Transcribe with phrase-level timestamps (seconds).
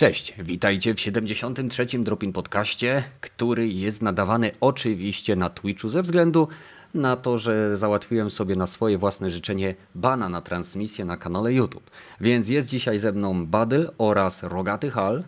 [0.00, 1.86] Cześć, witajcie w 73.
[1.98, 6.48] Dropin Podcaście, który jest nadawany oczywiście na Twitchu ze względu
[6.94, 11.90] na to, że załatwiłem sobie na swoje własne życzenie bana na transmisję na kanale YouTube.
[12.20, 15.24] Więc jest dzisiaj ze mną Badyl oraz Rogaty Hal.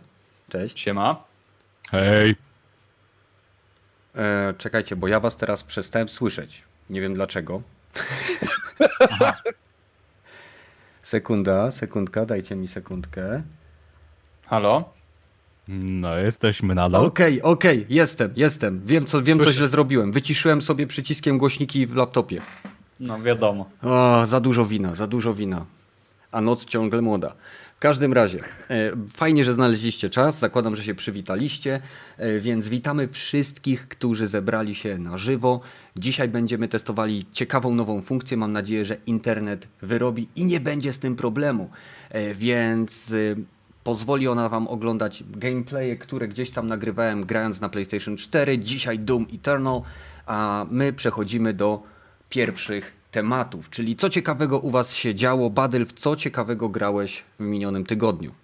[0.48, 0.80] Cześć.
[0.80, 1.24] Siema.
[1.90, 2.34] Hej.
[4.14, 6.62] E, czekajcie, bo ja was teraz przestałem słyszeć.
[6.90, 7.62] Nie wiem dlaczego.
[11.02, 13.42] Sekunda, sekundka, dajcie mi sekundkę.
[14.52, 14.84] Halo?
[15.68, 17.06] No, jesteśmy nadal.
[17.06, 18.80] Okej, okej, jestem, jestem.
[18.84, 20.12] Wiem, co, wiem co źle zrobiłem.
[20.12, 22.40] Wyciszyłem sobie przyciskiem głośniki w laptopie.
[23.00, 23.70] No wiadomo.
[23.82, 25.66] O, za dużo wina, za dużo wina.
[26.32, 27.34] A noc ciągle młoda.
[27.76, 28.38] W każdym razie,
[28.70, 30.38] e, fajnie, że znaleźliście czas.
[30.38, 31.80] Zakładam, że się przywitaliście,
[32.16, 35.60] e, więc witamy wszystkich, którzy zebrali się na żywo.
[35.96, 38.36] Dzisiaj będziemy testowali ciekawą nową funkcję.
[38.36, 41.70] Mam nadzieję, że internet wyrobi i nie będzie z tym problemu.
[42.10, 48.16] E, Więc e, pozwoli ona Wam oglądać gameplaye, które gdzieś tam nagrywałem grając na PlayStation
[48.16, 48.58] 4.
[48.58, 49.82] Dzisiaj Doom Eternal,
[50.26, 51.82] a my przechodzimy do
[52.28, 55.50] pierwszych tematów, czyli co ciekawego u Was się działo.
[55.50, 58.41] Badyl, w co ciekawego grałeś w minionym tygodniu?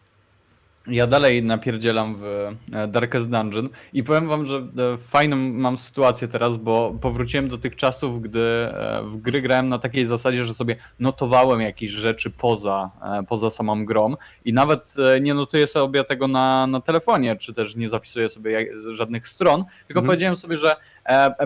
[0.88, 2.24] Ja dalej napierdzielam w
[2.72, 7.58] e, Darkest Dungeon i powiem wam, że e, fajną mam sytuację teraz, bo powróciłem do
[7.58, 12.30] tych czasów, gdy e, w gry grałem na takiej zasadzie, że sobie notowałem jakieś rzeczy
[12.30, 12.90] poza,
[13.28, 14.14] poza samą grą
[14.44, 19.28] i nawet nie notuję sobie tego na, na telefonie, czy też nie zapisuję sobie żadnych
[19.28, 20.06] stron, tylko Mhm.
[20.06, 20.76] powiedziałem sobie, że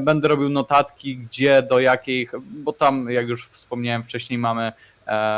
[0.00, 4.72] będę robił notatki, gdzie, do jakich, bo tam, jak już wspomniałem wcześniej, mamy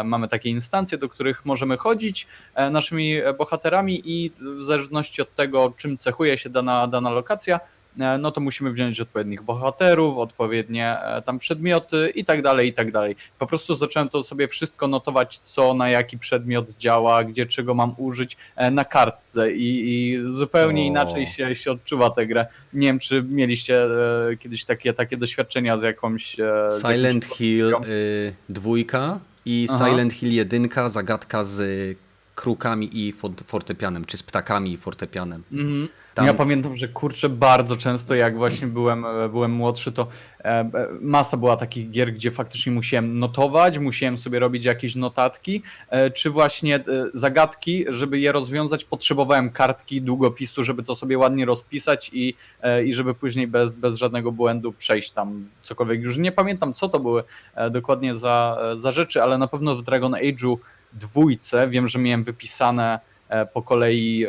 [0.04, 5.34] Mamy takie instancje, do których możemy chodzić e, naszymi e, bohaterami i w zależności od
[5.34, 7.60] tego, czym cechuje się dana, dana lokacja,
[7.98, 12.72] e, no to musimy wziąć odpowiednich bohaterów, odpowiednie e, tam przedmioty i tak dalej, i
[12.72, 13.16] tak dalej.
[13.38, 17.94] Po prostu zacząłem to sobie wszystko notować, co na jaki przedmiot działa, gdzie czego mam
[17.96, 20.84] użyć e, na kartce i, i zupełnie O.
[20.84, 22.46] inaczej się, się odczuwa tę grę.
[22.72, 26.40] Nie wiem, czy mieliście e, kiedyś takie, takie doświadczenia z jakąś...
[26.40, 29.78] e, z Silent jakąś Hill y, dwójka i Aha.
[29.78, 31.58] Silent Hill jedynka, zagadka z
[32.34, 35.42] krukami i fort- fortepianem, czy z ptakami i fortepianem.
[35.50, 35.88] Mhm.
[36.14, 40.06] Tam- Ja pamiętam, że kurczę bardzo często jak właśnie byłem, e, byłem młodszy, to
[40.40, 40.70] e, e,
[41.00, 45.62] masa była takich gier, gdzie faktycznie musiałem notować, musiałem sobie robić jakieś notatki,
[46.14, 46.80] czy właśnie
[47.14, 52.34] zagadki, żeby je rozwiązać, potrzebowałem kartki, długopisu, żeby to sobie ładnie rozpisać i,
[52.84, 56.02] i żeby później bez, bez żadnego błędu przejść tam cokolwiek.
[56.02, 57.24] Już nie pamiętam, co to były
[57.70, 60.56] dokładnie za, za rzeczy, ale na pewno w Dragon Age'u
[60.92, 63.00] dwójce wiem, że miałem wypisane
[63.52, 64.26] po kolei,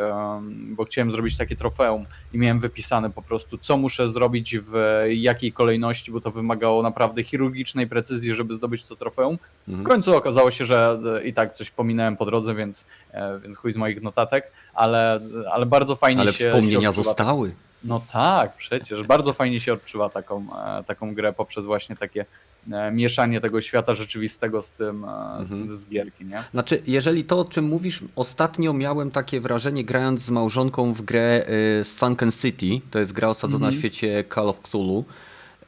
[0.69, 5.51] bo chciałem zrobić takie trofeum i miałem wypisane po prostu, co muszę zrobić w jakiej
[5.51, 9.37] kolejności, bo to wymagało naprawdę chirurgicznej precyzji, żeby zdobyć to trofeum.
[9.37, 9.87] W Mhm.
[9.87, 13.73] końcu okazało się, że e, i tak coś pominąłem po drodze, więc, e, więc chuj
[13.73, 15.19] z moich notatek, ale,
[15.51, 17.55] ale bardzo fajnie Ale się wspomnienia się zostały.
[17.85, 19.03] No tak, przecież.
[19.03, 20.45] Bardzo fajnie się odczuwa taką,
[20.79, 22.25] e, taką grę poprzez właśnie takie
[22.71, 25.69] e, mieszanie tego świata rzeczywistego z tym, e, z, Mhm.
[25.69, 26.43] tym z gierki, nie?
[26.51, 31.45] Znaczy, jeżeli to, o czym mówisz, ostatnio miałem takie wrażenie grając z małżonką w grę
[31.79, 33.73] y, Sunken City, to jest gra osadzona Mhm.
[33.75, 35.05] w świecie Call of Cthulhu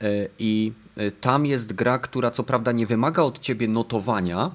[0.01, 4.51] y, i y, tam jest gra, która co prawda nie wymaga od ciebie notowania,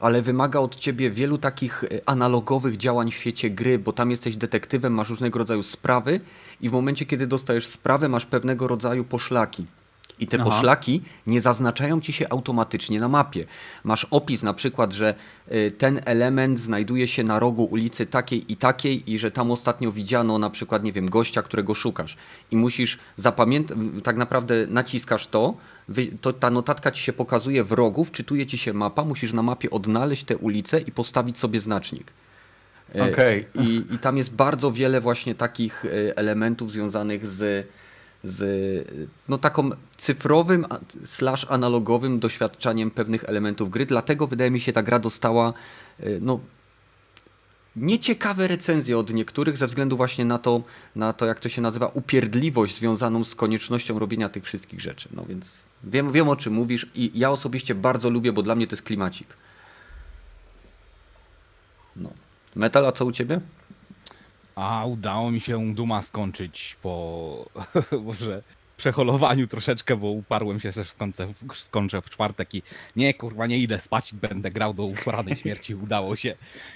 [0.00, 4.36] ale wymaga od ciebie wielu takich y, analogowych działań w świecie gry, bo tam jesteś
[4.36, 6.20] detektywem, masz różnego rodzaju sprawy
[6.60, 9.66] i w momencie, kiedy dostajesz sprawę, masz pewnego rodzaju poszlaki.
[10.18, 10.50] I te Aha.
[10.50, 13.46] poszlaki nie zaznaczają ci się automatycznie na mapie.
[13.84, 15.14] Masz opis na przykład, że
[15.52, 19.92] y, ten element znajduje się na rogu ulicy takiej i takiej i że tam ostatnio
[19.92, 22.16] widziano na przykład, nie wiem, gościa, którego szukasz.
[22.50, 25.54] I musisz zapamiętać, tak naprawdę naciskasz to,
[26.20, 29.70] to, ta notatka ci się pokazuje w rogu, wczytuje ci się mapa, musisz na mapie
[29.70, 32.12] odnaleźć tę ulicę i postawić sobie znacznik.
[32.94, 33.46] Y, Okej.
[33.54, 37.66] I, I tam jest bardzo wiele właśnie takich y, elementów związanych z,
[38.24, 38.42] z
[39.28, 40.66] no taką cyfrowym
[41.04, 43.86] slash analogowym doświadczaniem pewnych elementów gry.
[43.86, 45.52] Dlatego wydaje mi się ta gra dostała
[46.00, 46.40] y, no
[47.76, 50.62] nieciekawe recenzje od niektórych ze względu właśnie na to,
[50.96, 55.08] na to jak to się nazywa, upierdliwość związaną z koniecznością robienia tych wszystkich rzeczy.
[55.12, 58.66] No więc wiem, wiem o czym mówisz i ja osobiście bardzo lubię, bo dla mnie
[58.66, 59.28] to jest klimacik.
[61.96, 62.10] No.
[62.54, 63.40] Metal, a co u ciebie?
[64.54, 67.50] A udało mi się Duma skończyć po
[68.06, 68.42] może
[68.76, 72.62] przeholowaniu troszeczkę, bo uparłem się, że skończę, skończę w czwartek i
[72.96, 76.34] nie, kurwa, nie idę spać, będę grał do uporanej śmierci, udało się.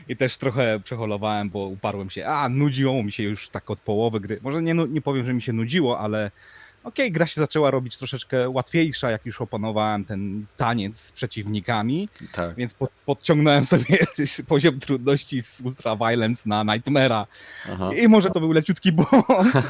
[0.09, 4.21] I też trochę przeholowałem, bo uparłem się, a nudziło mi się już tak od połowy
[4.21, 4.39] gry.
[4.43, 6.31] Może nie, nie powiem, że mi się nudziło, ale
[6.85, 12.55] okej, gra się zaczęła robić troszeczkę łatwiejsza, jak już opanowałem ten taniec z przeciwnikami, Tak.
[12.57, 13.99] więc pod, podciągnąłem sobie
[14.49, 17.27] poziom trudności z Ultra Violence na Nightmare'a.
[17.97, 19.27] I może to był leciutki błąd,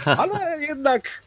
[0.18, 1.22] ale jednak,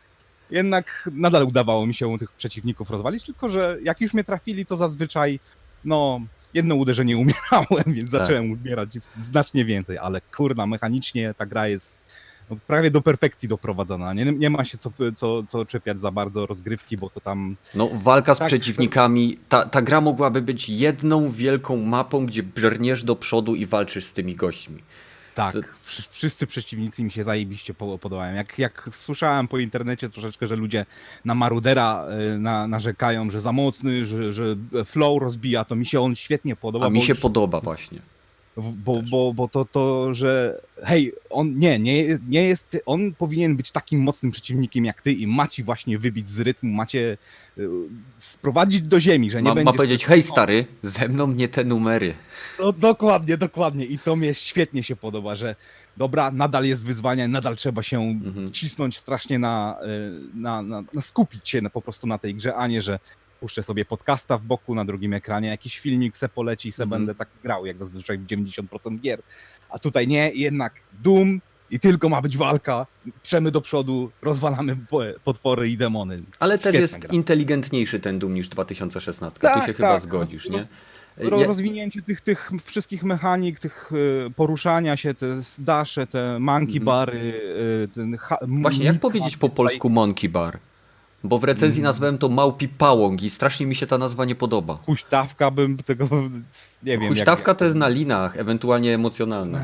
[0.54, 4.78] jednak nadal udawało mi się tych przeciwników rozwalić, tylko że jak już mnie trafili, to
[4.78, 5.40] zazwyczaj
[5.86, 6.22] no
[6.54, 8.22] jedno uderzenie umierałem, więc Tak.
[8.22, 11.96] zacząłem umierać znacznie więcej, ale kurna, mechanicznie ta gra jest
[12.50, 14.14] no, prawie do perfekcji doprowadzona.
[14.14, 17.90] Nie, nie ma się co, co, co czepiać za bardzo rozgrywki, bo to tam No,
[17.94, 19.40] walka z Tak, przeciwnikami.
[19.50, 24.14] Ta, ta gra mogłaby być jedną wielką mapą, gdzie brniesz do przodu i walczysz z
[24.14, 24.84] tymi gośćmi.
[25.34, 25.76] Tak,
[26.12, 28.36] wszyscy przeciwnicy mi się zajebiście po- podobają.
[28.36, 30.86] Jak, jak słyszałem po internecie troszeczkę, że ludzie
[31.26, 36.02] na Marudera y, na, narzekają, że za mocny, że, że flow rozbija, to mi się
[36.02, 36.86] on świetnie podoba.
[36.86, 38.00] A mi się już- podoba właśnie.
[38.58, 43.72] Bo, bo, bo to, to, że hej, on nie, nie, nie jest, on powinien być
[43.72, 47.18] takim mocnym przeciwnikiem jak ty i ma ci właśnie wybić z rytmu, macie
[47.58, 47.68] y,
[48.20, 49.66] sprowadzić do ziemi, że nie Ma, będzie...
[49.66, 52.14] ma powiedzieć, hej stary, ze mną nie te numery.
[52.60, 53.86] No, dokładnie, dokładnie.
[53.86, 55.56] I to mnie świetnie się podoba, że
[55.98, 58.52] dobra, nadal jest wyzwanie, nadal trzeba się Mhm.
[58.52, 62.56] cisnąć strasznie na, y, na, na, na skupić się na, po prostu na tej grze,
[62.56, 63.00] a nie, że
[63.44, 67.02] puszczę sobie podcasta w boku, na drugim ekranie jakiś filmik se poleci i se Mhm.
[67.02, 69.22] będę tak grał, jak zazwyczaj w 90% gier.
[69.70, 70.74] A tutaj nie, jednak
[71.04, 71.42] Doom
[71.72, 72.86] i tylko ma być walka,
[73.24, 76.24] przemy do przodu, rozwalamy po- potwory i demony.
[76.40, 77.10] Ale też Świetna jest gra.
[77.14, 79.40] inteligentniejszy ten Doom niż 2016.
[79.40, 80.02] tu Tak, się chyba tak.
[80.02, 80.52] zgodzisz, Roz-
[81.30, 81.46] nie?
[81.46, 83.92] Rozwinięcie tych, tych wszystkich mechanik, tych
[84.28, 85.26] y, poruszania się, te
[85.60, 86.86] dasze, te monkey Mhm.
[86.86, 90.60] bary, y, ten ha- Właśnie, jak powiedzieć po polsku monkey bar?
[91.24, 91.90] Bo w recenzji Mm.
[91.90, 94.78] nazwałem to małpi pałąk i strasznie mi się ta nazwa nie podoba.
[94.86, 96.08] Huśtawka bym tego,
[96.84, 97.08] nie wiem.
[97.10, 99.60] Huśtawka jak, to jest na linach, ewentualnie emocjonalna.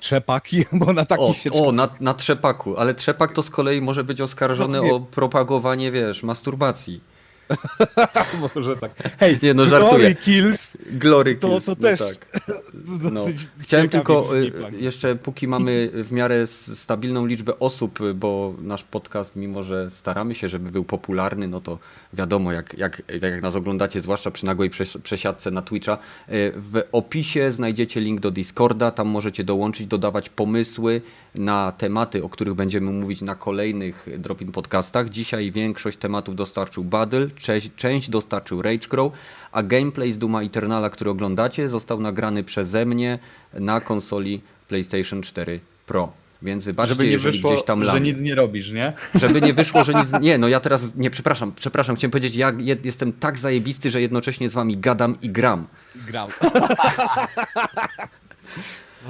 [0.00, 3.80] Trzepaki, bo na taki O, się o na, na trzepaku, ale trzepak to z kolei
[3.80, 7.00] może być oskarżony No, o propagowanie, wiesz, masturbacji.
[8.54, 8.90] może tak.
[9.18, 10.14] Hej, Nie, no, Glory żartuję.
[10.14, 12.40] Kills, Glory To- kills, to no też tak.
[13.02, 13.10] No.
[13.10, 18.84] dosyć Chciałem ciekawie tylko y, jeszcze, póki mamy w miarę stabilną liczbę osób, bo nasz
[18.84, 21.78] podcast, mimo że staramy się, żeby był popularny, no to
[22.12, 25.94] wiadomo, jak, jak, tak jak nas oglądacie, zwłaszcza przy nagłej przes- przesiadce na Twitcha,
[26.28, 31.02] y, w opisie znajdziecie link do Discorda, tam możecie dołączyć, dodawać pomysły
[31.34, 35.08] na tematy, o których będziemy mówić na kolejnych Drop-In podcastach.
[35.10, 39.12] Dzisiaj większość tematów dostarczył Battle, część, część dostarczył Ragegrow,
[39.52, 43.18] a gameplay z Duma Eternala, który oglądacie, został nagrany przeze mnie
[43.54, 46.12] na konsoli PlayStation 4 Pro.
[46.42, 48.02] Więc wybaczcie, Żeby nie jeżeli wyszło, gdzieś tam że lam.
[48.02, 48.92] nic nie robisz, nie?
[49.14, 50.12] Żeby nie wyszło, że nic.
[50.20, 54.00] Nie, no ja teraz nie, przepraszam, przepraszam, chciałem powiedzieć, ja je- jestem tak zajebisty, że
[54.00, 55.66] jednocześnie z wami gadam i gram.
[56.06, 56.28] grał.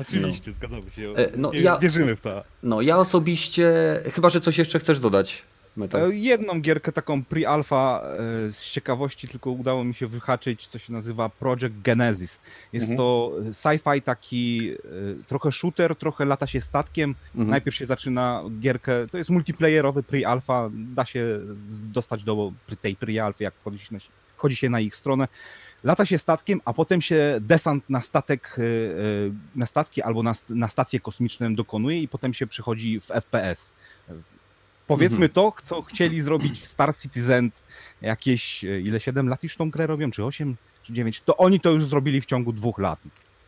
[0.01, 1.15] Oczywiście, zgadzamy się.
[1.17, 2.45] E, no, ja- Wierzymy w to.
[2.63, 3.73] No ja osobiście,
[4.13, 5.43] chyba że coś jeszcze chcesz dodać.
[5.77, 6.11] Metal.
[6.11, 8.01] E, Jedną gierkę taką pre-alpha
[8.49, 12.41] e, z ciekawości tylko udało mi się wyhaczyć, co się nazywa Project Genesis.
[12.73, 12.97] Jest Mhm.
[12.99, 14.73] to sci-fi taki
[15.29, 17.15] trochę shooter, trochę lata się statkiem.
[17.35, 17.51] Mhm.
[17.51, 21.41] Najpierw się zaczyna gierkę, to jest multiplayerowy pre-alpha, da się
[21.79, 23.99] dostać do tej pre-alfy, jak wchodzi się, na,
[24.37, 25.29] wchodzi się na ich stronę.
[25.85, 28.65] Lata się statkiem, a potem się desant na statek, e, e,
[29.57, 33.73] na statki albo na, na stację kosmiczną dokonuje i potem się przychodzi w FPS.
[34.87, 35.31] Powiedzmy Mhm.
[35.33, 37.51] to, co chcieli zrobić Star Citizen
[38.03, 41.61] jakieś, e, ile 7 lat już tą grę robią, czy 8, czy 9, to oni
[41.61, 42.99] to już zrobili w ciągu dwóch lat.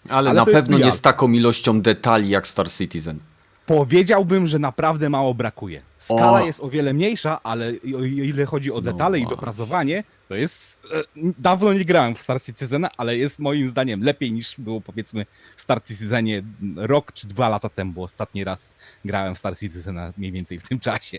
[0.08, 3.18] ale, ale na pewno nie z taką ilością detali jak Star Citizen.
[3.66, 5.82] Powiedziałbym, że naprawdę mało brakuje.
[5.98, 6.46] Skala O.
[6.46, 9.36] jest o wiele mniejsza, ale i- o ile chodzi o No detale i właśnie.
[9.36, 10.80] dopracowanie, to jest.
[10.92, 11.02] E,
[11.38, 15.60] dawno nie grałem w Star Citizena, ale jest moim zdaniem lepiej niż było powiedzmy w
[15.60, 16.42] Star Citizenie
[16.76, 20.68] rok czy dwa lata temu, bo ostatni raz grałem w Star Citizena mniej więcej w
[20.68, 21.18] tym czasie.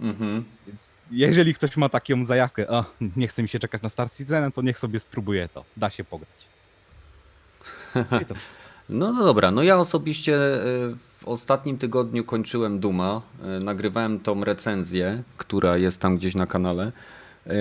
[0.00, 0.44] Mhm.
[0.66, 2.84] Więc jeżeli ktoś ma taką zajawkę, o,
[3.16, 5.64] nie chce mi się czekać na Star Citizena, to niech sobie spróbuje to.
[5.76, 6.46] Da się pograć.
[8.88, 10.58] No, no dobra, no ja osobiście e,
[11.18, 16.92] w ostatnim tygodniu kończyłem Duma, e, nagrywałem tą recenzję, która jest tam gdzieś na kanale.
[17.46, 17.52] E,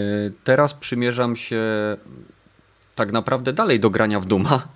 [0.44, 1.62] Teraz przymierzam się
[2.96, 4.68] tak naprawdę dalej do grania w Duma,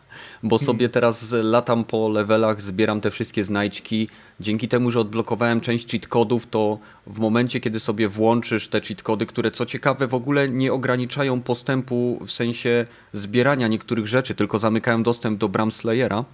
[0.43, 4.09] bo sobie teraz latam po levelach, zbieram te wszystkie znajdźki.
[4.39, 9.03] Dzięki temu, że odblokowałem część cheat kodów, to w momencie, kiedy sobie włączysz te cheat
[9.03, 14.59] kody, które co ciekawe w ogóle nie ograniczają postępu w sensie zbierania niektórych rzeczy, tylko
[14.59, 16.25] zamykają dostęp do Bram Slayera,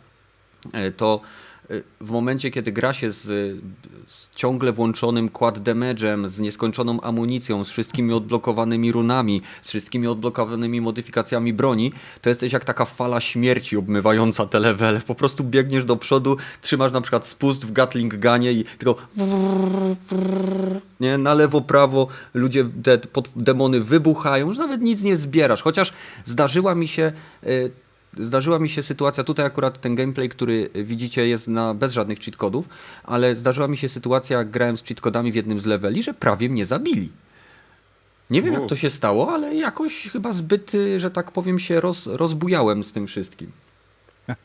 [0.73, 1.21] e, to
[2.01, 3.23] w momencie, kiedy gra się z,
[4.07, 10.81] z ciągle włączonym quad damage'em, z nieskończoną amunicją, z wszystkimi odblokowanymi runami, z wszystkimi odblokowanymi
[10.81, 14.99] modyfikacjami broni, to jesteś jak taka fala śmierci obmywająca te levele.
[15.07, 18.95] Po prostu biegniesz do przodu, trzymasz na przykład spust w Gatling Gunie i tylko
[20.99, 25.61] nie, na lewo, prawo, ludzie, te pod, demony wybuchają, już nawet nic nie zbierasz.
[25.61, 25.93] Chociaż
[26.25, 27.11] zdarzyła mi się,
[27.43, 27.71] y,
[28.17, 32.37] zdarzyła mi się sytuacja, tutaj akurat ten gameplay, który widzicie jest na, bez żadnych cheat
[32.37, 32.69] kodów,
[33.03, 36.13] ale zdarzyła mi się sytuacja, jak grałem z cheat kodami w jednym z leveli, że
[36.13, 37.09] prawie mnie zabili.
[38.29, 41.81] Nie wiem, jak to się stało, ale jakoś chyba zbyt, y, że tak powiem, się
[41.81, 43.51] roz, rozbujałem z tym wszystkim.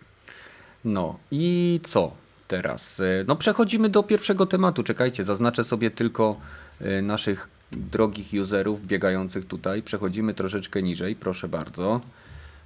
[0.84, 2.12] No i co
[2.48, 3.00] teraz?
[3.00, 4.82] Y, No przechodzimy do pierwszego tematu.
[4.82, 6.36] Czekajcie, zaznaczę sobie tylko
[6.80, 9.82] y, naszych drogich userów biegających tutaj.
[9.82, 12.00] Przechodzimy troszeczkę niżej, proszę bardzo.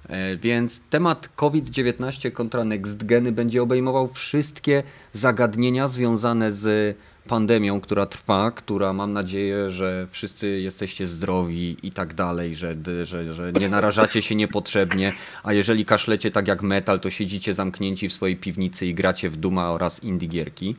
[0.09, 8.51] E, Więc temat COVID-19 kontra NextGeny będzie obejmował wszystkie zagadnienia związane z pandemią, która trwa,
[8.51, 14.21] która mam nadzieję, że wszyscy jesteście zdrowi i tak dalej, że, że, że nie narażacie
[14.21, 18.93] się niepotrzebnie, a jeżeli kaszlecie tak jak metal, to siedzicie zamknięci w swojej piwnicy i
[18.93, 20.75] gracie w Duma oraz indie gierki.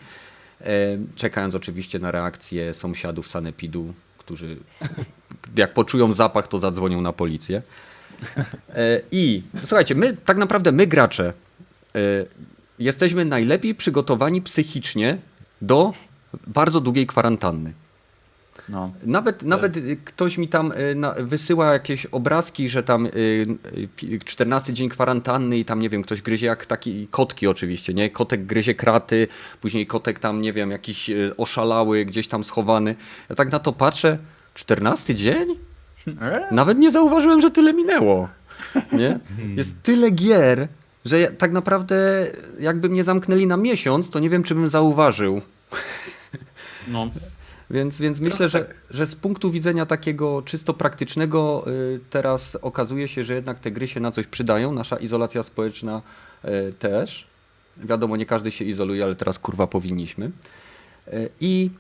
[0.60, 0.66] E,
[1.16, 4.56] Czekając oczywiście na reakcję sąsiadów Sanepidu, którzy
[5.56, 7.62] jak poczują zapach, to zadzwonią na policję.
[8.74, 11.32] E, I słuchajcie, my tak naprawdę my gracze
[11.94, 11.98] e,
[12.78, 15.18] jesteśmy najlepiej przygotowani psychicznie
[15.62, 15.92] do
[16.46, 17.72] bardzo długiej kwarantanny.
[18.68, 18.92] No.
[19.02, 23.10] Nawet, nawet ktoś mi tam na, wysyła jakieś obrazki, że tam y,
[23.76, 27.94] y, pi- 14 dzień kwarantanny i tam nie wiem, ktoś gryzie jak taki kotki oczywiście,
[27.94, 28.10] nie?
[28.10, 29.28] Kotek gryzie kraty,
[29.60, 32.94] później kotek tam nie wiem, jakiś oszalały, gdzieś tam schowany.
[33.28, 34.18] Ja tak na to patrzę,
[34.54, 35.58] 14 dzień?
[36.50, 38.28] Nawet nie zauważyłem, że tyle minęło.
[38.92, 39.18] Nie?
[39.56, 40.68] Jest tyle gier,
[41.04, 42.26] że ja, tak naprawdę
[42.60, 45.42] jakby mnie zamknęli na miesiąc, to nie wiem, czy bym zauważył.
[46.88, 47.10] No.
[47.70, 53.24] Więc, więc myślę, że, że z punktu widzenia takiego czysto praktycznego y, teraz okazuje się,
[53.24, 54.72] że jednak te gry się na coś przydają.
[54.72, 56.02] Nasza izolacja społeczna
[56.44, 57.26] y, też.
[57.76, 60.30] Wiadomo, nie każdy się izoluje, ale teraz kurwa powinniśmy.
[61.08, 61.70] Y, I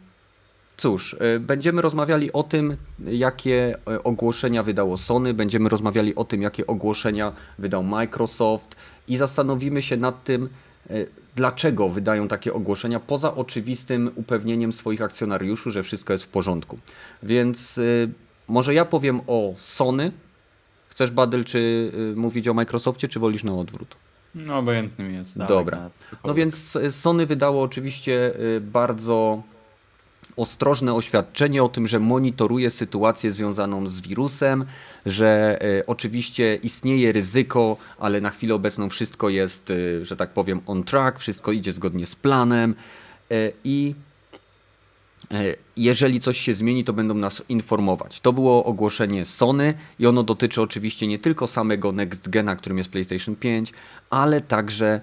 [0.76, 6.42] cóż, y, będziemy rozmawiali o tym, jakie y, ogłoszenia wydało Sony, będziemy rozmawiali o tym,
[6.42, 8.76] jakie ogłoszenia wydał Microsoft
[9.08, 10.48] i zastanowimy się nad tym,
[10.90, 16.78] y, dlaczego wydają takie ogłoszenia, poza oczywistym upewnieniem swoich akcjonariuszy, że wszystko jest w porządku.
[17.22, 17.80] Więc
[18.48, 20.12] może ja powiem o Sony.
[20.88, 23.96] Chcesz, Badel, czy mówić o Microsoftie, czy wolisz na odwrót?
[24.34, 25.38] No obojętny mi jest.
[25.38, 25.90] Dobra.
[26.24, 29.42] No więc Sony wydało oczywiście bardzo
[30.36, 34.64] ostrożne oświadczenie o tym, że monitoruje sytuację związaną z wirusem,
[35.06, 40.60] że y, oczywiście istnieje ryzyko, ale na chwilę obecną wszystko jest, y, że tak powiem,
[40.66, 42.74] on track, wszystko idzie zgodnie z planem
[43.32, 43.94] y, i
[45.76, 48.20] jeżeli coś się zmieni, to będą nas informować.
[48.20, 52.90] To było ogłoszenie Sony i ono dotyczy oczywiście nie tylko samego Next Gena, którym jest
[52.90, 53.72] PlayStation 5,
[54.10, 55.00] ale także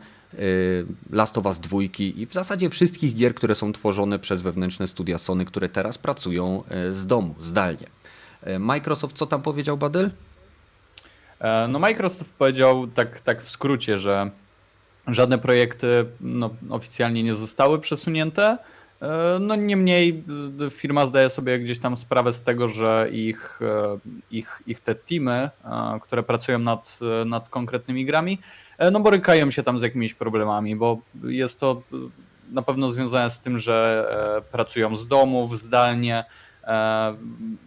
[1.11, 5.17] Last of Us 2 i w zasadzie wszystkich gier, które są tworzone przez wewnętrzne studia
[5.17, 7.87] Sony, które teraz pracują y, z domu, zdalnie.
[8.47, 10.11] Y, Microsoft co tam powiedział, Badel?
[11.39, 14.31] E, No Microsoft powiedział tak, tak w skrócie, że
[15.07, 18.57] żadne projekty no, oficjalnie nie zostały przesunięte.
[19.01, 20.23] E, No niemniej
[20.61, 23.97] y, firma zdaje sobie gdzieś tam sprawę z tego, że ich, e,
[24.31, 28.39] ich, ich te teamy, e, które pracują nad, e, nad konkretnymi grami,
[28.77, 31.81] e, no borykają się tam z jakimiś problemami, bo jest to
[32.51, 36.23] na pewno związane z tym, że e, pracują z domów, zdalnie,
[36.63, 37.15] e,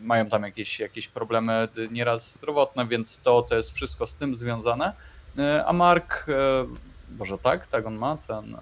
[0.03, 4.93] mają tam jakieś, jakieś problemy nieraz zdrowotne, więc to, to jest wszystko z tym związane.
[5.39, 6.33] E, A Mark, e,
[7.13, 8.55] Boże tak, tak on ma, ten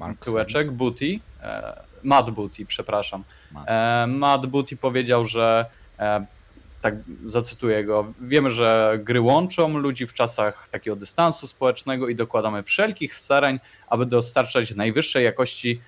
[0.00, 3.24] e, tyłeczek, Booty, e, Matt Booty, przepraszam.
[3.52, 3.68] Matt.
[3.68, 5.66] E, Matt Booty powiedział, że
[5.98, 6.26] e,
[6.80, 6.94] tak
[7.26, 13.14] zacytuję go, wiemy, że gry łączą ludzi w czasach takiego dystansu społecznego i dokładamy wszelkich
[13.14, 15.80] starań, aby dostarczać najwyższej jakości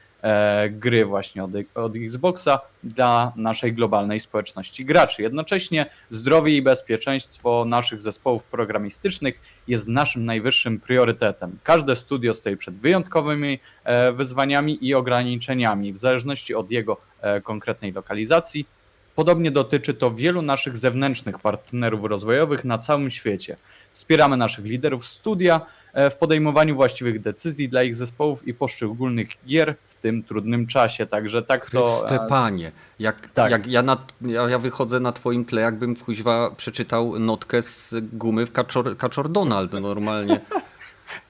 [0.71, 5.23] gry właśnie od, od Xboxa dla naszej globalnej społeczności graczy.
[5.23, 11.59] Jednocześnie zdrowie i bezpieczeństwo naszych zespołów programistycznych jest naszym najwyższym priorytetem.
[11.63, 17.93] Każde studio stoi przed wyjątkowymi e, wyzwaniami i ograniczeniami w zależności od jego e, konkretnej
[17.93, 18.67] lokalizacji.
[19.15, 23.57] Podobnie dotyczy to wielu naszych zewnętrznych partnerów rozwojowych na całym świecie.
[23.93, 29.75] Wspieramy naszych liderów studia e, w podejmowaniu właściwych decyzji dla ich zespołów i poszczególnych gier
[29.83, 31.07] w tym trudnym czasie.
[31.07, 32.05] Także tak to.
[32.05, 33.51] e, Stepanie, jak, tak.
[33.51, 38.47] jak ja, na, ja, ja wychodzę na twoim tle, jakbym kuźwa przeczytał notkę z gumy
[38.47, 40.41] w Kaczor, Kaczor Donald normalnie.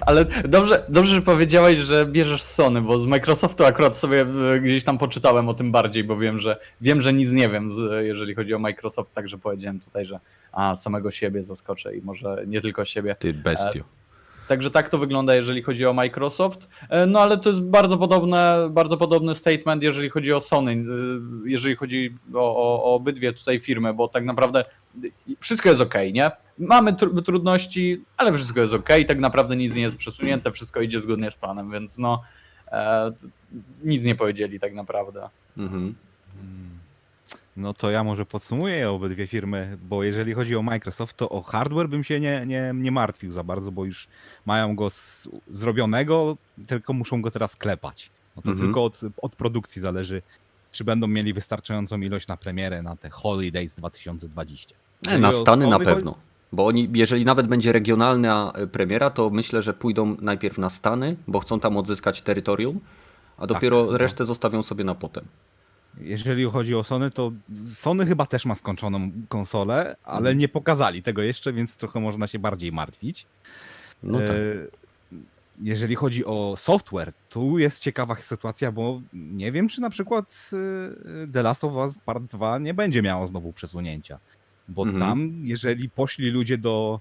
[0.01, 4.21] Ale dobrze, dobrze, że powiedziałeś, że bierzesz Sony, bo z Microsoftu akurat sobie
[4.55, 7.71] e, gdzieś tam poczytałem o tym bardziej, bo wiem, że wiem, że nic nie wiem,
[8.03, 10.21] jeżeli chodzi o Microsoft, także powiedziałem tutaj, że
[10.53, 13.17] a, samego siebie zaskoczę i może nie tylko siebie.
[13.19, 13.85] Ty bestio.
[14.53, 16.69] Także tak to wygląda, jeżeli chodzi o Microsoft.
[16.89, 20.77] E, No ale to jest bardzo podobne, bardzo podobny statement, jeżeli chodzi o Sony, e,
[21.45, 24.65] jeżeli chodzi o, o, o obydwie tutaj firmy, bo tak naprawdę
[25.41, 26.31] wszystko jest ok, nie?
[26.59, 31.01] Mamy tr- trudności, ale wszystko jest ok, tak naprawdę nic nie jest przesunięte, wszystko idzie
[31.01, 32.23] zgodnie z planem, więc no
[32.73, 33.13] e,
[33.85, 35.29] nic nie powiedzieli tak naprawdę.
[35.59, 35.95] Mhm.
[37.57, 41.89] No to ja może podsumuję obydwie firmy, bo jeżeli chodzi o Microsoft, to o hardware
[41.89, 44.09] bym się nie, nie, nie martwił za bardzo, bo już
[44.47, 48.11] mają go z, zrobionego, tylko muszą go teraz klepać.
[48.37, 48.69] No to Mhm.
[48.69, 50.23] tylko od, od produkcji zależy,
[50.73, 54.75] czy będą mieli wystarczającą ilość na premierę na te Holidays 2020.
[54.75, 56.15] E, Jeżeli Na Stany na pewno.
[56.53, 61.17] Bo oni, jeżeli nawet będzie regionalna e, premiera, to myślę, że pójdą najpierw na Stany,
[61.29, 62.81] bo chcą tam odzyskać terytorium,
[63.39, 63.99] a dopiero no.
[63.99, 65.25] resztę zostawią sobie na potem.
[66.01, 67.33] Jeżeli chodzi o Sony, to
[67.75, 72.39] Sony chyba też ma skończoną konsolę, ale nie pokazali tego jeszcze, więc trochę można się
[72.39, 73.27] bardziej martwić.
[74.03, 74.31] No tak.
[74.31, 74.33] E,
[75.63, 81.27] Jeżeli chodzi o software, tu jest ciekawa sytuacja, bo nie wiem, czy na przykład e,
[81.33, 84.19] The Last of Us Part 2 nie będzie miało znowu przesunięcia.
[84.69, 85.01] Bo Mhm.
[85.01, 87.01] tam, jeżeli poszli ludzie do.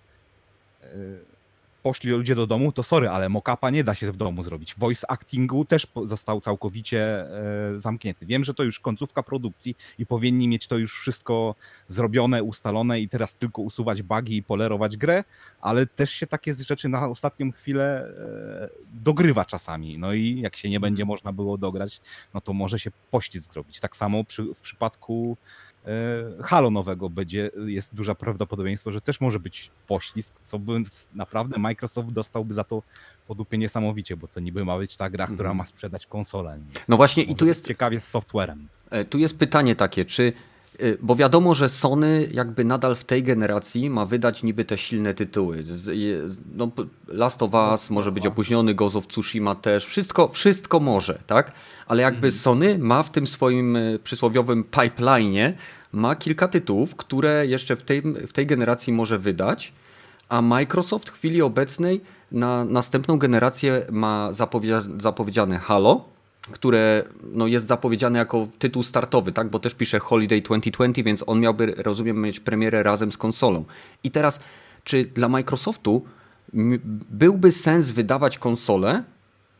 [1.83, 4.75] Poszli ludzie do domu, to sorry, ale mockapa nie da się w domu zrobić.
[4.77, 8.25] Voice actingu też został całkowicie e, zamknięty.
[8.25, 11.55] Wiem, że to już końcówka produkcji i powinni mieć to już wszystko
[11.87, 15.23] zrobione, ustalone i teraz tylko usuwać bugi i polerować grę,
[15.61, 19.97] ale też się takie rzeczy na ostatnią chwilę e, dogrywa czasami.
[19.97, 22.01] No i jak się nie będzie można było dograć,
[22.33, 23.79] no to może się pościsk zrobić.
[23.79, 25.37] Tak samo przy, w przypadku
[26.43, 30.73] Halo nowego będzie, jest duże prawdopodobieństwo, że też może być poślizg, co by
[31.13, 32.83] naprawdę Microsoft dostałby za to
[33.27, 35.57] po dupie niesamowicie, bo to niby ma być ta gra, która Mhm.
[35.57, 36.59] ma sprzedać konsolę.
[36.89, 38.67] No właśnie i tu jest ciekawie z softwarem.
[38.89, 40.33] E, Tu jest pytanie takie, czy.
[40.79, 45.13] E, Bo wiadomo, że Sony jakby nadal w tej generacji ma wydać niby te silne
[45.13, 45.63] tytuły.
[46.55, 46.71] No,
[47.07, 49.85] Last of Us może być opóźniony, Ghost of Tsushima też.
[49.85, 51.51] Wszystko, wszystko może, tak?
[51.87, 55.53] Ale jakby Sony ma w tym swoim e, przysłowiowym pipeline'ie
[55.93, 59.73] ma kilka tytułów, które jeszcze w tej, w tej generacji może wydać,
[60.29, 66.05] a Microsoft w chwili obecnej na następną generację ma zapowiedzia- zapowiedziane Halo,
[66.41, 69.49] które no, jest zapowiedziane jako tytuł startowy, tak?
[69.49, 73.65] bo też pisze Holiday 2020, więc on miałby, rozumiem, mieć premierę razem z konsolą.
[74.03, 74.39] I teraz,
[74.83, 76.05] czy dla Microsoftu
[77.09, 79.03] byłby sens wydawać konsolę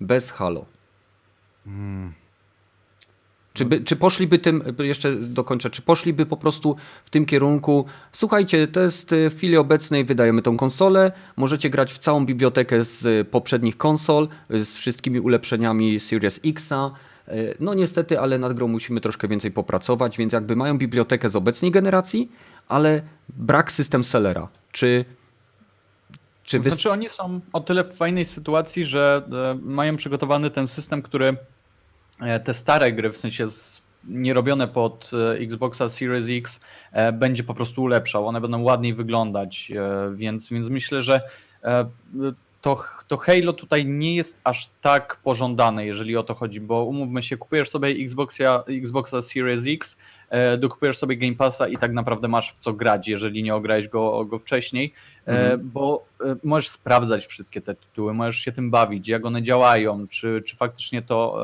[0.01, 0.65] bez Halo?
[1.67, 2.20] Mm.
[3.53, 8.67] Czy, by, czy poszliby tym, jeszcze dokończę, czy poszliby po prostu w tym kierunku, słuchajcie,
[8.67, 13.05] to jest y, w chwili obecnej wydajemy tą konsolę, możecie grać w całą bibliotekę z
[13.05, 16.91] y, poprzednich konsol, y, z wszystkimi ulepszeniami Series Xa,
[17.59, 21.71] no niestety, ale nad grą musimy troszkę więcej popracować, więc jakby mają bibliotekę z obecnej
[21.71, 22.31] generacji,
[22.67, 24.47] ale brak system sellera.
[24.71, 25.05] Czy,
[26.43, 26.69] czy wy...
[26.69, 31.37] znaczy oni są o tyle w fajnej sytuacji, że e, mają przygotowany ten system, który
[32.43, 37.43] te stare gry, w sensie z, nie robione pod e, Xboxa Series X, e, będzie
[37.43, 38.27] po prostu ulepszał.
[38.27, 41.21] One będą ładniej wyglądać, e, więc, więc myślę, że
[41.63, 41.85] e,
[42.61, 47.23] to, to Halo tutaj nie jest aż tak pożądane, jeżeli o to chodzi, bo umówmy
[47.23, 50.20] się, kupujesz sobie Xboxa, Xboxa Series X, e,
[50.57, 54.25] dokupujesz sobie Game Passa i tak naprawdę masz w co grać, jeżeli nie ograłeś go,
[54.25, 54.93] go wcześniej,
[55.27, 55.69] e, Mhm.
[55.73, 60.43] bo e, możesz sprawdzać wszystkie te tytuły, możesz się tym bawić, jak one działają, czy,
[60.45, 61.37] czy faktycznie to,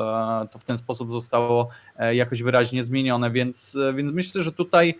[0.44, 4.52] e, to w ten sposób zostało e, jakoś wyraźnie zmienione, więc, e, więc myślę, że
[4.52, 4.94] tutaj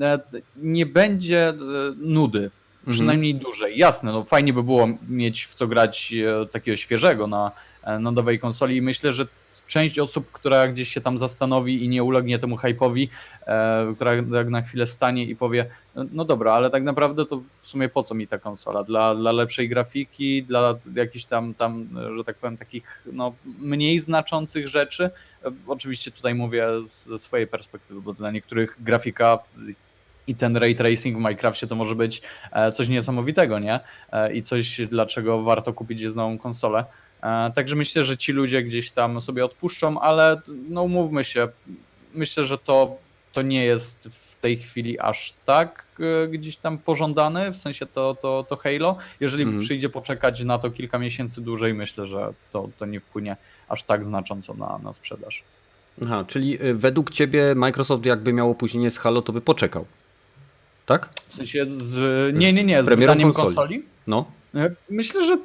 [0.00, 0.18] e,
[0.56, 1.54] nie będzie e,
[1.96, 2.50] nudy,
[2.82, 2.92] Mhm.
[2.96, 3.78] przynajmniej dłużej.
[3.78, 7.50] Jasne, no fajnie by było mieć w co grać e, takiego świeżego na,
[7.82, 9.26] e, na nowej konsoli i myślę, że
[9.72, 13.08] część osób, która gdzieś się tam zastanowi i nie ulegnie temu hype'owi,
[13.46, 15.66] e, która jak na chwilę stanie i powie,
[16.12, 18.84] no dobra, ale tak naprawdę to w sumie po co mi ta konsola?
[18.84, 24.68] Dla, dla lepszej grafiki, dla jakichś tam, tam, że tak powiem, takich no, mniej znaczących
[24.68, 25.10] rzeczy.
[25.66, 29.38] Oczywiście tutaj mówię z- ze swojej perspektywy, bo dla niektórych grafika
[30.26, 33.80] i ten ray tracing w Minecrafcie to może być e, coś niesamowitego, nie?
[34.12, 36.84] E, I coś, dlaczego warto kupić nową konsolę.
[37.22, 41.48] E, Także myślę, że ci ludzie gdzieś tam sobie odpuszczą, ale no umówmy się,
[42.14, 42.96] myślę, że to,
[43.32, 45.86] to nie jest w tej chwili aż tak
[46.24, 48.96] e, gdzieś tam pożądane, w sensie to, to, to Halo.
[49.20, 49.60] Jeżeli Mhm.
[49.62, 53.36] przyjdzie poczekać na to kilka miesięcy dłużej, myślę, że to, to nie wpłynie
[53.68, 55.42] aż tak znacząco na, na sprzedaż.
[56.04, 59.84] Aha, czyli y, według ciebie Microsoft jakby miał opóźnienie z Halo, to by poczekał.
[60.86, 61.08] Tak?
[61.28, 62.36] W sensie z...
[62.36, 63.54] Nie, nie, nie, Z z, wydaniem konsoli.
[63.56, 63.82] konsoli.
[64.06, 64.30] No.
[64.54, 65.38] E, Myślę, że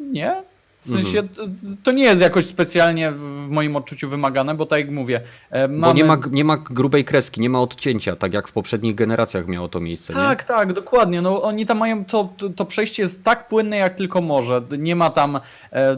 [0.00, 0.42] nie.
[0.80, 1.42] W sensie to,
[1.82, 5.80] to nie jest jakoś specjalnie w moim odczuciu wymagane, bo tak jak mówię, e, mamy...
[5.80, 9.48] Bo nie ma, nie ma grubej kreski, nie ma odcięcia, tak jak w poprzednich generacjach
[9.48, 10.14] miało to miejsce.
[10.14, 11.22] Tak, tak, dokładnie.
[11.22, 14.62] No, oni tam mają to, to, to przejście jest tak płynne jak tylko może.
[14.78, 15.40] Nie ma tam,
[15.72, 15.96] e,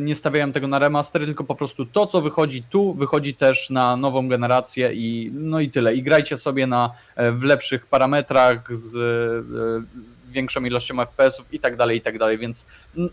[0.00, 3.96] nie stawiają tego na remastery, tylko po prostu to, co wychodzi tu, wychodzi też na
[3.96, 5.94] nową generację i no i tyle.
[5.94, 8.98] I grajcie sobie na, e, w lepszych parametrach z
[10.30, 12.38] większą ilością FPS-ów i tak dalej, i tak dalej.
[12.38, 12.66] Więc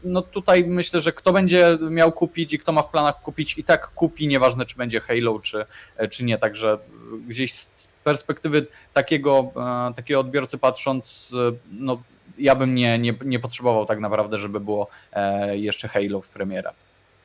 [0.03, 3.63] no tutaj myślę, że kto będzie miał kupić i kto ma w planach kupić, i
[3.63, 5.65] tak kupi, nieważne czy będzie Halo, czy,
[6.09, 6.37] czy nie.
[6.37, 6.79] Także
[7.27, 9.51] gdzieś z perspektywy takiego,
[9.89, 11.33] e, takiego odbiorcy patrząc,
[11.71, 12.01] no
[12.37, 16.71] ja bym nie, nie, nie potrzebował tak naprawdę, żeby było e, jeszcze Halo w premierę.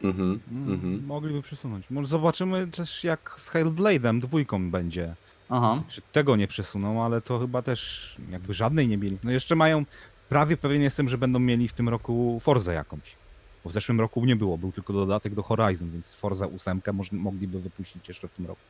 [0.03, 1.05] Mhm, Mm, mhm.
[1.07, 1.91] Mogliby przesunąć.
[1.91, 5.15] Może zobaczymy też jak z Hellblade'em dwójką będzie.
[5.51, 5.83] Aha.
[5.89, 9.19] Czy tego nie przesuną, ale to chyba też jakby żadnej nie mieli.
[9.25, 9.85] No jeszcze mają,
[10.29, 13.17] prawie pewien jestem, że będą mieli w tym roku Forzę jakąś.
[13.65, 17.13] Bo w zeszłym roku nie było, był tylko dodatek do Horizon, więc Forza 8 moż,
[17.13, 18.61] mogliby wypuścić jeszcze w tym roku.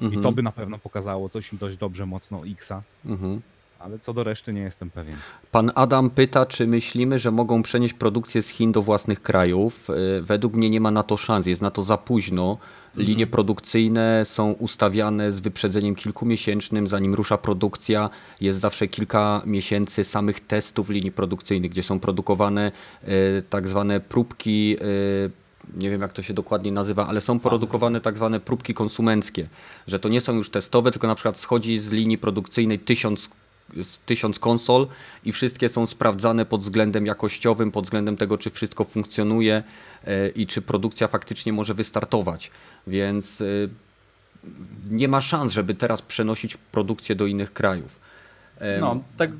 [0.00, 0.20] Mhm.
[0.20, 3.40] I to by na pewno pokazało coś dość dobrze mocno Xa, Mhm.
[3.78, 5.16] ale co do reszty nie jestem pewien.
[5.52, 9.90] Pan Adam pyta, czy myślimy, że mogą przenieść produkcję z Chin do własnych krajów.
[9.90, 12.58] Y, Według mnie nie ma na to szans, jest na to za późno.
[12.98, 18.10] Linie produkcyjne są ustawiane z wyprzedzeniem kilkumiesięcznym, zanim rusza produkcja.
[18.40, 22.72] Jest zawsze kilka miesięcy samych testów linii produkcyjnych, gdzie są produkowane
[23.08, 24.76] y, tak zwane próbki.
[24.82, 25.30] y,
[25.80, 29.48] Nie wiem, jak to się dokładnie nazywa, ale są produkowane tak zwane próbki konsumenckie,
[29.86, 33.28] że to nie są już testowe, tylko na przykład schodzi z linii produkcyjnej tysiąc
[34.06, 34.86] tysiąc konsol
[35.24, 39.62] i wszystkie są sprawdzane pod względem jakościowym, pod względem tego, czy wszystko funkcjonuje
[40.04, 42.50] e, i czy produkcja faktycznie może wystartować.
[42.86, 43.44] Więc e,
[44.90, 48.00] nie ma szans, żeby teraz przenosić produkcję do innych krajów.
[48.80, 49.30] No, tak.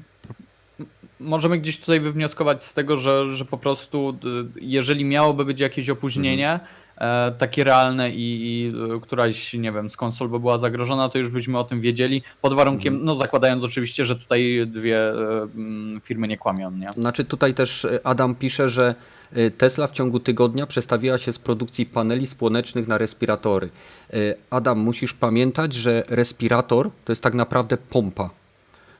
[1.21, 4.19] Możemy gdzieś tutaj wywnioskować z tego, że, że po prostu
[4.61, 6.61] jeżeli miałoby być jakieś opóźnienie,
[7.01, 11.19] e, takie realne i, i y, któraś, nie wiem, z konsol by była zagrożona, to
[11.19, 16.01] już byśmy o tym wiedzieli, pod warunkiem, no zakładając oczywiście, że tutaj dwie e, mm,
[16.01, 16.93] firmy nie kłamią, nie?
[16.93, 18.95] Znaczy tutaj też e, Adam pisze, że
[19.33, 23.69] e, Tesla w ciągu tygodnia przestawiła się z produkcji paneli słonecznych na respiratory.
[24.13, 24.17] E,
[24.51, 28.31] Adam, musisz pamiętać, że respirator to jest tak naprawdę pompa.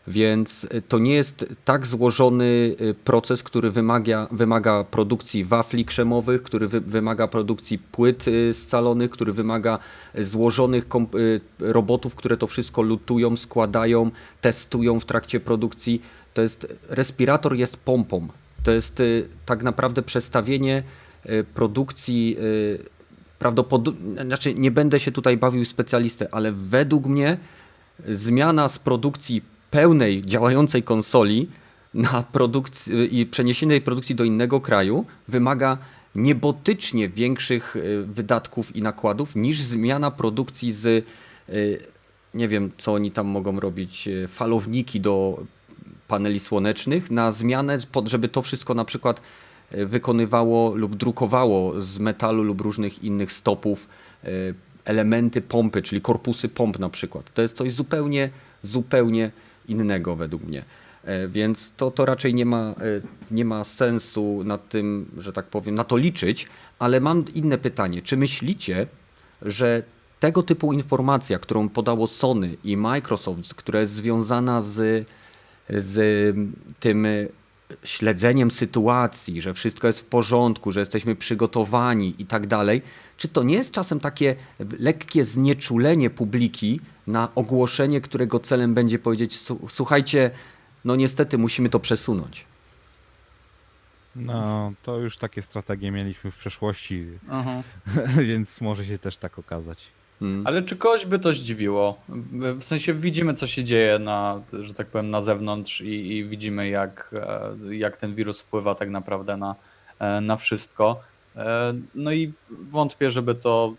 [0.09, 6.43] Więc e, to nie jest tak złożony e, proces, który wymaga, wymaga produkcji wafli krzemowych,
[6.43, 9.79] który wy, wymaga produkcji płyt e, scalonych, który wymaga
[10.19, 10.87] złożonych
[11.59, 16.03] robotów, które to wszystko lutują, składają, testują w trakcie produkcji.
[16.35, 18.29] To jest respirator jest pompą.
[18.63, 20.83] To jest y, tak naprawdę przestawienie
[21.27, 22.79] y, produkcji y,
[23.39, 27.37] prawdopodobnie, znaczy nie będę się tutaj bawił specjalistę, ale według mnie
[28.09, 31.49] zmiana z produkcji pełnej działającej konsoli
[31.95, 35.79] na produkcję i przeniesienie produkcji do innego kraju wymaga
[36.15, 41.05] niebotycznie większych y, wydatków i nakładów niż zmiana produkcji z y,
[42.35, 45.45] nie wiem co oni tam mogą robić y, falowniki do
[46.09, 49.21] paneli słonecznych na zmianę, żeby to wszystko na przykład
[49.71, 53.89] wykonywało lub drukowało z metalu lub różnych innych stopów
[54.85, 57.35] elementy pompy, czyli korpusy pomp na przykład.
[57.35, 58.31] To jest coś zupełnie,
[58.63, 59.31] zupełnie
[59.69, 60.65] innego według mnie.
[61.05, 62.75] E, Więc to, to raczej nie ma, e,
[63.31, 66.47] nie ma sensu nad tym, że tak powiem, na to liczyć,
[66.79, 68.03] ale mam inne pytanie.
[68.03, 68.87] Czy myślicie,
[69.43, 69.83] że
[70.21, 75.07] tego typu informacja, którą podało Sony i Microsoft, która jest związana z
[75.71, 76.37] z
[76.81, 77.07] tym
[77.85, 82.83] śledzeniem sytuacji, że wszystko jest w porządku, że jesteśmy przygotowani i tak dalej,
[83.17, 84.37] czy to nie jest czasem takie
[84.79, 90.31] lekkie znieczulenie publiki na ogłoszenie, którego celem będzie powiedzieć: "Su- Słuchajcie,
[90.85, 92.45] no niestety musimy to przesunąć.
[94.17, 97.63] No, to już takie strategie mieliśmy w przeszłości, Aha.
[98.29, 99.87] więc może się też tak okazać.
[100.23, 100.47] Mm.
[100.47, 102.01] Ale czy kogoś by to zdziwiło?
[102.59, 106.69] W sensie widzimy, co się dzieje na, że tak powiem, na zewnątrz i, i widzimy,
[106.69, 107.15] jak,
[107.69, 109.55] e, jak ten wirus wpływa tak naprawdę na,
[109.99, 111.01] e, na wszystko.
[111.37, 113.75] E, No i wątpię, żeby to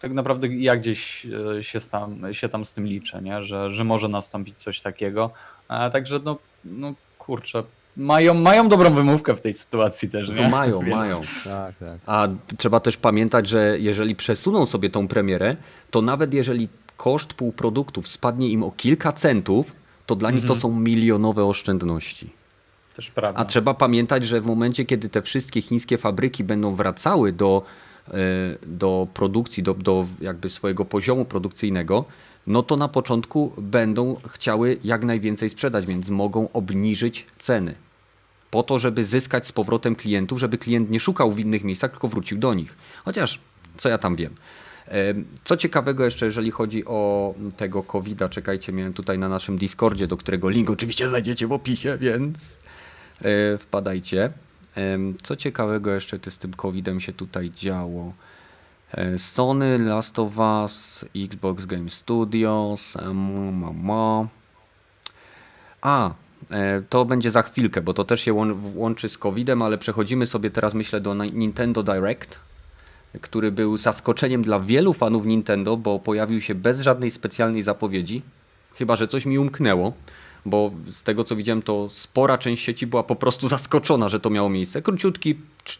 [0.00, 1.26] tak naprawdę ja gdzieś
[1.60, 3.42] się tam, się tam z tym liczę, nie?
[3.42, 5.30] Że, że może nastąpić coś takiego.
[5.68, 7.62] Także no, no kurczę,
[7.96, 10.48] mają, mają dobrą wymówkę w tej sytuacji też, To nie?
[10.48, 11.20] mają, Więc- mają.
[11.44, 11.98] Tak, tak.
[12.06, 12.28] A
[12.58, 15.56] trzeba też pamiętać, że jeżeli przesuną sobie tą premierę,
[15.90, 19.72] to nawet jeżeli koszt półproduktów spadnie im o kilka centów,
[20.06, 20.60] to dla nich to Mhm.
[20.60, 22.30] są milionowe oszczędności.
[22.96, 23.40] Też prawda.
[23.40, 27.62] A trzeba pamiętać, że w momencie, kiedy te wszystkie chińskie fabryki będą wracały do,
[28.08, 28.14] e,
[28.66, 32.04] do produkcji, do, do jakby swojego poziomu produkcyjnego,
[32.46, 37.74] no to na początku będą chciały jak najwięcej sprzedać, więc mogą obniżyć ceny.
[38.56, 42.08] Po to, żeby zyskać z powrotem klientów, żeby klient nie szukał w innych miejscach, tylko
[42.08, 42.76] wrócił do nich.
[43.04, 43.40] Chociaż,
[43.76, 44.34] co ja tam wiem.
[44.88, 50.06] Em, Co ciekawego jeszcze, jeżeli chodzi o tego COVID-a, czekajcie, miałem tutaj na naszym Discordzie,
[50.06, 52.60] do którego link oczywiście znajdziecie w opisie, więc
[53.22, 54.30] e, wpadajcie.
[55.22, 58.12] Co ciekawego jeszcze ty z tym COVID-em się tutaj działo?
[58.92, 64.28] E, Sony, Last of Us, Xbox Game Studios, em, ma, ma.
[65.82, 66.14] A,
[66.88, 70.50] to będzie za chwilkę, bo to też się łą- łączy z COVID-em, ale przechodzimy sobie
[70.50, 72.38] teraz, myślę, do Ni- Nintendo Direct,
[73.20, 78.22] który był zaskoczeniem dla wielu fanów Nintendo, bo pojawił się bez żadnej specjalnej zapowiedzi.
[78.74, 79.92] Chyba, że coś mi umknęło,
[80.46, 84.30] bo z tego co widziałem, to spora część sieci była po prostu zaskoczona, że to
[84.30, 84.82] miało miejsce.
[84.82, 85.34] Króciutki,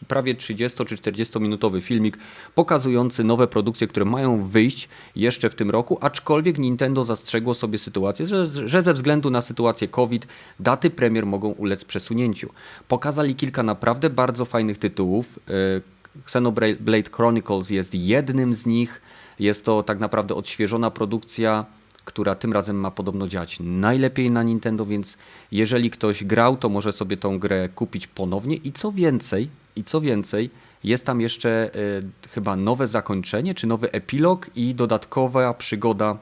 [0.07, 2.17] prawie 30 czy 40 minutowy filmik
[2.55, 8.27] pokazujący nowe produkcje, które mają wyjść jeszcze w tym roku, aczkolwiek Nintendo zastrzegło sobie sytuację,
[8.27, 10.27] że, że ze względu na sytuację COVID
[10.59, 12.49] daty premier mogą ulec przesunięciu.
[12.87, 15.39] Pokazali kilka naprawdę bardzo fajnych tytułów.
[15.47, 15.81] Yy,
[16.23, 19.01] Xenoblade Chronicles jest jednym z nich.
[19.39, 21.65] Jest to tak naprawdę odświeżona produkcja,
[22.07, 25.17] która tym razem ma podobno działać najlepiej na Nintendo, więc
[25.51, 30.01] jeżeli ktoś grał, to może sobie tą grę kupić ponownie i co więcej, i co
[30.01, 30.49] więcej,
[30.83, 36.17] jest tam jeszcze e, chyba nowe zakończenie, czy nowy epilog i dodatkowa przygoda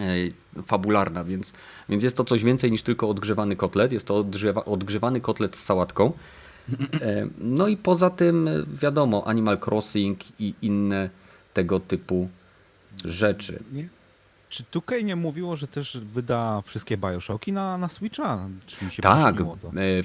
[0.00, 1.52] e, fabularna, więc,
[1.88, 5.64] więc jest to coś więcej niż tylko odgrzewany kotlet, jest to odgrzewa, odgrzewany kotlet z
[5.64, 6.12] sałatką.
[7.00, 8.50] E, No i poza tym,
[8.82, 11.10] wiadomo, Animal Crossing i inne
[11.54, 12.28] tego typu
[13.04, 13.62] rzeczy.
[14.52, 18.48] Czy 2K nie mówiło, że też wyda wszystkie Bioshocki na, na Switcha?
[18.66, 19.44] Czy mi się Tak, e,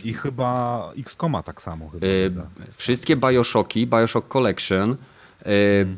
[0.04, 2.48] I chyba XCOMa tak samo chyba wyda.
[2.78, 5.46] Wszystkie Bioshocki, Bioshock Collection, e,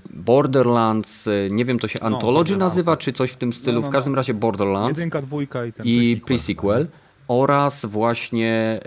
[0.09, 2.11] Borderlands, nie wiem, to się Hmm.
[2.11, 2.75] No, Anthology Borderlands.
[2.75, 3.75] nazywa, czy coś w tym stylu.
[3.75, 4.17] No, no, W każdym no.
[4.17, 6.85] razie Borderlands Jedynka, dwójka i ten i pre-sequel pre-sequel
[7.27, 8.79] oraz właśnie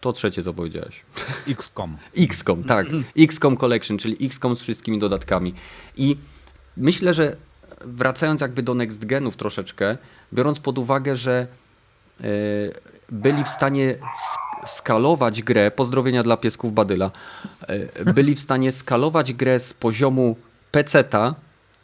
[0.00, 1.04] to trzecie, co powiedziałeś.
[1.48, 1.96] XCOM.
[2.16, 2.86] XCOM, tak.
[3.18, 5.54] XCOM Collection, czyli XCOM z wszystkimi dodatkami.
[5.96, 6.16] I
[6.76, 7.36] myślę, że
[7.84, 9.96] wracając jakby do next genów troszeczkę,
[10.32, 11.46] biorąc pod uwagę, że
[12.20, 12.24] e,
[13.08, 17.10] byli w stanie sk- skalować grę, pozdrowienia dla piesków Badyla,
[17.68, 20.36] e, byli w stanie skalować grę z poziomu
[20.72, 21.34] PC-ta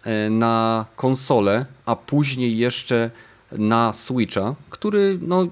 [0.04, 3.10] e, na konsolę, a później jeszcze
[3.52, 5.46] na Switcha, który no,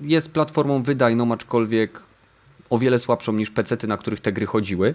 [0.00, 2.02] jest platformą wydajną, aczkolwiek
[2.70, 4.94] o wiele słabszą niż PC-ty, na których te gry chodziły.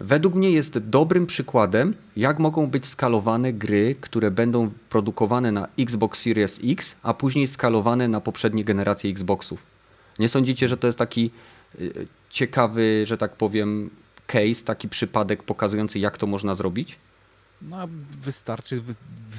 [0.00, 6.22] Według mnie jest dobrym przykładem, jak mogą być skalowane gry, które będą produkowane na Xbox
[6.22, 9.62] Series X, a później skalowane na poprzednie generacje Xboxów.
[10.18, 11.30] Nie sądzicie, że to jest taki
[11.80, 13.90] y, ciekawy, że tak powiem,
[14.26, 16.98] case, taki przypadek pokazujący, jak to można zrobić?
[17.62, 17.88] No,
[18.20, 18.94] wystarczy wy,
[19.30, 19.38] wy,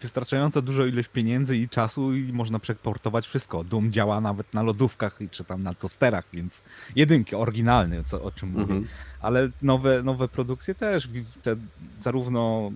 [0.00, 3.64] wystarczająco dużo ilość pieniędzy i czasu i można przeportować wszystko.
[3.64, 6.62] Doom działa nawet na lodówkach i czy tam na tosterach, więc
[6.96, 8.62] jedynki, oryginalny, co, o czym mówię.
[8.62, 8.86] Mhm.
[9.20, 11.08] Ale nowe, nowe produkcje też,
[11.42, 11.56] te,
[11.98, 12.72] zarówno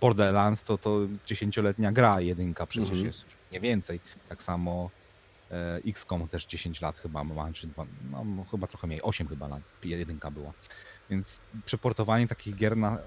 [0.00, 3.06] Borderlands to, to dziesięcioletnia gra, jedynka przecież Mhm.
[3.06, 4.00] jest już nie więcej.
[4.28, 4.90] Tak samo
[5.50, 9.48] e, XCOM też 10 lat chyba ma, czy dwa, no, chyba trochę mniej, 8 chyba
[9.48, 10.52] lat, jedynka była.
[11.10, 12.98] Więc przeportowanie takich gier na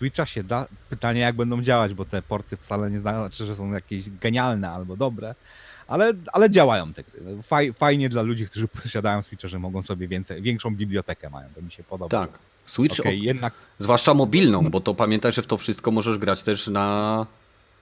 [0.00, 0.66] Switcha się da.
[0.90, 4.96] Pytanie jak będą działać, bo te porty wcale nie znaczy, że są jakieś genialne albo
[4.96, 5.34] dobre,
[5.88, 7.42] ale, ale działają te gry.
[7.42, 11.62] Faj, fajnie dla ludzi, którzy posiadają Switcha, że mogą sobie więcej, większą bibliotekę mają, to
[11.62, 12.08] mi się podoba.
[12.26, 12.38] Tak.
[12.66, 16.66] Switch, Okej, jednak zwłaszcza mobilną, bo to pamiętaj, że w to wszystko możesz grać też
[16.66, 17.26] na,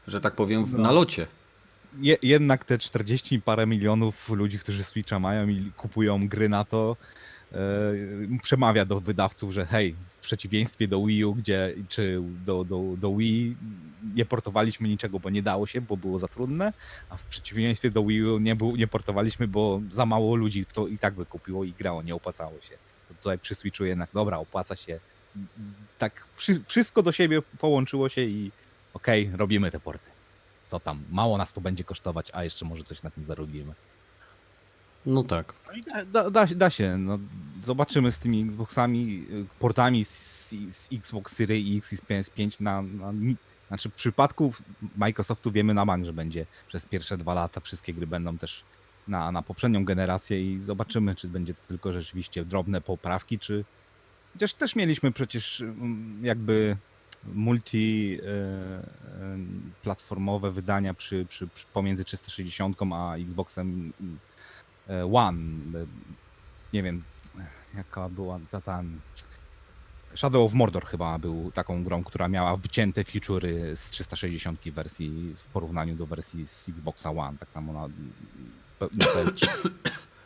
[0.08, 0.78] że tak powiem, w No.
[0.78, 1.26] nalocie.
[2.00, 6.64] je, jednak te 40 i parę milionów ludzi, którzy Switcha mają i kupują gry na
[6.64, 6.96] to,
[8.42, 13.16] przemawia do wydawców, że hej, w przeciwieństwie do Wii U, gdzie, czy do, do, do
[13.16, 13.56] Wii
[14.14, 16.72] nie portowaliśmy niczego, bo nie dało się, bo było za trudne,
[17.08, 20.86] a w przeciwieństwie do Wii U nie, był, nie portowaliśmy, bo za mało ludzi to
[20.86, 22.76] i tak by kupiło i grało, nie opłacało się.
[23.22, 25.00] Tutaj przy Switchu jednak, dobra, opłaca się.
[25.98, 28.52] Tak, wszy- wszystko do siebie połączyło się i
[28.94, 30.08] okej, robimy te porty
[30.68, 33.74] co tam, mało nas to będzie kosztować, a jeszcze może coś na tym zarobimy.
[35.06, 35.54] No tak.
[35.66, 37.18] No da, da, da, się- no,
[37.64, 42.82] zobaczymy z tymi Xboxami, y, portami z, z Xbox Series X i z PS5 na,
[42.82, 43.12] na
[43.68, 44.52] znaczy w przypadku
[44.96, 48.64] Microsoftu wiemy na bank, że będzie przez pierwsze dwa lata wszystkie gry będą też
[49.08, 53.64] na, na poprzednią generację i zobaczymy, czy będzie to tylko rzeczywiście drobne poprawki, czy
[54.32, 56.76] chociaż też mieliśmy przecież mm, jakby
[57.24, 58.82] multi e, e,
[59.82, 64.04] platformowe wydania przy, przy, przy pomiędzy 360 a Xboxem e,
[65.12, 65.38] One.
[65.78, 65.86] E,
[66.72, 67.02] Nie wiem,
[67.74, 68.82] jaka była ta, ta
[70.16, 75.44] Shadow of Mordor chyba był taką grą, która miała wycięte feature'y z 360 wersji w
[75.44, 77.80] porównaniu do wersji z Xboxa One, tak samo na,
[78.80, 79.48] na PS3.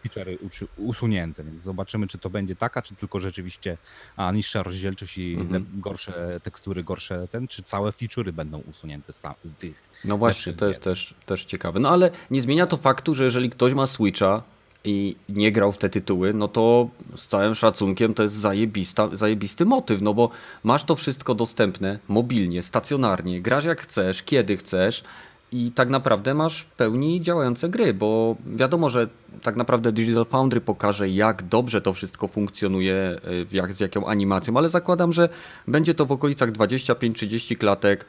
[0.05, 3.77] Feature'y uczy- usunięte, więc zobaczymy, czy to będzie taka, czy tylko rzeczywiście
[4.17, 5.67] a, niższa rozdzielczość i Mhm.
[5.75, 9.83] gorsze tekstury, gorsze ten, czy całe feature'y będą usunięte z, z tych.
[10.05, 11.81] No właśnie, to jest też, też ciekawe.
[11.81, 14.43] No ale nie zmienia to faktu, że jeżeli ktoś ma Switcha
[14.85, 19.65] i nie grał w te tytuły, no to z całym szacunkiem to jest zajebista, zajebisty
[19.65, 20.31] motyw, no bo
[20.65, 25.05] masz to wszystko dostępne mobilnie, stacjonarnie, grasz jak chcesz, kiedy chcesz
[25.53, 29.09] i tak naprawdę masz w pełni działające gry, bo wiadomo, że
[29.43, 33.21] tak naprawdę Digital Foundry pokaże, jak dobrze to wszystko funkcjonuje,
[33.53, 35.29] y, jak, z jaką animacją, ale zakładam, że
[35.69, 38.05] będzie to w okolicach 25-30 klatek,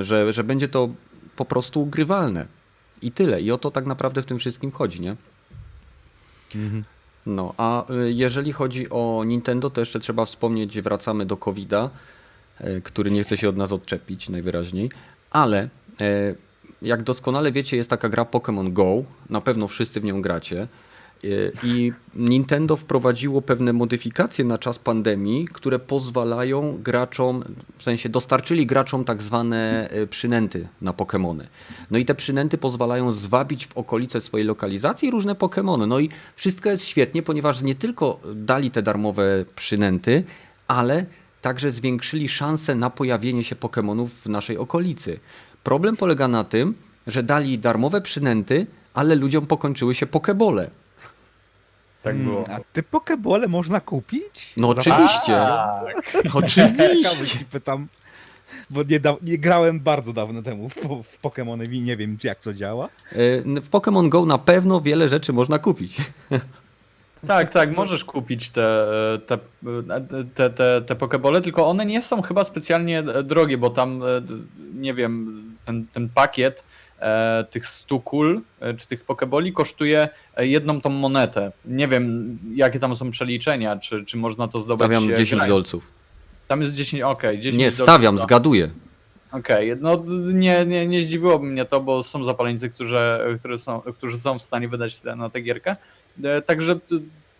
[0.00, 0.88] że, że będzie to
[1.36, 2.46] po prostu grywalne.
[3.02, 3.40] I tyle.
[3.42, 5.16] I o to tak naprawdę w tym wszystkim chodzi, nie?
[7.26, 11.90] No, a y, jeżeli chodzi o Nintendo, to jeszcze trzeba wspomnieć, wracamy do COVID-a,
[12.60, 14.90] y, który nie chce się od nas odczepić najwyraźniej,
[15.30, 15.68] ale
[16.82, 20.68] jak doskonale wiecie, jest taka gra Pokémon Go, na pewno wszyscy w nią gracie.
[21.24, 27.44] Y, I Nintendo wprowadziło pewne modyfikacje na czas pandemii, które pozwalają graczom,
[27.78, 31.44] w sensie dostarczyli graczom tak zwane y, przynęty na Pokémony.
[31.90, 35.88] No i te przynęty pozwalają zwabić w okolice swojej lokalizacji różne Pokémony.
[35.88, 40.24] No i wszystko jest świetnie, ponieważ nie tylko dali te darmowe przynęty,
[40.68, 41.06] ale
[41.40, 45.20] także zwiększyli szanse na pojawienie się Pokémonów w naszej okolicy.
[45.64, 46.74] Problem polega na tym,
[47.06, 50.70] że dali darmowe przynęty, ale ludziom pokończyły się pokebole.
[52.02, 52.44] Tak było.
[52.44, 54.52] Mm, A te pokebole można kupić?
[54.56, 55.32] No oczywiście.
[55.32, 55.84] Tak.
[56.34, 57.44] Oczywiście.
[57.50, 57.86] Pytam,
[58.70, 60.74] bo nie, da, nie grałem bardzo dawno temu w,
[61.04, 62.88] w Pokemony i nie wiem jak to działa.
[63.12, 65.96] Y, W Pokémon Go na pewno wiele rzeczy można kupić.
[67.26, 68.86] Tak, tak, możesz kupić te,
[69.26, 69.38] te,
[70.34, 74.06] te, te, te pokebole, tylko one nie są chyba specjalnie drogie, bo tam, e,
[74.74, 76.64] nie wiem, ten, ten pakiet
[77.00, 81.52] e, tych 100 kul, e, czy tych pokeboli kosztuje e, jedną tą monetę.
[81.64, 84.78] Nie wiem, jakie tam są przeliczenia, czy, czy można to zdobyć.
[84.86, 85.48] Stawiam e, 10 grając.
[85.48, 85.86] dolców.
[86.48, 88.22] Tam jest 10, okej, 10 Nie, stawiam, no.
[88.22, 88.70] zgaduję.
[89.32, 92.98] Okej, no d- nie, nie, nie zdziwiłoby mnie to, bo są zapaleńcy, którzy,
[93.38, 95.76] którzy, są, którzy są w stanie wydać tyle na tę gierkę.
[96.24, 96.78] E, Także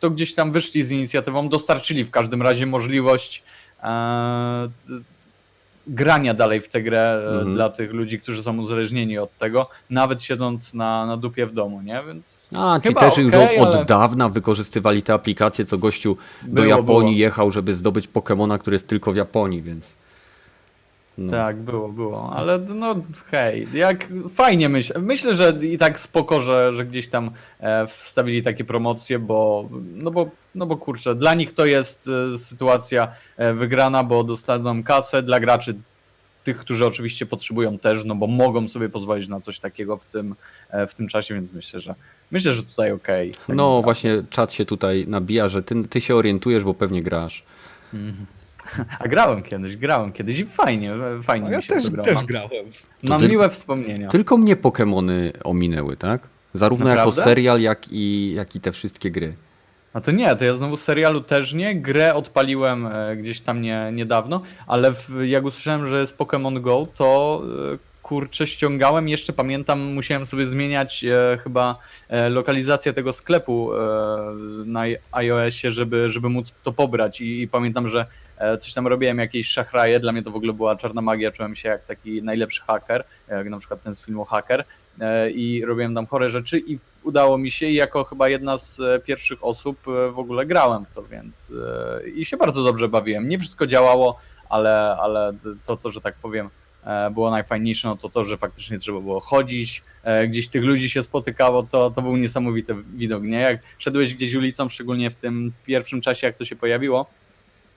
[0.01, 3.43] to gdzieś tam wyszli z inicjatywą, dostarczyli w każdym razie możliwość
[3.83, 4.69] e,
[5.87, 7.55] grania dalej w tę grę e, Mhm.
[7.55, 11.81] dla tych ludzi, którzy są uzależnieni od tego, nawet siedząc na, na dupie w domu,
[11.83, 12.03] nie?
[12.07, 16.17] Więc A, ci też już okej, od, od ale- dawna wykorzystywali te aplikacje, co gościu
[16.43, 17.21] do Było, Japonii było.
[17.27, 19.95] jechał, żeby zdobyć Pokemona, który jest tylko w Japonii, więc...
[21.19, 21.31] No.
[21.31, 22.95] Tak, było, było, ale no
[23.31, 25.01] hej, jak fajnie myślę.
[25.01, 30.11] Myślę, że i tak spoko, że, że gdzieś tam e, wstawili takie promocje, bo no
[30.11, 35.23] bo, no bo kurczę, dla nich to jest e, sytuacja e, wygrana, bo dostaną kasę,
[35.23, 35.75] dla graczy
[36.45, 40.35] tych, którzy oczywiście potrzebują też, no bo mogą sobie pozwolić na coś takiego w tym,
[40.89, 41.95] w tym czasie, więc myślę, że
[42.31, 43.31] myślę, że tutaj okej.
[43.31, 43.83] tak No naprawdę.
[43.85, 47.43] właśnie czat się tutaj nabija, że ty, ty się orientujesz, bo pewnie grasz.
[47.95, 48.27] Mhm.
[49.01, 52.15] A grałem kiedyś, grałem kiedyś i fajnie, fajnie No, mi ja się też, to też
[52.15, 52.51] Mam- grałem.
[53.03, 54.09] Mam ty- miłe wspomnienia.
[54.09, 56.29] Tylko mnie Pokemony ominęły, tak?
[56.55, 57.23] Zarówno jako Naprawdę?
[57.23, 59.35] serial, jak i, jak i te wszystkie gry.
[59.93, 61.75] A to nie, to ja znowu serialu też nie.
[61.75, 66.87] Grę odpaliłem e, gdzieś tam nie, niedawno, ale w, jak usłyszałem, że jest Pokémon Go,
[66.95, 67.43] to
[67.75, 69.09] e, kurczę ściągałem.
[69.09, 71.77] Jeszcze pamiętam, musiałem sobie zmieniać e, chyba
[72.09, 73.79] e, lokalizację tego sklepu e,
[74.67, 77.21] na iOSie, żeby, żeby móc to pobrać.
[77.21, 78.07] I, I pamiętam, że
[78.39, 80.01] e, coś tam robiłem, jakieś szachraje.
[80.01, 81.31] Dla mnie to w ogóle była czarna magia.
[81.31, 84.65] Czułem się jak taki najlepszy haker, jak na przykład ten z filmu Hacker.
[85.01, 88.59] E, i robiłem tam chore rzeczy i w- udało mi się i jako chyba jedna
[88.59, 91.53] z e, pierwszych osób e, w ogóle grałem w to, więc
[92.03, 93.29] e, i się bardzo dobrze bawiłem.
[93.29, 95.33] Nie wszystko działało, ale, ale
[95.65, 96.51] to, co, że tak powiem,
[97.11, 101.03] było najfajniejsze, no to to, że faktycznie trzeba było chodzić, e, gdzieś tych ludzi się
[101.03, 103.39] spotykało, to, to był niesamowity widok, nie?
[103.39, 107.07] Jak szedłeś gdzieś ulicą, szczególnie w tym pierwszym czasie, jak to się pojawiło,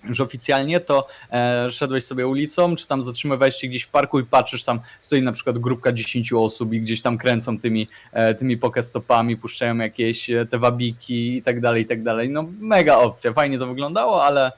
[0.04, 4.24] już oficjalnie, to e, szedłeś sobie ulicą, czy tam zatrzymywałeś się gdzieś w parku i
[4.24, 8.58] patrzysz, tam stoi na przykład grupka 10 osób i gdzieś tam kręcą tymi, e, tymi
[8.58, 12.30] pokestopami, puszczają jakieś e, te wabiki i tak dalej, i tak dalej.
[12.30, 14.52] No mega opcja, fajnie to wyglądało, ale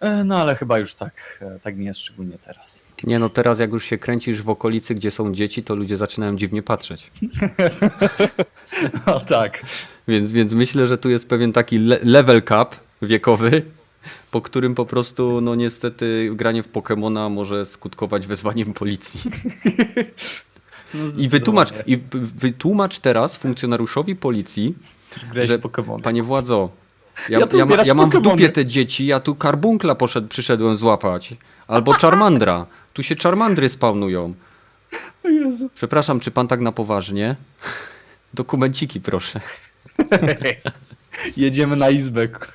[0.00, 2.84] e, no ale chyba już tak, e, tak nie jest szczególnie teraz.
[3.04, 6.36] Nie no, teraz jak już się kręcisz w okolicy, gdzie są dzieci, to ludzie zaczynają
[6.36, 7.10] dziwnie patrzeć.
[9.06, 9.62] O tak.
[10.08, 13.62] Więc, więc myślę, że tu jest pewien taki le level cap wiekowy,
[14.30, 19.20] po którym po prostu, no niestety, granie w Pokemona może skutkować wezwaniem policji.
[20.94, 24.74] No, I wytłumacz, i wytłumacz teraz funkcjonariuszowi policji,
[25.32, 26.00] Grałeś że- w Pokémon.
[26.02, 26.70] panie władzo,
[27.28, 28.36] ja, Ja ja, ja mam w Pokemony.
[28.36, 31.34] dupie te dzieci, ja tu karbunkla poszedł, przyszedłem złapać.
[31.66, 32.66] Albo Charmandra.
[32.92, 34.34] Tu się Charmandry spawnują.
[35.24, 35.70] O Jezu.
[35.74, 37.36] Przepraszam, czy pan tak na poważnie?
[38.34, 39.40] Dokumenciki proszę.
[41.36, 42.48] Jedziemy na izbek.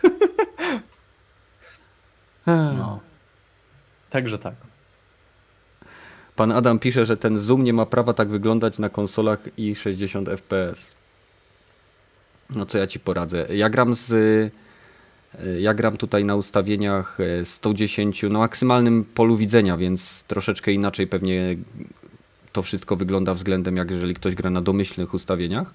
[2.48, 3.00] No.
[4.10, 4.56] Także tak.
[6.36, 10.30] Pan Adam pisze, że ten zoom nie ma prawa tak wyglądać na konsolach i 60
[10.30, 10.96] fps.
[12.50, 13.48] No co ja ci poradzę?
[13.56, 14.14] Ja gram z.
[15.36, 21.08] y, Ja gram tutaj na ustawieniach y, 110, no maksymalnym polu widzenia, więc troszeczkę inaczej
[21.08, 21.58] pewnie
[22.52, 25.74] to wszystko wygląda względem jak jeżeli ktoś gra na domyślnych ustawieniach.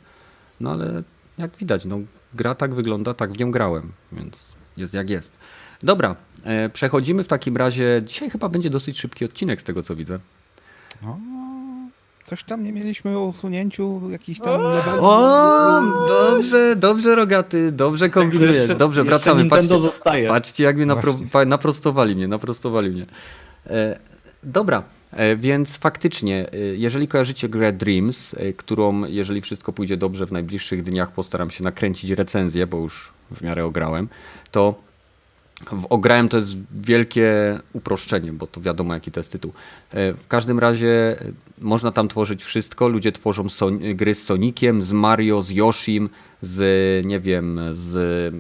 [0.60, 1.02] No ale
[1.38, 2.00] jak widać, no
[2.34, 5.36] gra tak wygląda, tak w nią grałem, więc jest jak jest.
[5.82, 8.02] Dobra, e, przechodzimy w takim razie.
[8.06, 10.18] Dzisiaj chyba będzie dosyć szybki odcinek z tego co widzę.
[12.24, 14.98] Coś tam nie mieliśmy o usunięciu jakichś tam leveli.
[15.00, 18.56] O, dobrze, dobrze rogaty, dobrze kombinujesz.
[18.56, 19.40] Jeszcze- Dobrze, jeszcze wracamy.
[19.40, 20.28] Nintendo Patrzcie, zostaje.
[20.28, 21.16] patrzcie jak mnie napro,
[21.46, 23.06] naprostowali mnie, naprostowali mnie.
[23.66, 23.98] E,
[24.42, 30.26] dobra, e, więc faktycznie, e, jeżeli kojarzycie grę Dreams, e, którą jeżeli wszystko pójdzie dobrze
[30.26, 34.08] w najbliższych dniach postaram się nakręcić recenzję, bo już w miarę ograłem,
[34.50, 34.74] to
[35.90, 39.52] ograłem to jest wielkie uproszczenie, bo to wiadomo jaki to jest tytuł.
[39.90, 42.88] E, W każdym razie e, można tam tworzyć wszystko.
[42.88, 46.10] Ludzie tworzą son- gry z Soniciem, z Mario, z Yoshim,
[46.42, 48.34] z nie wiem, z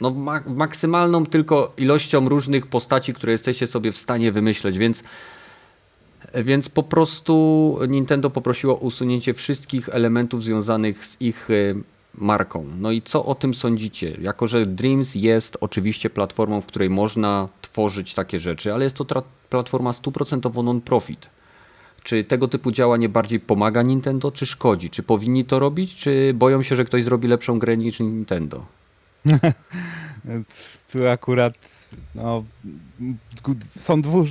[0.00, 5.02] no, ma- maksymalną tylko ilością różnych postaci, które jesteście sobie w stanie wymyśleć, więc
[6.44, 11.74] więc po prostu Nintendo poprosiło o usunięcie wszystkich elementów związanych z ich e,
[12.18, 12.66] marką.
[12.78, 14.16] No i co o tym sądzicie?
[14.20, 19.24] Jako, że Dreams jest oczywiście platformą, w której można tworzyć takie rzeczy, ale jest to
[19.50, 21.28] platforma stuprocentowo non-profit.
[22.02, 24.90] Czy tego typu działanie bardziej pomaga Nintendo, czy szkodzi?
[24.90, 28.66] Czy powinni to robić, czy boją się, że ktoś zrobi lepszą grę niż Nintendo?
[30.92, 31.54] Tu akurat
[32.14, 32.44] no,
[33.78, 34.26] są dwóch,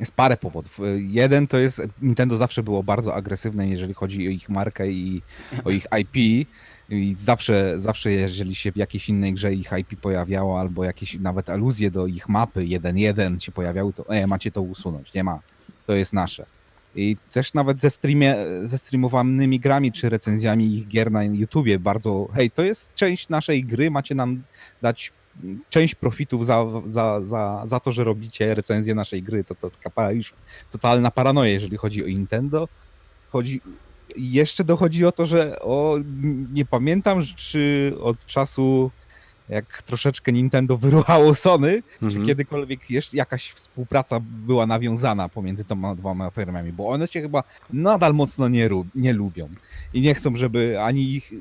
[0.00, 0.80] jest parę powodów.
[0.96, 5.22] Jeden to jest, Nintendo zawsze było bardzo agresywne, jeżeli chodzi o ich markę i
[5.64, 6.48] o ich IP.
[6.90, 11.48] I zawsze, zawsze jeżeli się w jakiejś innej grze ich IP pojawiało, albo jakieś nawet
[11.48, 15.40] aluzje do ich mapy 1.1 się pojawiały, to e, macie to usunąć, nie ma,
[15.86, 16.46] to jest nasze.
[16.94, 22.28] I też nawet ze, streamie, ze streamowanymi grami czy recenzjami ich gier na YouTubie bardzo,
[22.34, 24.42] hej, to jest część naszej gry, macie nam
[24.82, 25.12] dać
[25.70, 29.44] część profitów za, za, za, za to, że robicie recenzję naszej gry.
[29.44, 30.34] To, to taka już
[30.72, 32.68] totalna paranoja, jeżeli chodzi o Nintendo.
[33.30, 33.60] Chodzi,
[34.16, 35.96] jeszcze dochodzi o to, że o,
[36.52, 38.90] nie pamiętam, czy od czasu
[39.48, 42.26] jak troszeczkę Nintendo wyruchało Sony, czy Mhm.
[42.26, 48.14] kiedykolwiek jeszcze jakaś współpraca była nawiązana pomiędzy tymi dwoma firmami, bo one się chyba nadal
[48.14, 49.48] mocno nie, nie lubią
[49.94, 51.32] i nie chcą, żeby ani ich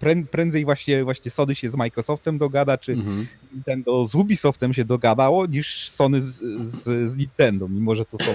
[0.00, 3.26] prę- prędzej właśnie, właśnie Sony się z Microsoftem dogada, czy Mhm.
[3.54, 6.26] Nintendo z Ubisoftem się dogadało, niż Sony z,
[6.68, 8.32] z, z Nintendo, mimo że to są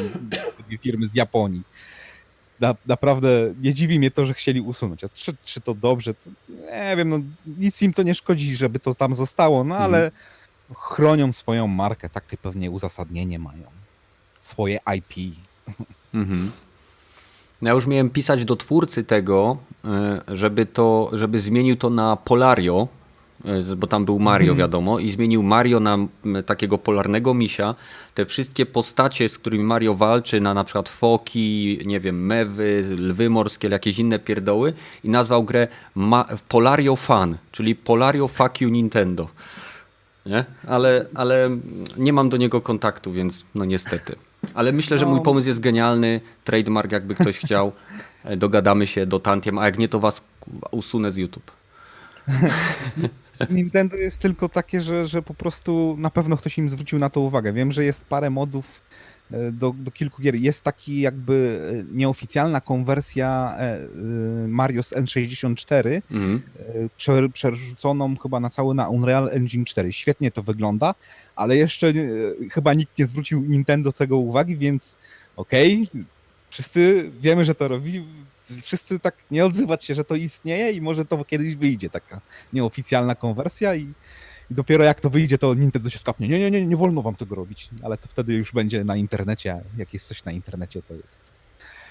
[0.82, 1.62] firmy z Japonii.
[2.62, 5.03] Na, naprawdę nie dziwi mnie to, że chcieli usunąć.
[5.03, 6.14] A czy, czy to dobrze?
[6.14, 6.30] To
[6.89, 7.20] nie wiem, no,
[7.57, 10.12] nic im to nie szkodzi, żeby to tam zostało, no ale
[10.76, 13.64] chronią swoją markę, takie pewnie uzasadnienie mają.
[14.39, 15.36] Swoje IP.
[16.14, 16.51] Mhm.
[17.62, 22.88] Ja już miałem pisać do twórcy tego, e, żeby to, żeby zmienił to na Polario,
[23.78, 25.98] bo tam był Mario, wiadomo, i zmienił Mario na
[26.46, 27.76] takiego polarnego misia.
[28.16, 33.30] Te wszystkie postacie, z którymi Mario walczy, na na przykład foki, nie wiem, mewy, lwy
[33.30, 34.74] morskie, jakieś inne pierdoły,
[35.04, 39.28] i nazwał grę Ma Polario Fan, czyli Polario Fuck You Nintendo.
[40.26, 40.46] Nie?
[40.68, 41.50] Ale, ale
[41.98, 44.16] nie mam do niego kontaktu, więc no niestety.
[44.54, 45.22] Ale myślę, że mój No.
[45.24, 46.22] pomysł jest genialny.
[46.44, 47.72] Trademark, jakby ktoś chciał.
[48.24, 50.24] E, Dogadamy się do tantiem, a jak nie, to was
[50.72, 51.52] usunę z YouTube.
[53.50, 57.22] Nintendo jest tylko takie, że, że po prostu na pewno ktoś im zwrócił na to
[57.22, 57.54] uwagę.
[57.54, 58.82] Wiem, że jest parę modów
[59.32, 60.36] e, do, do kilku gier.
[60.36, 61.62] Jest taki jakby
[61.92, 63.58] e, nieoficjalna konwersja
[64.48, 66.42] Mario z N64, Mhm.
[66.98, 69.94] prze- przerzuconą chyba na cały na Unreal Engine 4.
[69.94, 70.96] Świetnie to wygląda,
[71.36, 71.94] ale jeszcze e,
[72.52, 74.98] chyba nikt nie zwrócił Nintendo tego uwagi, więc
[75.36, 75.89] okej,
[76.50, 78.06] wszyscy wiemy, że to robi.
[78.62, 82.22] Wszyscy tak nie odzywać się, że to istnieje i może to kiedyś wyjdzie taka
[82.54, 83.82] nieoficjalna konwersja i,
[84.52, 86.28] i dopiero jak to wyjdzie, to Nintendo się skapnie.
[86.28, 89.62] Nie, nie, nie, nie wolno wam tego robić, ale to wtedy już będzie na internecie,
[89.78, 91.20] jak jest coś na internecie, to jest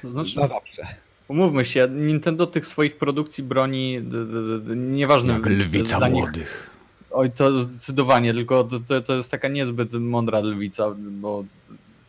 [0.05, 0.83] Znaczy, na zawsze.
[1.29, 6.23] umówmy się, Nintendo tych swoich produkcji broni, d, d, d, nieważne Jak lwica dla nich-
[6.25, 6.71] młodych.
[7.13, 11.45] Oj, to zdecydowanie, tylko to, to, to jest taka niezbyt mądra lwica, bo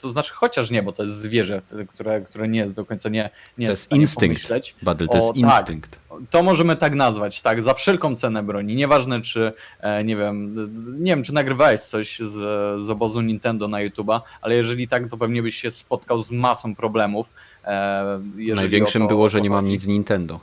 [0.02, 3.30] to znaczy chociaż nie, bo to jest zwierzę, które, które nie jest do końca nie,
[3.58, 4.50] nie To jest instynkt.
[4.84, 5.38] Badel, to O, jest tak.
[5.38, 6.00] instynkt.
[6.30, 8.76] To możemy tak nazwać, tak, za wszelką cenę broni.
[8.76, 10.56] Nieważne, czy, e, nie wiem,
[11.00, 12.32] nie wiem, czy nagrywałeś coś z,
[12.82, 16.76] z obozu Nintendo na YouTube'a, ale jeżeli tak, to pewnie byś się spotkał z masą
[16.76, 17.30] problemów.
[17.66, 18.20] e,
[18.56, 20.40] Największym to- było, że nie mam nic z Nintendo.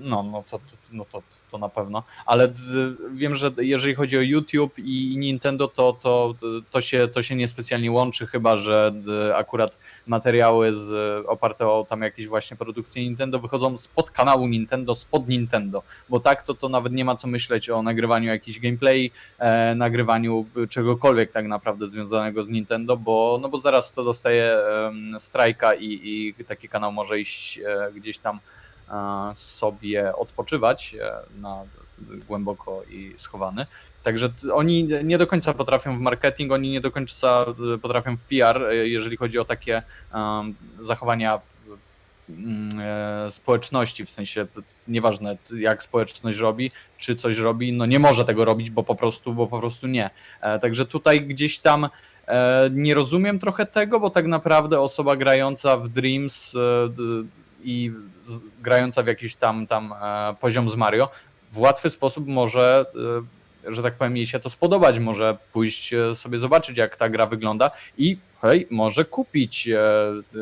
[0.00, 2.02] No, no to, to, no to, to na pewno.
[2.26, 2.52] Ale
[3.14, 6.34] wiem, że jeżeli chodzi o YouTube i Nintendo, to, to,
[6.70, 8.92] to, się, to się niespecjalnie łączy, chyba że
[9.34, 15.28] akurat materiały z, oparte o tam jakieś właśnie produkcje Nintendo wychodzą spod kanału Nintendo, spod
[15.28, 15.82] Nintendo.
[16.08, 20.46] Bo tak to, to nawet nie ma co myśleć o nagrywaniu jakichś gameplay, e, nagrywaniu
[20.68, 26.34] czegokolwiek tak naprawdę związanego z Nintendo, bo, no bo zaraz to dostaje em, strajka i,
[26.38, 28.65] i taki kanał może iść e, gdzieś tam e,
[29.34, 31.62] sobie odpoczywać e, na
[32.28, 33.66] głęboko i schowany.
[34.02, 38.20] Także oni nie do końca potrafią w marketing, oni nie do końca e, potrafią w
[38.20, 39.82] PR, e, jeżeli chodzi o takie
[40.80, 41.40] zachowania
[42.78, 44.46] e, społeczności, w sensie
[44.88, 49.34] nieważne jak społeczność robi, czy coś robi, no nie może tego robić, bo po prostu,
[49.34, 50.10] bo po prostu nie.
[50.40, 51.88] E, Także tutaj gdzieś tam
[52.28, 56.58] e, nie rozumiem trochę tego, bo tak naprawdę osoba grająca w Dreams e,
[57.64, 57.92] i
[58.62, 61.10] grająca w jakiś tam, tam e, poziom z Mario
[61.52, 62.84] w łatwy sposób może,
[63.66, 67.08] e, że tak powiem, jej się to spodobać, może pójść e, sobie zobaczyć, jak ta
[67.08, 69.68] gra wygląda i hej, może kupić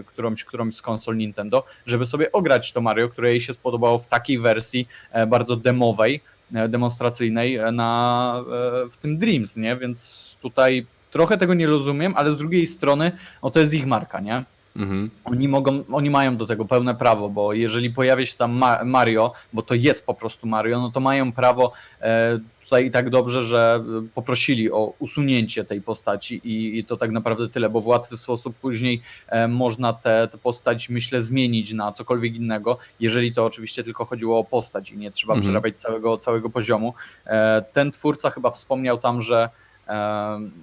[0.07, 4.07] którąś, którąś z konsol Nintendo, żeby sobie ograć to Mario, które jej się spodobało w
[4.07, 4.89] takiej wersji
[5.27, 6.21] bardzo demowej,
[6.69, 8.45] demonstracyjnej na,
[8.91, 9.77] w tym Dreams, nie?
[9.77, 13.13] Więc tutaj trochę tego nie rozumiem, ale z drugiej strony,
[13.43, 14.45] o to jest ich marka, nie?
[14.77, 15.11] Mhm.
[15.25, 19.33] Oni mogą, oni mają do tego pełne prawo, bo jeżeli pojawia się tam Ma- Mario,
[19.53, 23.85] bo to jest po prostu Mario, no to mają prawo e, tutaj tak dobrze, że
[24.15, 28.57] poprosili o usunięcie tej postaci i, i to tak naprawdę tyle, bo w łatwy sposób
[28.57, 34.39] później e, można tę postać, myślę, zmienić na cokolwiek innego, jeżeli to oczywiście tylko chodziło
[34.39, 35.43] o postać i nie trzeba Mhm.
[35.43, 36.95] przerabiać całego, całego poziomu.
[37.27, 39.49] E, ten twórca chyba wspomniał tam, że,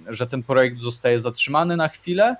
[0.08, 2.36] że ten projekt zostaje zatrzymany na chwilę,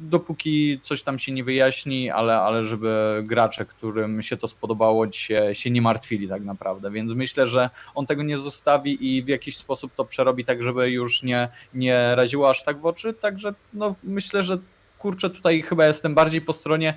[0.00, 5.48] dopóki coś tam się nie wyjaśni, ale, ale żeby gracze, którym się to spodobało, się,
[5.52, 6.90] się nie martwili tak naprawdę.
[6.90, 10.90] Więc myślę, że on tego nie zostawi i w jakiś sposób to przerobi tak, żeby
[10.90, 13.14] już nie, nie raziło aż tak w oczy.
[13.14, 14.58] Także no, myślę, że
[14.98, 16.94] kurczę, tutaj chyba jestem bardziej po stronie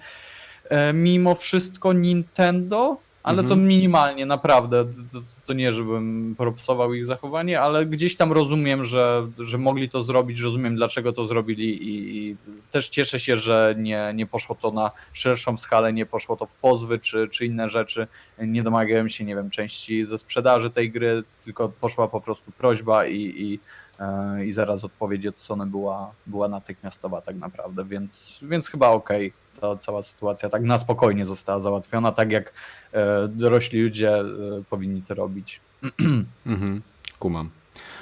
[0.69, 3.47] e, mimo wszystko Nintendo, ale Mhm.
[3.49, 4.85] to minimalnie, naprawdę.
[4.85, 9.89] To, to, to nie, żebym propsował ich zachowanie, ale gdzieś tam rozumiem, że, że mogli
[9.89, 12.37] to zrobić, rozumiem dlaczego to zrobili i, i
[12.71, 16.53] też cieszę się, że nie, nie poszło to na szerszą skalę, nie poszło to w
[16.53, 18.07] pozwy czy, czy inne rzeczy.
[18.39, 23.05] Nie domagałem się, nie wiem, części ze sprzedaży tej gry, tylko poszła po prostu prośba
[23.05, 23.59] i, i,
[23.99, 29.33] e, i zaraz odpowiedź od Sony była, była natychmiastowa tak naprawdę, więc, więc chyba okej.
[29.61, 32.53] Ta cała sytuacja tak na spokojnie została załatwiona, tak jak
[32.93, 34.23] e, dorośli ludzie e,
[34.69, 35.61] powinni to robić.
[36.45, 36.81] Mhm.
[37.19, 37.49] Kumam.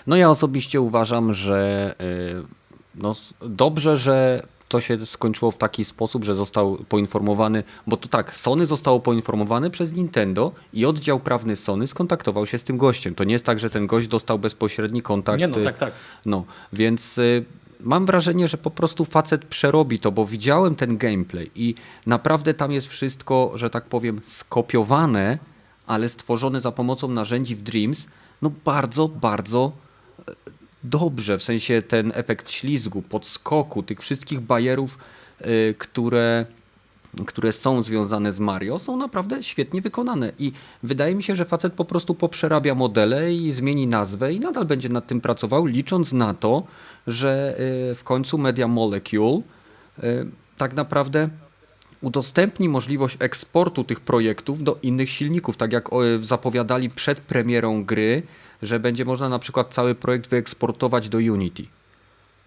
[0.07, 2.43] No ja osobiście uważam, że y,
[2.95, 8.35] no, dobrze, że to się skończyło w taki sposób, że został poinformowany, bo to tak,
[8.35, 13.15] Sony zostało poinformowane przez Nintendo i oddział prawny Sony skontaktował się z tym gościem.
[13.15, 15.39] To nie jest tak, że ten gość dostał bezpośredni kontakt.
[15.39, 15.93] Nie no, y, tak, tak.
[16.25, 17.45] No, więc y,
[17.83, 21.75] mam wrażenie, że po prostu facet przerobi to, bo widziałem ten gameplay i
[22.05, 25.37] naprawdę tam jest wszystko, że tak powiem, skopiowane,
[25.87, 28.07] ale stworzone za pomocą narzędzi w Dreams,
[28.41, 29.71] no bardzo, bardzo
[30.19, 30.33] e,
[30.83, 34.97] dobrze, w sensie ten efekt ślizgu, podskoku, tych wszystkich bajerów,
[35.41, 36.45] y, które
[37.25, 40.31] które są związane z Mario, są naprawdę świetnie wykonane.
[40.39, 40.51] I
[40.83, 44.89] wydaje mi się, że facet po prostu poprzerabia modele i zmieni nazwę i nadal będzie
[44.89, 46.63] nad tym pracował, licząc na to,
[47.07, 47.55] że
[47.91, 49.41] y, w końcu Media Molecule
[50.03, 50.25] y,
[50.57, 51.29] tak naprawdę
[52.01, 55.89] udostępni możliwość eksportu tych projektów do innych silników, tak jak
[56.21, 58.23] zapowiadali przed premierą gry,
[58.61, 61.63] że będzie można na przykład cały projekt wyeksportować do Unity.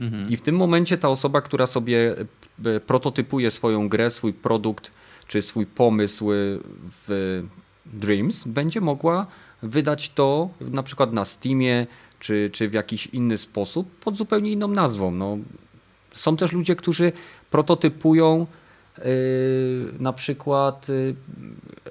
[0.00, 0.30] Mhm.
[0.30, 2.16] I w tym momencie ta osoba, która sobie
[2.64, 4.90] e, prototypuje swoją grę, swój produkt
[5.28, 6.26] czy swój pomysł
[7.06, 7.42] w
[7.86, 9.26] Dreams, będzie mogła
[9.62, 11.86] wydać to na przykład na Steamie
[12.20, 15.10] czy, czy w jakiś inny sposób pod zupełnie inną nazwą.
[15.10, 15.38] No,
[16.14, 17.12] są też ludzie, którzy
[17.50, 18.46] prototypują
[18.98, 19.04] yy,
[20.00, 21.14] na przykład yy,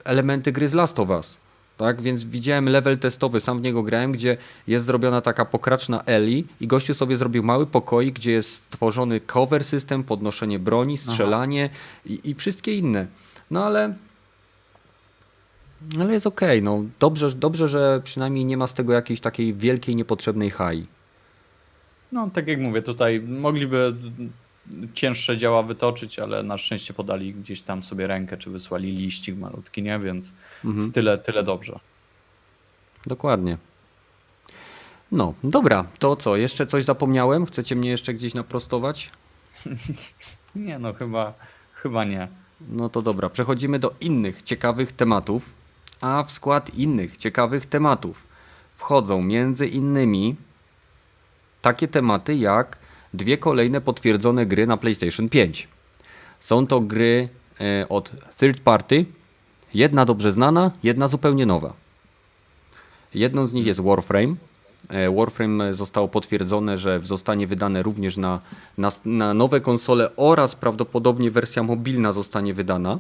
[0.04, 1.40] elementy gry z Last of Us.
[1.84, 6.46] Tak, więc widziałem level testowy, sam w niego grałem, gdzie jest zrobiona taka pokraczna Eli
[6.62, 11.70] i gościu sobie zrobił mały pokoik, gdzie jest stworzony cover system, podnoszenie broni, strzelanie
[12.06, 13.08] i, i wszystkie inne.
[13.52, 13.94] No ale
[16.00, 19.96] ale jest okej, no dobrze, dobrze, że przynajmniej nie ma z tego jakiejś takiej wielkiej,
[19.96, 20.86] niepotrzebnej haj.
[22.12, 23.96] No, tak jak mówię, tutaj mogliby
[24.94, 29.84] cięższe działa wytoczyć, ale na szczęście podali gdzieś tam sobie rękę, czy wysłali liścik malutki,
[29.84, 30.00] nie?
[30.00, 30.34] Więc
[30.66, 30.92] Mhm.
[30.92, 31.80] tyle, tyle dobrze.
[33.06, 33.58] Dokładnie.
[35.12, 36.36] No, dobra, to co?
[36.38, 37.46] Jeszcze coś zapomniałem?
[37.46, 39.12] Chcecie mnie jeszcze gdzieś naprostować?
[40.56, 41.34] Nie no, chyba,
[41.74, 42.28] chyba nie.
[42.70, 45.50] No to dobra, przechodzimy do innych ciekawych tematów.
[46.02, 48.24] A w skład innych ciekawych tematów
[48.76, 50.36] wchodzą między innymi
[51.62, 52.78] takie tematy jak
[53.14, 55.68] dwie kolejne potwierdzone gry na PlayStation 5.
[56.40, 57.30] Są to gry
[57.62, 59.06] e, od third party,
[59.74, 61.74] jedna dobrze znana, jedna zupełnie nowa.
[63.14, 64.36] Jedną z nich jest Warframe.
[64.90, 68.40] E, Warframe zostało potwierdzone, że zostanie wydane również na,
[68.78, 73.00] na, na nowe konsole oraz prawdopodobnie wersja mobilna zostanie wydana.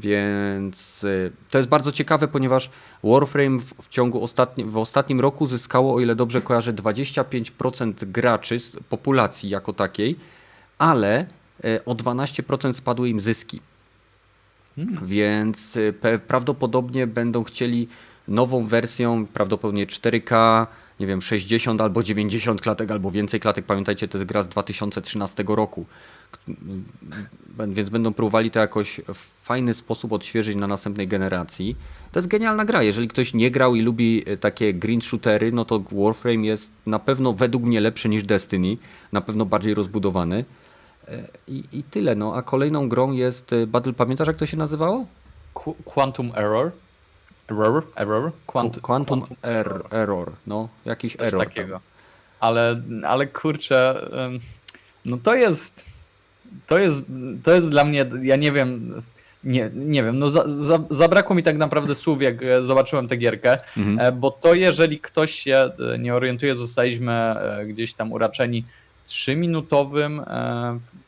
[0.00, 2.70] Więc e, to jest bardzo ciekawe, ponieważ
[3.04, 8.76] Warframe w, ciągu ostatni, w ostatnim roku zyskało, o ile dobrze kojarzę, 25% graczy z
[8.88, 10.16] populacji jako takiej,
[10.78, 11.26] ale
[11.64, 13.60] e, o 12% spadły im zyski.
[15.02, 15.94] Więc y,
[16.26, 17.88] prawdopodobnie będą chcieli
[18.28, 20.66] nową wersją, prawdopodobnie 4K,
[21.00, 23.64] nie wiem, 60 albo 90 klatek, albo więcej klatek.
[23.64, 25.86] Pamiętajcie, to jest gra z 2013 roku.
[26.30, 26.84] K- m,
[27.74, 31.76] Więc będą próbowali to jakoś w fajny sposób odświeżyć na następnej generacji.
[32.12, 32.82] To jest genialna gra.
[32.82, 36.98] Jeżeli ktoś nie grał i lubi y, takie green shootery, no to Warframe jest na
[36.98, 38.76] pewno według mnie lepszy niż Destiny.
[39.12, 40.44] Na pewno bardziej rozbudowany.
[41.08, 42.34] E, I, I tyle, no.
[42.34, 45.06] A kolejną grą jest y, Battle, pamiętasz jak to się nazywało?
[45.54, 46.70] Qu- Quantum Error.
[47.50, 47.86] Error?
[47.96, 48.32] Error?
[48.46, 51.44] Quant- Quantum, er, Error, no, jakiś Coś error.
[51.44, 51.80] takiego.
[52.40, 54.08] Ale, ale kurczę,
[55.04, 55.86] no to jest,
[56.66, 57.02] to jest,
[57.42, 59.02] to jest dla mnie, ja nie wiem,
[59.44, 63.16] nie, nie wiem, no za, za, zabrakło mi tak naprawdę słów, jak e, zobaczyłem tę
[63.16, 64.00] gierkę, Mhm.
[64.00, 67.34] e, bo to jeżeli ktoś się e, nie orientuje, zostaliśmy
[67.66, 68.64] gdzieś tam uraczeni
[69.06, 70.22] trzyminutowym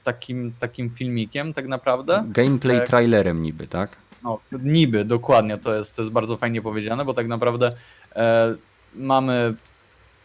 [0.05, 2.24] takim, takim filmikiem tak naprawdę.
[2.28, 3.97] Gameplay trailerem niby, tak?
[4.24, 7.72] No, niby, dokładnie, to jest, to jest bardzo fajnie powiedziane, bo tak naprawdę
[8.95, 9.55] mamy,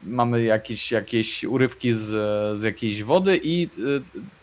[0.03, 2.05] mamy jakieś, jakieś urywki z,
[2.59, 3.69] z jakiejś wody i e,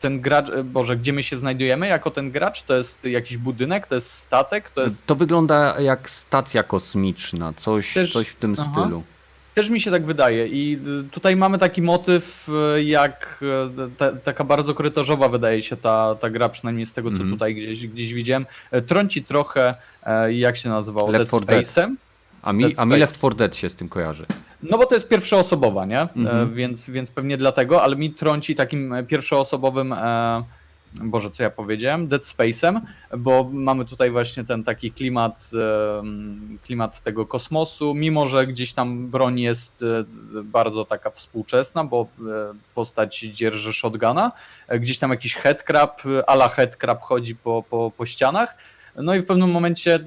[0.01, 3.95] ten gracz, Boże, gdzie my się znajdujemy jako ten gracz, to jest jakiś budynek, to
[3.95, 5.07] jest statek, to jest...
[5.07, 8.71] To wygląda jak stacja kosmiczna, coś, Też- coś w tym aha.
[8.73, 9.03] stylu.
[9.55, 12.49] Też mi się tak wydaje i y, tutaj mamy taki motyw
[12.79, 13.45] y, jak
[13.87, 17.31] y, ta, taka bardzo korytarzowa wydaje się ta, ta gra, przynajmniej z tego co Mhm.
[17.31, 18.47] tutaj gdzieś, gdzieś widziałem.
[18.71, 21.67] E, Trąci trochę, e, jak się nazywało, Left Dead 4 Dead.
[21.75, 21.95] Space'em.
[22.45, 22.97] A mi, Dead a mi.
[22.97, 24.27] Left 4 Dead się z tym kojarzy.
[24.63, 26.01] No bo to jest pierwszoosobowa, nie?
[26.01, 26.55] E, Mhm.
[26.55, 30.45] więc, więc pewnie dlatego, ale mi trąci takim e, pierwszoosobowym, e,
[31.03, 32.81] Boże, co ja powiedziałem, Dead Space'em,
[33.19, 36.03] bo mamy tutaj właśnie ten taki klimat, e,
[36.65, 40.05] klimat tego kosmosu, mimo że gdzieś tam broń jest e,
[40.45, 42.25] bardzo taka współczesna, bo e,
[42.75, 44.33] postać dzierży shotguna,
[44.69, 48.57] e, gdzieś tam jakiś headcrab, e, ala headcrab chodzi po, po, po ścianach,
[48.97, 49.99] no i w pewnym momencie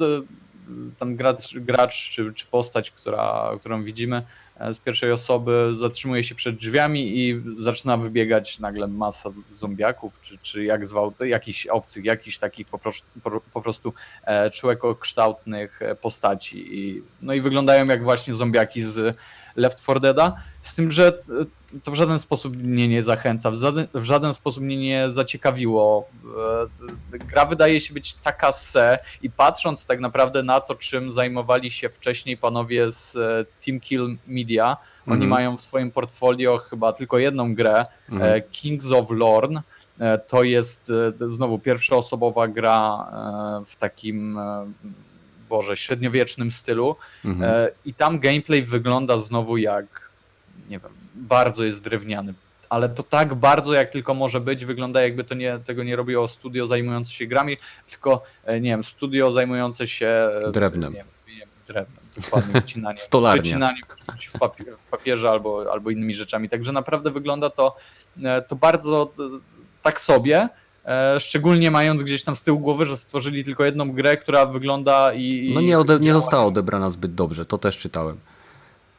[0.98, 4.24] ten gracz, gracz czy, czy postać, która, którą widzimy
[4.60, 10.38] e, z pierwszej osoby, zatrzymuje się przed drzwiami i zaczyna wybiegać nagle masa zombiaków, czy,
[10.42, 13.08] czy jak zwał, jakichś obcych, jakichś takich po prostu,
[13.54, 13.94] po, prostu
[14.28, 14.50] e,
[15.82, 16.80] e, postaci.
[16.80, 19.18] I, no i wyglądają jak właśnie zombiaki z
[19.58, 23.56] Left 4 Deada, z tym, że e, to w żaden sposób mnie nie zachęca, w
[23.56, 26.10] żaden, w żaden sposób mnie nie zaciekawiło.
[27.14, 31.72] E, Gra wydaje się być taka se i patrząc tak naprawdę na to, czym zajmowali
[31.72, 34.78] się wcześniej panowie z e, Team Kill Media,
[35.08, 35.30] oni Mhm.
[35.30, 38.42] mają w swoim portfolio chyba tylko jedną grę, Mhm.
[38.52, 39.58] Kings of Lorn.
[40.28, 40.92] To jest
[41.28, 43.08] znowu pierwszoosobowa gra
[43.68, 44.40] w takim,
[45.50, 46.96] Boże, średniowiecznym stylu.
[47.26, 47.52] Mhm.
[47.52, 50.10] E, I tam gameplay wygląda znowu jak,
[50.70, 52.34] nie wiem, bardzo jest drewniany.
[52.70, 56.28] Ale to tak bardzo, jak tylko może być, wygląda jakby to nie, tego nie robiło
[56.28, 57.58] studio zajmujące się grami,
[57.90, 60.30] tylko, e, nie wiem, studio zajmujące się...
[60.48, 60.94] e, Drewnem.
[60.94, 62.98] Nie, wiem, nie wiem, drewnem, dokładnie, wycinaniem.
[64.34, 66.50] W, papier, w papierze albo, albo innymi rzeczami.
[66.50, 67.76] Także naprawdę wygląda to,
[68.48, 69.14] to bardzo
[69.82, 70.50] tak sobie,
[71.20, 75.52] szczególnie mając gdzieś tam z tyłu głowy, że stworzyli tylko jedną grę, która wygląda i...
[75.56, 78.18] No nie, ode, nie została odebrana zbyt dobrze, to też czytałem.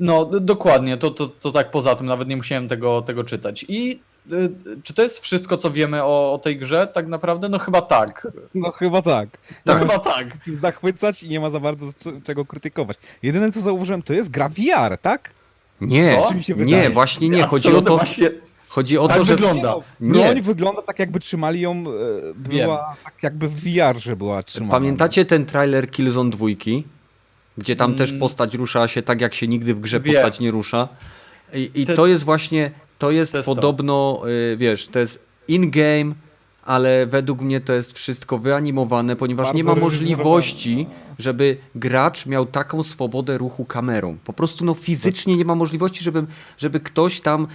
[0.01, 3.65] No, dokładnie, to, to, to tak poza tym, nawet nie musiałem tego, tego czytać.
[3.69, 4.01] I
[4.33, 4.51] y,
[4.83, 7.49] czy to jest wszystko, co wiemy o, o tej grze, tak naprawdę?
[7.49, 8.29] No chyba tak.
[8.55, 9.29] No chyba tak.
[9.67, 10.27] No ma chyba tak.
[10.55, 11.87] zachwycać i nie ma za bardzo
[12.25, 12.97] czego krytykować.
[13.23, 15.31] Jedyne co zauważyłem, to jest gra VR, tak?
[15.81, 16.19] Nie,
[16.57, 17.43] nie, właśnie nie.
[17.43, 18.31] Chodzi o to, Właśnie,
[18.79, 19.75] chodzi o tak to że wygląda.
[20.01, 20.13] Nie.
[20.25, 21.85] Broń wygląda tak jakby trzymali ją, e,
[22.35, 24.71] była tak jakby w VR, że była trzymana.
[24.73, 26.47] Pamiętacie ten trailer Killzone 2?
[27.59, 28.21] Gdzie tam też Mm.
[28.21, 30.15] postać rusza się tak, jak się nigdy w grze Wiem.
[30.15, 30.89] postać nie rusza.
[31.55, 33.55] I, i Te- to jest właśnie, to jest To jest to.
[33.55, 34.23] podobno,
[34.53, 35.19] y, wiesz, to jest
[35.49, 36.15] in-game,
[36.65, 40.87] ale według mnie to jest wszystko wyanimowane, ponieważ nie ma możliwości
[41.19, 44.17] żeby gracz miał taką swobodę ruchu kamerą.
[44.25, 46.27] Po prostu no fizycznie nie ma możliwości, żeby,
[46.59, 47.47] żeby ktoś tam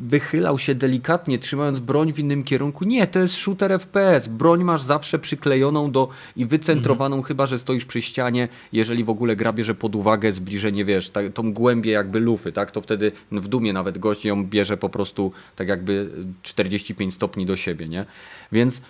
[0.00, 2.84] wychylał się delikatnie, trzymając broń w innym kierunku.
[2.84, 4.28] Nie, to jest shooter FPS.
[4.28, 9.36] Broń masz zawsze przyklejoną do i wycentrowaną, chyba że stoisz przy ścianie, jeżeli w ogóle
[9.36, 12.70] gra bierze pod uwagę zbliżenie, wiesz, ta, tą głębię jakby lufy, tak?
[12.70, 16.10] To wtedy w dumie nawet gość ją bierze po prostu tak jakby
[16.42, 18.04] 45 stopni do siebie, nie?
[18.52, 18.82] Więc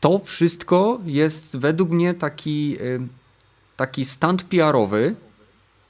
[0.00, 3.00] to wszystko jest według mnie taki, y,
[3.78, 5.14] taki stand PR-owy.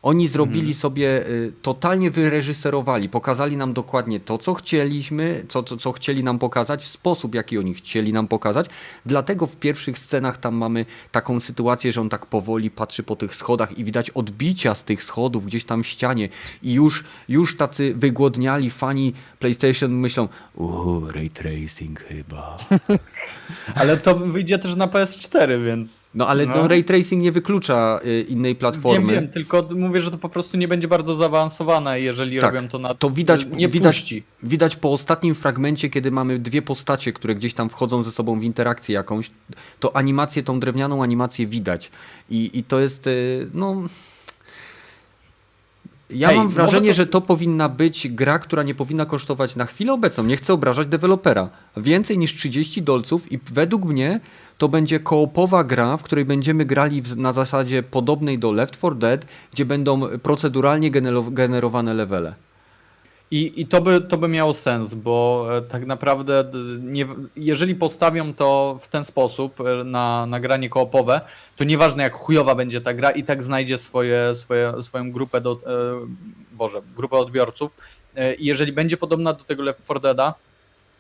[0.02, 5.92] Oni zrobili sobie, y, totalnie wyreżyserowali, pokazali nam dokładnie to, co chcieliśmy, co, co, co
[5.92, 8.66] chcieli nam pokazać, w sposób, jaki oni chcieli nam pokazać.
[9.06, 13.34] Dlatego w pierwszych scenach tam mamy taką sytuację, że on tak powoli patrzy po tych
[13.34, 16.28] schodach i widać odbicia z tych schodów gdzieś tam w ścianie
[16.62, 22.56] i już, już tacy wygłodniali fani PlayStation myślą, uuu, ray tracing chyba.
[23.80, 26.04] Ale to wyjdzie też na PS4, więc.
[26.14, 26.56] No ale No.
[26.56, 26.68] no.
[26.68, 29.12] ray tracing nie wyklucza y, innej platformy.
[29.12, 32.68] Wiem, wiem, tylko mówię, że to po prostu nie będzie bardzo zaawansowane, jeżeli Tak, robią
[32.68, 32.94] to na.
[32.94, 34.22] to widać- Nie widać- puści.
[34.42, 38.44] Widać po ostatnim fragmencie, kiedy mamy dwie postacie, które gdzieś tam wchodzą ze sobą w
[38.44, 39.30] interakcję jakąś,
[39.80, 41.90] to animację, tą drewnianą animację widać.
[42.30, 43.82] I, i to jest, y, no...
[46.10, 49.92] Ja mam wrażenie, to- że to powinna być gra, która nie powinna kosztować na chwilę
[49.92, 54.20] obecną, nie chcę obrażać dewelopera, więcej niż 30 dolców i według mnie
[54.58, 59.26] to będzie koopowa gra, w której będziemy grali na zasadzie podobnej do Left 4 Dead,
[59.52, 62.34] gdzie będą proceduralnie genero- generowane levele.
[63.30, 66.44] I, I to, by, to by miało sens, bo e, tak naprawdę
[66.80, 67.06] nie,
[67.36, 71.20] jeżeli postawią to w ten sposób e, na, na granie koopowe,
[71.56, 75.52] to nieważne jak chujowa będzie ta gra i tak znajdzie swoje, swoje, swoją grupę do,
[75.52, 75.56] e,
[76.52, 77.76] Boże, grupę odbiorców.
[78.16, 80.34] E, jeżeli będzie podobna do tego Left 4 Deada,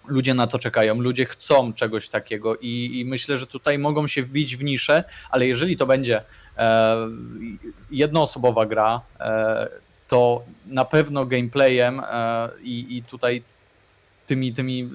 [0.08, 4.22] ludzie na to czekają, ludzie chcą czegoś takiego i, i myślę, że tutaj mogą się
[4.22, 6.22] wbić w niszę, ale jeżeli to będzie
[6.56, 6.96] e,
[7.90, 9.68] jednoosobowa gra, e,
[10.08, 13.42] to na pewno gameplayem e, i, i tutaj
[14.28, 14.90] tymi, tymi,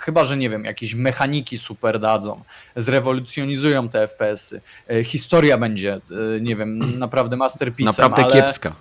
[0.00, 2.42] chyba że nie wiem, jakieś mechaniki super dadzą,
[2.76, 4.60] zrewolucjonizują te FPS-y.
[4.90, 5.92] E, historia będzie,
[6.36, 8.74] e, nie wiem, naprawdę masterpiece'em, Naprawdę ale, kiepska.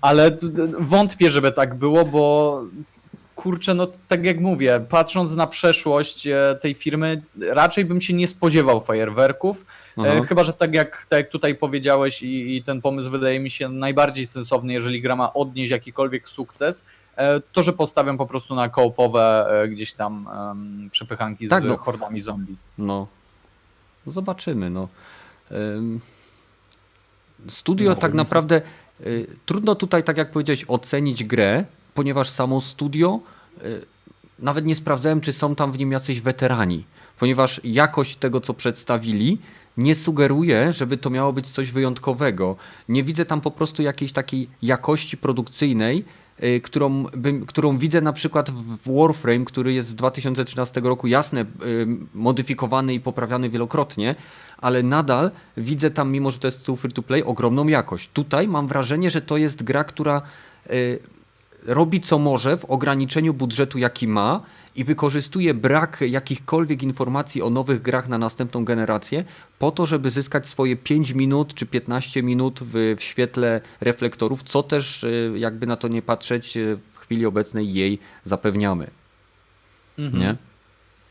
[0.00, 0.38] ale
[0.78, 2.62] wątpię, żeby tak było, bo
[3.44, 8.28] kurczę, no tak jak mówię, patrząc na przeszłość e, tej firmy, raczej bym się nie
[8.28, 9.66] spodziewał fajerwerków,
[9.96, 10.08] Aha.
[10.08, 13.50] E, Chyba, że tak jak, tak jak tutaj powiedziałeś i, i ten pomysł wydaje mi
[13.50, 16.84] się najbardziej sensowny, jeżeli gra ma odnieść jakikolwiek sukces,
[17.16, 21.66] e, to, że postawiam po prostu na koopowe e, gdzieś tam um, przepychanki Tak, z
[21.66, 21.76] no.
[21.76, 22.56] hordami zombie.
[22.78, 23.06] No.
[24.06, 24.88] No Zobaczymy, no.
[27.48, 28.62] Studio No, tak bo- naprawdę
[29.46, 31.64] trudno tutaj, tak jak powiedziałeś, ocenić grę,
[31.94, 33.20] ponieważ samo studio
[34.38, 36.84] nawet nie sprawdzałem, czy są tam w nim jacyś weterani,
[37.18, 39.38] ponieważ jakość tego, co przedstawili,
[39.76, 42.56] nie sugeruje, żeby to miało być coś wyjątkowego.
[42.88, 46.04] Nie widzę tam po prostu jakiejś takiej jakości produkcyjnej,
[46.42, 47.04] y, którą,
[47.46, 51.46] którą widzę na przykład w Warframe, który jest z 2013 roku, jasne, y,
[52.14, 54.14] modyfikowany i poprawiany wielokrotnie,
[54.58, 58.10] ale nadal widzę tam, mimo że to jest free to play, ogromną jakość.
[58.12, 60.22] Tutaj mam wrażenie, że to jest gra, która
[60.70, 60.98] y,
[61.64, 64.40] robi co może w ograniczeniu budżetu, jaki ma
[64.76, 69.24] i wykorzystuje brak jakichkolwiek informacji o nowych grach na następną generację
[69.58, 74.62] po to, żeby zyskać swoje 5 minut czy 15 minut w, w świetle reflektorów, co
[74.62, 78.90] też y, jakby na to nie patrzeć y, w chwili obecnej jej zapewniamy.
[79.98, 80.22] Mhm.
[80.22, 80.36] Nie?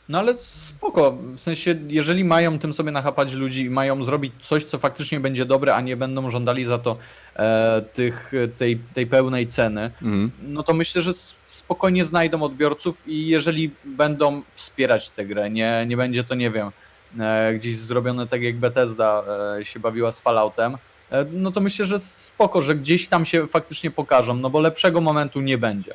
[0.09, 4.63] No ale spoko, w sensie jeżeli mają tym sobie nachapać ludzi i mają zrobić coś,
[4.63, 6.97] co faktycznie będzie dobre, a nie będą żądali za to
[7.35, 10.31] e, tych, tej, tej pełnej ceny, Mhm.
[10.41, 11.13] no to myślę, że
[11.47, 16.71] spokojnie znajdą odbiorców i jeżeli będą wspierać tę grę, nie, nie będzie to, nie wiem,
[17.19, 19.23] e, gdzieś zrobione tak jak Bethesda
[19.59, 20.77] e, się bawiła z Falloutem,
[21.11, 25.01] e, no to myślę, że spoko, że gdzieś tam się faktycznie pokażą, no bo lepszego
[25.01, 25.93] momentu nie będzie.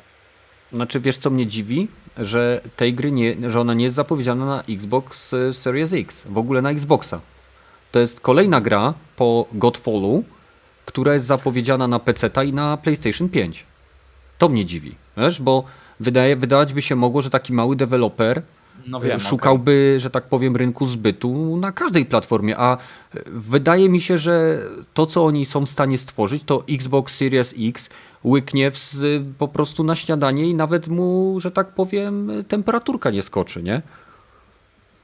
[0.73, 1.87] Znaczy, wiesz co mnie dziwi?
[2.17, 6.37] Że tej gry nie, że ona nie jest zapowiedziana na Xbox y, Series X, w
[6.37, 7.21] ogóle na Xboxa.
[7.91, 10.23] To jest kolejna gra po Godfallu,
[10.85, 13.65] która jest zapowiedziana na PC i na PlayStation 5.
[14.37, 15.63] To mnie dziwi, wiesz, bo
[15.99, 18.41] wydaje, wydawać by się mogło, że taki mały deweloper
[18.87, 22.77] No wiem, e, szukałby, że tak powiem, rynku zbytu na każdej platformie, a e,
[23.25, 24.63] wydaje mi się, że
[24.93, 27.89] to, co oni są w stanie stworzyć, to Xbox Series X
[28.23, 28.77] łyknie w,
[29.37, 33.81] po prostu na śniadanie i nawet mu, że tak powiem, temperaturka nie skoczy, nie?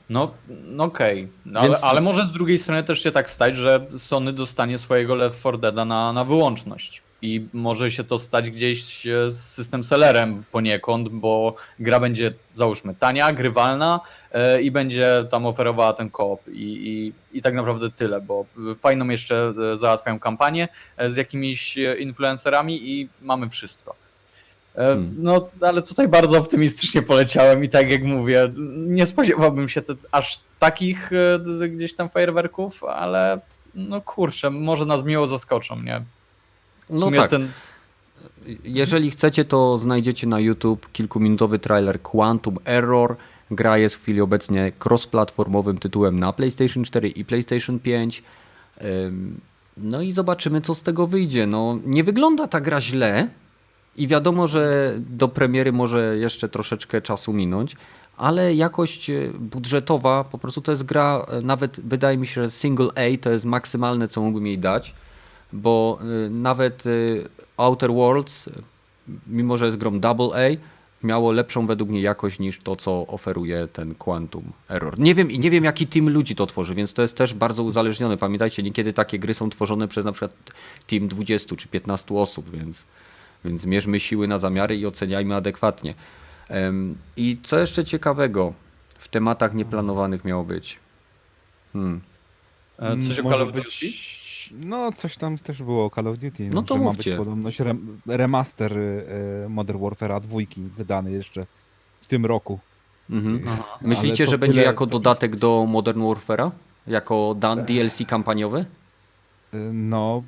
[0.09, 3.85] No, no okej, Więc- ale, ale może z drugiej strony też się tak stać, że
[3.97, 7.04] Sony dostanie swojego Left 4 Deada na, na wyłączność.
[7.25, 12.95] I może się to stać gdzieś e, z system sellerem poniekąd, bo gra będzie załóżmy
[12.95, 13.99] tania, grywalna
[14.31, 18.45] e, i będzie tam oferowała ten koop i, i, i tak naprawdę tyle, bo
[18.79, 20.67] fajną jeszcze e, załatwiają kampanię
[21.07, 23.95] z jakimiś influencerami i mamy wszystko.
[24.75, 25.15] Hmm.
[25.17, 30.39] No, ale tutaj bardzo optymistycznie poleciałem i tak jak mówię, nie spodziewałbym się te, aż
[30.59, 31.11] takich
[31.69, 33.39] gdzieś tam fajerwerków, ale
[33.75, 36.01] no kurczę, może nas miło zaskoczą, nie?
[36.89, 37.29] No tak.
[37.29, 37.49] ten,
[38.63, 43.15] Jeżeli chcecie, to znajdziecie na YouTube kilkuminutowy trailer Quantum Error.
[43.51, 48.23] Gra jest w chwili obecnie cross-platformowym tytułem na PlayStation 4 i PlayStation 5.
[48.81, 49.39] Ym,
[49.77, 51.47] No i zobaczymy, co z tego wyjdzie.
[51.47, 53.27] No, nie wygląda ta gra źle
[53.95, 57.75] i wiadomo, że do premiery może jeszcze troszeczkę czasu minąć,
[58.17, 62.51] ale jakość e, budżetowa, po prostu to jest gra, e, nawet wydaje mi się, że
[62.51, 64.93] single A to jest maksymalne, co mógłbym jej dać
[65.55, 68.49] bo y, nawet y, Outer Worlds,
[69.27, 70.57] mimo że jest grą Double A,
[71.03, 74.99] miało lepszą według mnie jakość niż to, co oferuje ten Quantum Error.
[74.99, 77.63] Nie wiem, i nie wiem, jaki team ludzi to tworzy, więc to jest też bardzo
[77.63, 78.17] uzależnione.
[78.17, 80.33] Pamiętajcie, niekiedy takie gry są tworzone przez na przykład
[80.87, 82.85] team 20 czy 15 osób, więc,
[83.45, 85.95] więc mierzmy siły na zamiary i oceniajmy adekwatnie.
[87.17, 88.53] I co jeszcze ciekawego
[88.97, 90.79] w tematach nieplanowanych miało być?
[91.73, 92.01] Hmm.
[92.79, 93.87] e, coś o Call of Duty?
[94.51, 96.49] No, coś tam też było o Call of Duty.
[96.53, 97.11] No to że ma mówcie.
[97.11, 99.05] być podobność rem, remaster y,
[99.45, 101.45] y, Modern Warfare'a dwójki wydany jeszcze
[102.01, 102.59] w tym roku.
[103.09, 103.41] Mhm.
[103.47, 103.63] Aha.
[103.81, 106.51] Myślicie, to że będzie tyle- jako dodatek do Modern Warfare'a?
[106.87, 107.35] Jako
[107.67, 108.59] DLC kampaniowy?
[109.53, 110.23] Y, No,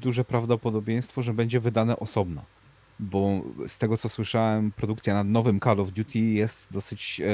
[0.00, 2.42] duże prawdopodobieństwo, że będzie wydane osobno.
[3.00, 7.26] Bo z tego co słyszałem, produkcja nad nowym Call of Duty jest dosyć e,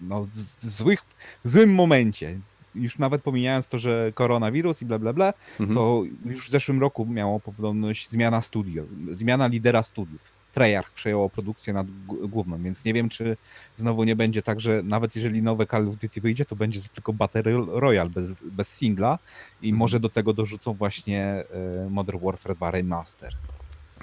[0.00, 1.02] no, z- złych,
[1.44, 2.38] w złym momencie.
[2.74, 5.74] Już nawet pomijając to, że koronawirus i bla bla bla, Mhm.
[5.78, 10.38] to już w zeszłym roku miało podobność zmiana studio, zmiana lidera studiów.
[10.54, 13.36] Treyarch przejęło produkcję nad główną, więc nie wiem, czy
[13.76, 16.88] znowu nie będzie tak, że nawet jeżeli nowe Call of Duty wyjdzie, to będzie to
[16.94, 19.18] tylko Battle Royale bez, bez singla
[19.62, 19.78] i Mhm.
[19.78, 23.32] może do tego dorzucą właśnie e, Modern Warfare 2 Remaster.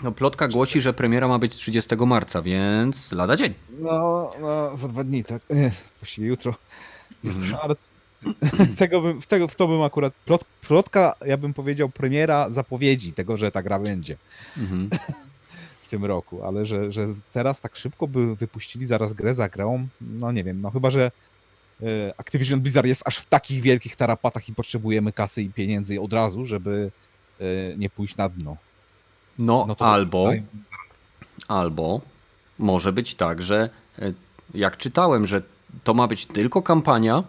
[0.03, 3.53] No, plotka głosi, że premiera ma być 30 marca, więc lada dzień.
[3.79, 5.41] No, no za dwa dni, tak.
[6.01, 6.55] Właściwie jutro.
[7.23, 7.75] Jutro, ale
[8.77, 10.13] tego bym, w, tego, w to bym akurat.
[10.25, 14.17] Plot, plotka, ja bym powiedział, premiera zapowiedzi tego, że ta gra będzie
[14.57, 14.89] Mhm.
[15.83, 19.87] w tym roku, ale że, że teraz tak szybko by wypuścili zaraz grę za grą,
[20.01, 21.11] no nie wiem, no chyba, że
[21.81, 21.85] e,
[22.17, 26.45] Activision Blizzard jest aż w takich wielkich tarapatach i potrzebujemy kasy i pieniędzy od razu,
[26.45, 26.91] żeby
[27.39, 27.43] e,
[27.77, 28.57] nie pójść na dno.
[29.39, 30.31] No, No to albo,
[31.47, 32.01] albo
[32.59, 33.69] może być tak, że
[33.99, 34.13] e,
[34.53, 35.41] jak czytałem, że
[35.83, 37.23] to ma być tylko kampania,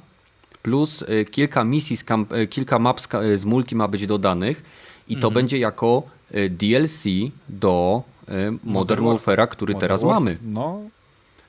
[0.66, 4.06] plus e, kilka misji, z kamp- e, kilka map z, e, z multi ma być
[4.06, 4.62] dodanych
[5.08, 5.34] i to Mhm.
[5.34, 6.02] będzie jako
[6.50, 7.04] DLC
[7.48, 8.32] do e,
[8.64, 10.14] Modern Warfare'a, który Modern teraz Warfare.
[10.20, 10.38] mamy.
[10.42, 10.80] No,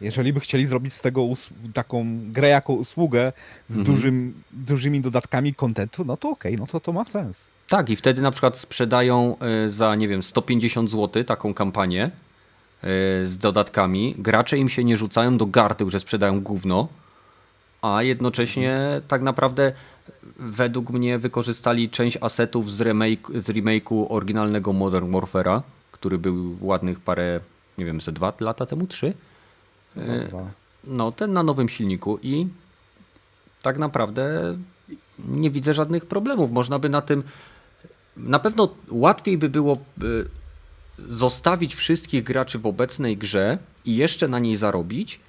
[0.01, 1.28] jeżeli by chcieli zrobić z tego
[1.74, 3.34] taką grę jako usługę
[3.68, 3.95] z Mhm.
[3.95, 7.47] dużym, dużymi dodatkami kontentu, no to okej, no to to ma sens.
[7.70, 9.36] Tak, i wtedy na przykład sprzedają
[9.68, 12.09] y, za, nie wiem, 150 zł taką kampanię y,
[13.28, 14.15] z dodatkami.
[14.18, 16.88] Gracze im się nie rzucają do gardeł, że sprzedają gówno,
[17.96, 19.74] a jednocześnie tak naprawdę
[20.40, 25.62] według mnie wykorzystali część asetów z, remake, z remake'u oryginalnego Modern Warfare'a,
[25.92, 27.40] który był ładnych parę,
[27.78, 29.14] nie wiem, ze dwa lata temu, trzy?
[29.96, 30.52] Dobra.
[30.84, 32.48] No, ten na nowym silniku i
[33.62, 34.58] tak naprawdę
[35.20, 36.52] nie widzę żadnych problemów.
[36.52, 37.24] Można by na tym.
[38.18, 39.78] Na pewno łatwiej by było
[41.10, 45.20] zostawić wszystkich graczy w obecnej grze i jeszcze na niej zarobić,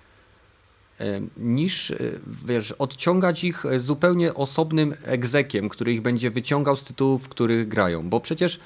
[1.36, 7.24] niż y, wiesz, odciągać ich y, zupełnie osobnym egzekiem, który ich będzie wyciągał z tytułów,
[7.24, 8.08] w których grają.
[8.08, 8.60] Bo przecież,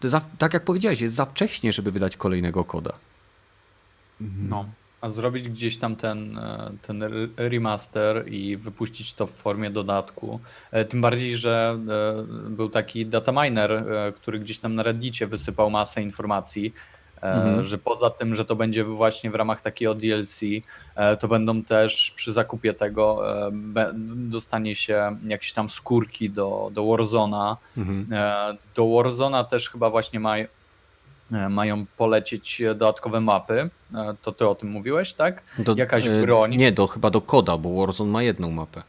[0.00, 2.92] za, tak jak powiedziałeś, jest za wcześnie, żeby wydać kolejnego koda.
[4.20, 4.48] Mhm.
[4.48, 4.64] No.
[5.00, 10.40] A zrobić gdzieś tam ten, e, ten re- remaster i wypuścić to w formie dodatku.
[10.70, 15.70] E, Tym bardziej, że e, był taki dataminer, e, który gdzieś tam na Reddicie wysypał
[15.70, 17.64] masę informacji, e, Mhm.
[17.64, 20.40] że poza tym, że to będzie właśnie w ramach takiego DLC,
[20.94, 23.50] e, to będą też przy zakupie tego e,
[24.14, 27.56] dostanie się jakieś tam skórki do, do Warzona.
[28.12, 30.48] E, Do Warzona też chyba właśnie ma, e,
[31.48, 33.70] mają polecieć dodatkowe mapy.
[33.94, 35.42] E, To ty o tym mówiłeś, tak?
[35.58, 36.56] Do, Jakaś e, broń.
[36.56, 38.82] Nie, do, chyba do koda, bo Warzone ma jedną mapę.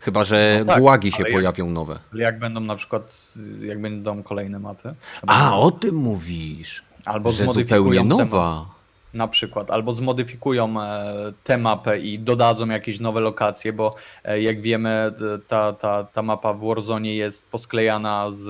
[0.00, 1.98] Chyba, że No tak, gułagi się jak- pojawią nowe.
[2.12, 4.94] Ale jak będą na przykład, jak będą kolejne mapy?
[5.26, 6.82] A, o tym mówisz.
[7.04, 8.66] Albo że zupełnie nowa.
[9.14, 11.04] na przykład, albo zmodyfikują e,
[11.44, 13.94] tę mapę i dodadzą jakieś nowe lokacje, bo
[14.24, 18.42] e, jak wiemy, d- ta, ta, ta mapa w Warzone jest posklejana z,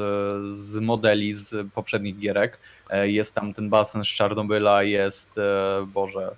[0.52, 2.58] z modeli z poprzednich gierek.
[2.90, 6.30] E, Jest tam ten basen z Czarnobyla, jest, e, Boże,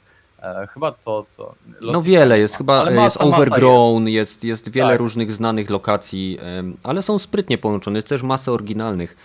[0.42, 1.26] e, chyba to...
[1.36, 4.98] to No wiele jest, chyba jest Overgrown, jest, jest wiele Tak.
[4.98, 6.38] różnych znanych lokacji,
[6.82, 9.16] ale są sprytnie połączone, jest też masę oryginalnych.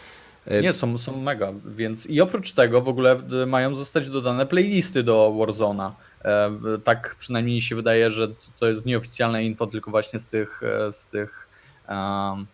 [0.47, 4.45] E, Nie, są, są mega, więc i oprócz tego w ogóle e, mają zostać dodane
[4.45, 5.95] playlisty do Warzona.
[6.25, 6.51] E,
[6.83, 8.27] tak przynajmniej się wydaje, że
[8.59, 11.47] to- jest nieoficjalne info, tylko właśnie z tych, z tych
[11.89, 12.45] um,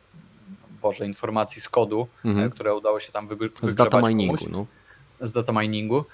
[0.82, 2.50] Boże, informacji z kodu, Mhm.
[2.50, 4.66] które udało się tam wyg- Z data miningu, komuś, no.
[5.28, 6.06] z data miningu,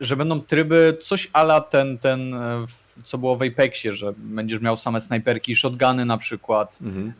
[0.00, 2.34] że będą tryby coś ala ten, ten
[3.04, 7.12] co było w Apexie, że będziesz miał same snajperki shotguny na przykład, Mhm.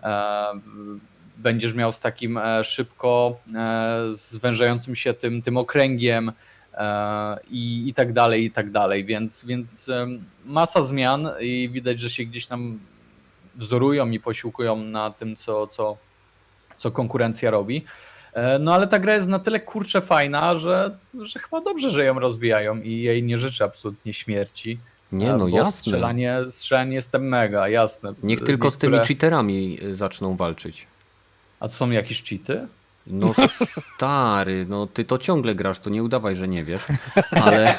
[1.39, 6.33] Będziesz miał z takim e, szybko e, zwężającym się tym, tym okręgiem
[6.75, 9.05] e, i, i tak dalej, i tak dalej.
[9.05, 9.91] Więc, więc
[10.45, 12.79] masa zmian i widać, że się gdzieś tam
[13.57, 15.97] wzorują i posiłkują na tym, co, co,
[16.79, 17.85] co konkurencja robi.
[18.61, 22.19] No ale ta gra jest na tyle kurcze fajna, że, że chyba dobrze, że ją
[22.19, 24.79] rozwijają i jej nie życzę absolutnie śmierci.
[25.13, 25.73] Nie, no jasne.
[25.73, 28.15] Strzelanie, strzelanie jestem mega, jasne.
[28.23, 30.87] Niech tylko z tymi Niektóre- cheaterami zaczną walczyć.
[31.61, 32.67] A są jakieś cheaty?
[33.07, 33.33] No
[33.97, 36.83] stary, no ty to ciągle grasz, to nie udawaj, że nie wiesz,
[37.31, 37.75] ale,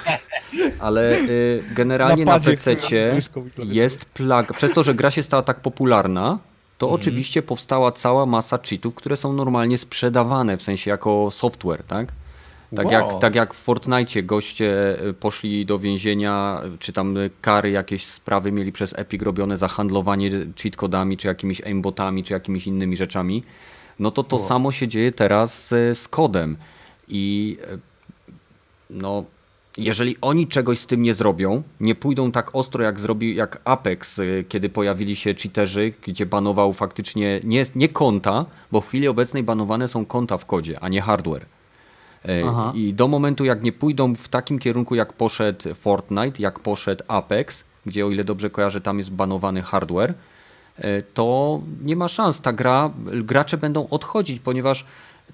[0.80, 3.70] ale y, generalnie na padzie PC chwilę myszką i klawiaturą.
[3.76, 4.54] jest plaga.
[4.54, 6.40] Przez to, że gra się stała tak popularna,
[6.78, 7.02] to Mhm.
[7.02, 12.08] oczywiście powstała cała masa cheatów, które są normalnie sprzedawane, w sensie jako software, tak?
[12.76, 12.94] Tak, Wow.
[12.94, 18.52] jak, tak jak w Fortnite goście y, poszli do więzienia, czy tam kary, jakieś sprawy
[18.52, 20.30] mieli przez Epic robione za handlowanie
[20.62, 23.44] cheat kodami, czy jakimiś aimbotami, czy jakimiś innymi rzeczami,
[24.00, 24.46] no to to Wow.
[24.48, 26.58] samo się dzieje teraz y, z kodem.
[27.08, 27.80] I y,
[28.90, 29.24] no,
[29.78, 34.20] jeżeli oni czegoś z tym nie zrobią, nie pójdą tak ostro jak zrobił jak Apex,
[34.50, 39.88] kiedy pojawili się cheaterzy, gdzie banował faktycznie nie, nie konta, bo w chwili obecnej banowane
[39.88, 41.46] są konta w kodzie, a nie hardware.
[42.26, 42.74] E, Aha.
[42.76, 47.64] I do momentu, jak nie pójdą w takim kierunku, jak poszedł Fortnite, jak poszedł Apex,
[47.86, 50.14] gdzie o ile dobrze kojarzę, tam jest banowany hardware,
[50.78, 52.42] e, to nie ma szans.
[52.42, 54.86] Ta gra, gracze będą odchodzić, ponieważ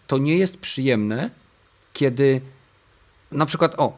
[0.08, 1.30] to nie jest przyjemne,
[1.94, 2.42] kiedy
[3.32, 3.98] na przykład, o,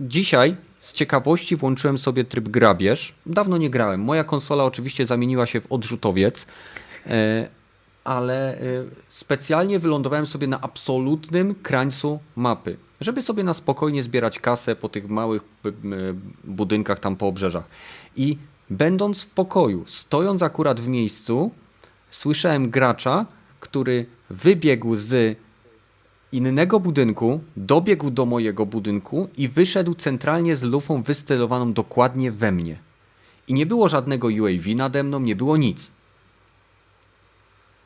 [0.00, 3.14] dzisiaj z ciekawości włączyłem sobie tryb grabież.
[3.26, 4.00] Dawno nie grałem.
[4.00, 6.46] Moja konsola oczywiście zamieniła się w odrzutowiec,
[7.06, 7.48] e,
[8.08, 8.60] ale e,
[9.08, 15.08] specjalnie wylądowałem sobie na absolutnym krańcu mapy, żeby sobie na spokojnie zbierać kasę po tych
[15.08, 17.64] małych b- m, budynkach tam po obrzeżach.
[18.16, 18.38] I
[18.70, 21.50] będąc w pokoju, stojąc akurat w miejscu,
[22.10, 23.26] słyszałem gracza,
[23.60, 25.38] który wybiegł z
[26.32, 32.78] innego budynku, dobiegł do mojego budynku i wyszedł centralnie z lufą wystylowaną dokładnie we mnie.
[33.48, 35.97] I nie było żadnego UAV nade mną, nie było nic.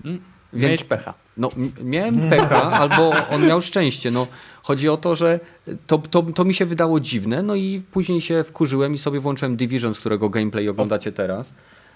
[0.05, 0.21] Mm,
[0.53, 1.15] Więc- Miałeś pecha.
[1.37, 1.51] No,
[1.83, 4.11] miałem pecha, albo on miał szczęście.
[4.11, 4.27] No,
[4.63, 5.41] chodzi o to, że
[5.87, 9.57] to, to, to mi się wydało dziwne, no i później się wkurzyłem i sobie włączyłem
[9.57, 11.55] Division, z którego gameplay oglądacie teraz.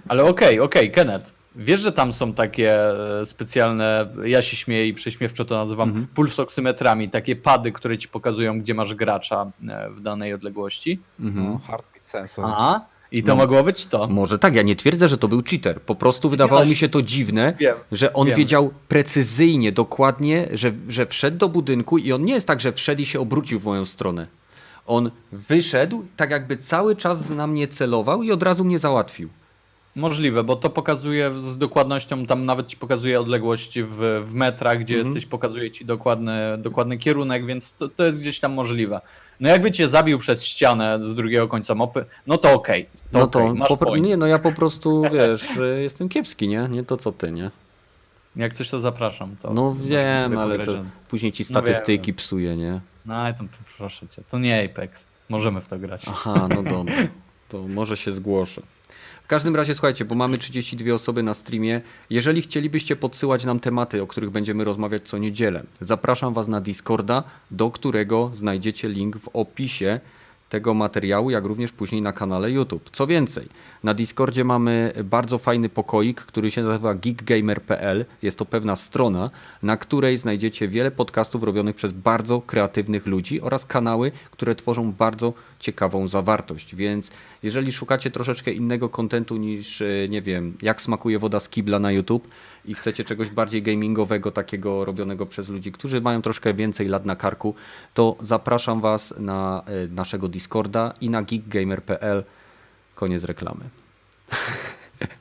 [0.08, 1.32] Ale okej, okej, Kenneth.
[1.56, 2.74] Wiesz, że tam są takie
[3.20, 6.06] e, specjalne, ja się śmieję i prześmiewczo to nazywam, Mhm.
[6.14, 11.00] pulsoksymetrami, takie pady, które ci pokazują, gdzie masz gracza e, w danej odległości.
[11.20, 11.46] Mhm.
[11.46, 12.44] No, heartbeat sensor.
[12.48, 13.36] Aha, i to No.
[13.36, 14.06] mogło być to.
[14.08, 15.80] Może tak, ja nie twierdzę, że to był cheater.
[15.82, 17.76] Po prostu wydawało mi się to dziwne, Wiem.
[17.92, 18.36] że on wiem.
[18.36, 23.02] wiedział precyzyjnie, dokładnie, że, że wszedł do budynku i on nie jest tak, że wszedł
[23.02, 24.26] i się obrócił w moją stronę.
[24.86, 29.28] On wyszedł, tak jakby cały czas na mnie celował i od razu mnie załatwił.
[30.00, 34.94] Możliwe, bo to pokazuje z dokładnością, tam nawet ci pokazuje odległość w, w metrach, gdzie
[34.94, 35.14] Mhm.
[35.14, 39.00] jesteś, pokazuje ci dokładny, dokładny kierunek, więc to, to jest gdzieś tam możliwe.
[39.40, 42.86] No jakby cię zabił przez ścianę z drugiego końca mapy, no to okej.
[43.12, 45.44] to no to okej, masz po, nie, no ja po prostu, wiesz,
[45.82, 46.68] jestem kiepski, nie?
[46.70, 47.50] Nie to co ty, nie?
[48.36, 49.36] Jak coś to zapraszam.
[49.42, 50.72] To No wiem, ale to
[51.08, 52.16] później ci No statystyki wiem.
[52.16, 52.80] psuje, nie?
[53.06, 55.06] No i tam proszę cię, to nie Apex.
[55.28, 56.02] Możemy w to grać.
[56.08, 56.94] Aha, no dobra.
[57.48, 58.62] To może się zgłoszę.
[59.26, 61.80] W każdym razie słuchajcie, bo mamy 32 osoby na streamie.
[62.10, 67.22] Jeżeli chcielibyście podsyłać nam tematy, o których będziemy rozmawiać co niedzielę, zapraszam Was na Discorda,
[67.50, 70.00] do którego znajdziecie link w opisie
[70.48, 72.90] tego materiału, jak również później na kanale YouTube.
[72.92, 73.48] Co więcej,
[73.84, 78.04] na Discordzie mamy bardzo fajny pokoik, który się nazywa geekgamer.pl.
[78.22, 79.30] Jest to pewna strona,
[79.62, 85.32] na której znajdziecie wiele podcastów robionych przez bardzo kreatywnych ludzi oraz kanały, które tworzą bardzo
[85.60, 86.74] ciekawą zawartość.
[86.74, 87.10] Więc
[87.42, 91.92] jeżeli szukacie troszeczkę innego kontentu niż, e, nie wiem, jak smakuje woda z kibla na
[91.92, 92.28] YouTube
[92.64, 97.16] i chcecie czegoś bardziej gamingowego, takiego robionego przez ludzi, którzy mają troszkę więcej lat na
[97.16, 97.54] karku,
[97.94, 102.24] to zapraszam Was na e, naszego Discorda i na geekgamer.pl.
[102.94, 103.64] Koniec reklamy.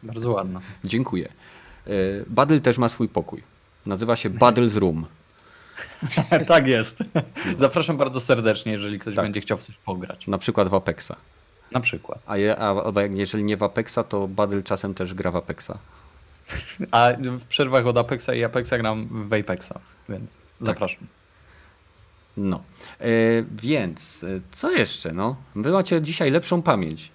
[0.03, 0.61] Bardzo ładno.
[0.83, 1.29] Dziękuję.
[1.87, 1.91] E,
[2.27, 3.43] Badyl też ma swój pokój.
[3.85, 5.05] Nazywa się Badyls Room.
[6.47, 7.03] Tak jest.
[7.55, 9.25] Zapraszam bardzo serdecznie, jeżeli ktoś Tak.
[9.25, 10.27] będzie chciał w coś pograć.
[10.27, 11.11] Na przykład w Apexa.
[11.71, 12.19] Na przykład.
[12.25, 12.75] A, je, a
[13.09, 15.71] jeżeli nie w Apexa, to Badyl czasem też gra w Apexa.
[16.91, 19.73] A w przerwach od Apexa i Apexa gram w Apexa,
[20.09, 21.07] więc zapraszam.
[22.37, 22.63] No.
[22.99, 23.07] E,
[23.51, 25.11] więc, e, co jeszcze?
[25.11, 25.35] No?
[25.55, 27.11] Wy macie dzisiaj lepszą pamięć.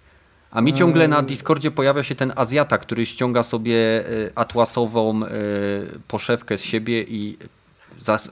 [0.51, 5.29] A mi ciągle na Discordzie pojawia się ten Azjata, który ściąga sobie e, atłasową e,
[6.09, 7.37] poszewkę z siebie i,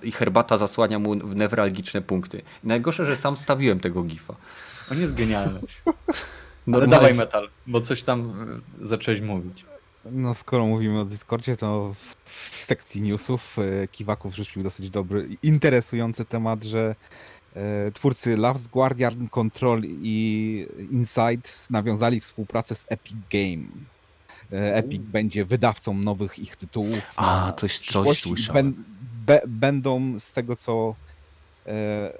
[0.03, 2.43] i herbata zasłania mu w newralgiczne punkty.
[2.64, 4.35] I najgorsze, że sam stawiłem tego gifa.
[4.93, 5.61] On jest genialny.
[5.87, 5.97] Ale
[6.66, 8.43] Normalnie- dawaj metal, bo coś tam
[8.83, 9.64] y, zacząłeś mówić.
[10.12, 11.95] No skoro mówimy o Discordzie, to
[12.25, 16.95] w sekcji newsów e, Kiwaków rzucił dosyć dobry, interesujący temat, że
[17.57, 23.69] e, twórcy Last Guardian Control i Inside nawiązali współpracę z Epic Game.
[24.53, 27.01] E, Epic będzie wydawcą nowych ich tytułów.
[27.16, 28.85] A, coś- coś słyszałem.
[29.29, 30.95] Be, będą z tego co
[31.66, 32.12] e,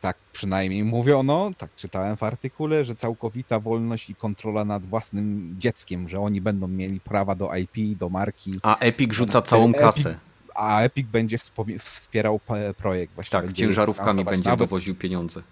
[0.00, 6.08] tak przynajmniej mówiono, tak czytałem w artykule, że całkowita wolność i kontrola nad własnym dzieckiem,
[6.08, 10.18] że oni będą mieli prawa do IP, do marki, A Epic rzuca całą Epic- kasę.
[10.54, 11.38] a Epic będzie
[11.78, 12.40] wspierał
[12.76, 13.14] projekt.
[13.14, 15.42] Właśnie Tak, będzie ciężarówkami będzie nawet, dowoził pieniądze.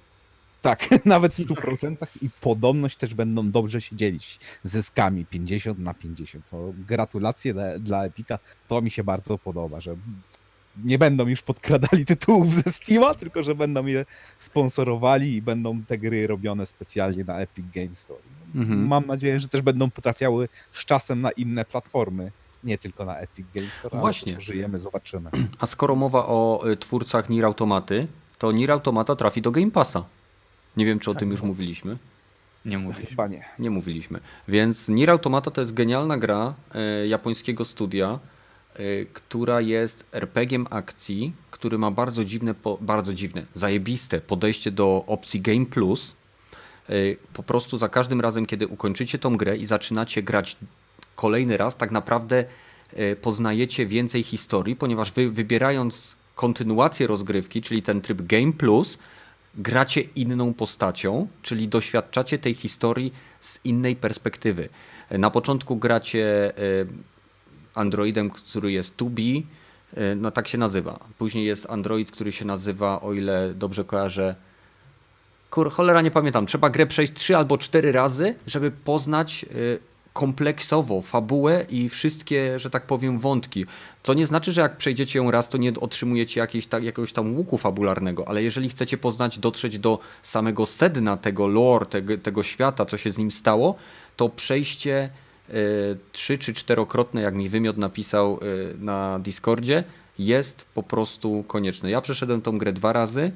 [0.62, 6.44] Tak, nawet w 100% i podobność też będą dobrze się dzielić zyskami 50 na 50.
[6.50, 8.38] To gratulacje dla, dla Epica.
[8.68, 9.96] To mi się bardzo podoba, że
[10.84, 14.04] nie będą już podkradali tytułów ze Steama, tylko że będą je
[14.38, 18.20] sponsorowali i będą te gry robione specjalnie na Epic Games Store.
[18.54, 18.86] Mhm.
[18.86, 22.32] Mam nadzieję, że też będą potrafiały z czasem na inne platformy,
[22.64, 23.98] nie tylko na Epic Games Store.
[23.98, 24.40] Właśnie.
[24.40, 25.30] Żyjemy, zobaczymy.
[25.58, 28.06] A skoro mowa o y, twórcach Nier Automaty,
[28.38, 30.04] to Nier Automata trafi do Game Passa.
[30.76, 31.96] Nie wiem, czy o Tak, tym już mówiliśmy.
[32.64, 33.08] Nie mówisz.
[33.08, 33.44] Chyba nie.
[33.58, 34.20] Nie mówiliśmy.
[34.48, 38.18] Więc Nier Automata to jest genialna gra e, japońskiego studia,
[39.12, 45.66] która jest RPG-iem akcji, który ma bardzo dziwne, bardzo dziwne, zajebiste podejście do opcji Game
[45.66, 46.14] Plus.
[46.88, 46.92] E,
[47.32, 50.56] po prostu za każdym razem, kiedy ukończycie tą grę i zaczynacie grać
[51.16, 52.44] kolejny raz, tak naprawdę
[52.92, 58.98] e, poznajecie więcej historii, ponieważ wy wybierając kontynuację rozgrywki, czyli ten tryb Game Plus,
[59.54, 64.68] gracie inną postacią, czyli doświadczacie tej historii z innej perspektywy.
[65.10, 66.52] Na początku gracie
[67.78, 69.42] androidem, który jest 2B,
[69.96, 70.98] e, no tak się nazywa.
[71.18, 74.34] Później jest android, który się nazywa, o ile dobrze kojarzę,
[75.50, 79.46] kur, cholera nie pamiętam, trzeba grę przejść trzy albo cztery razy, żeby poznać e,
[80.16, 83.66] kompleksowo fabułę i wszystkie, że tak powiem, wątki.
[84.02, 87.36] Co nie znaczy, że jak przejdziecie ją raz, to nie otrzymujecie jakiejś, ta, jakiegoś tam
[87.36, 92.86] łuku fabularnego, ale jeżeli chcecie poznać, dotrzeć do samego sedna tego lore, tego, tego świata,
[92.86, 93.74] co się z nim stało,
[94.16, 95.10] to przejście
[96.12, 99.84] trzy czy czterokrotne, jak mi wymiot napisał e, na Discordzie,
[100.18, 101.90] jest po prostu konieczne.
[101.90, 103.32] Ja przeszedłem tą grę dwa razy.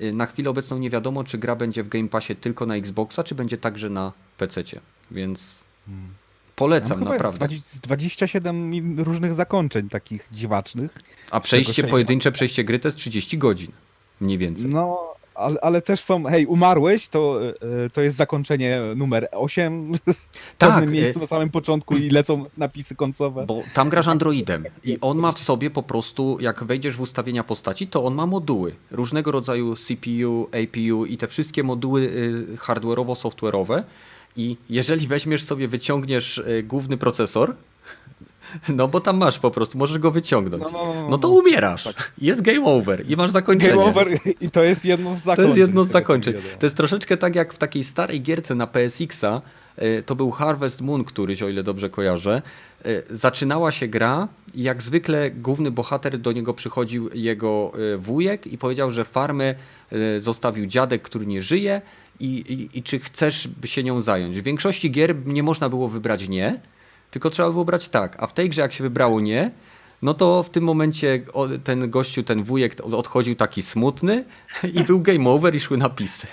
[0.00, 3.24] E, Na chwilę obecną nie wiadomo, czy gra będzie w Game Passie tylko na Xboxa,
[3.24, 4.62] czy będzie także na PC.
[5.10, 5.64] Więc
[6.56, 7.46] polecam Tam chyba naprawdę.
[7.54, 10.98] Jest 20 27 in- różnych zakończeń takich dziwacznych.
[11.30, 13.72] A przejście, pojedyncze przejście gry to jest 30 godzin.
[14.20, 14.70] Mniej więcej.
[14.70, 15.07] No,
[15.38, 17.40] ale, ale też są, hej, umarłeś, to,
[17.86, 19.98] e, to jest zakończenie numer 8 w
[20.58, 23.46] Tak, pewnym e, miejscu na samym początku i lecą napisy końcowe.
[23.46, 27.44] Bo tam grasz androidem i on ma w sobie po prostu, jak wejdziesz w ustawienia
[27.44, 28.74] postaci, to on ma moduły.
[28.90, 33.82] Różnego rodzaju CPU, APU i te wszystkie moduły y, hardware'owo-software'owe.
[34.36, 37.54] I jeżeli weźmiesz sobie, wyciągniesz y, główny procesor,
[38.68, 40.62] no bo tam masz po prostu, możesz go wyciągnąć.
[40.62, 41.34] No, no, no, no, No to no.
[41.34, 41.88] umierasz.
[42.18, 43.70] Jest game over i masz zakończenie.
[43.72, 44.08] Game over
[44.40, 45.46] i to jest jedno z To zakończeń.
[45.46, 46.34] jest jedno z zakończeń.
[46.58, 49.40] To jest troszeczkę tak jak w takiej starej gierce na PSX-a.
[49.82, 52.42] y, To był Harvest Moon któryś, o ile dobrze kojarzę.
[52.86, 58.46] Y, Zaczynała się gra i jak zwykle główny bohater do niego przychodził jego y, wujek
[58.46, 59.54] i powiedział, że farmę
[60.18, 61.82] zostawił dziadek, który nie żyje
[62.20, 64.40] i, i, i czy chcesz się nią zająć.
[64.40, 66.60] W większości gier nie można było wybrać nie,
[67.10, 68.16] tylko trzeba było brać tak.
[68.22, 69.50] A w tej grze jak się wybrało nie,
[70.02, 71.22] no to w tym momencie
[71.64, 74.24] ten gościu, ten wujek odchodził taki smutny
[74.74, 76.26] i był game over i szły napisy.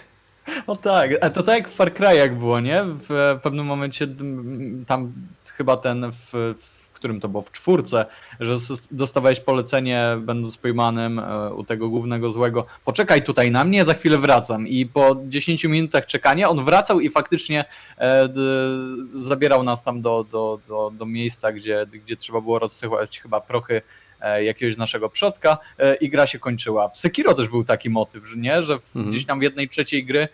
[0.67, 2.83] O tak, a to tak jak w Far Cry'ach było, nie?
[2.85, 5.13] W pewnym momencie mm, tam
[5.57, 8.05] chyba ten, w, w którym to było, w czwórce,
[8.39, 8.57] że
[8.91, 14.17] dostawałeś polecenie, będąc pojmanym e, u tego głównego złego, poczekaj tutaj na mnie, za chwilę
[14.17, 14.67] wracam.
[14.67, 17.65] I po 10 minutach czekania on wracał i faktycznie
[17.97, 18.41] e, d,
[19.13, 23.81] zabierał nas tam do, do, do, do miejsca, gdzie, gdzie trzeba było rozsyłać chyba prochy
[24.21, 26.89] e, jakiegoś naszego przodka e, i gra się kończyła.
[26.89, 29.11] W Sekiro też był taki motyw, że nie, że w, Mhm.
[29.11, 30.27] gdzieś tam w jednej trzeciej gry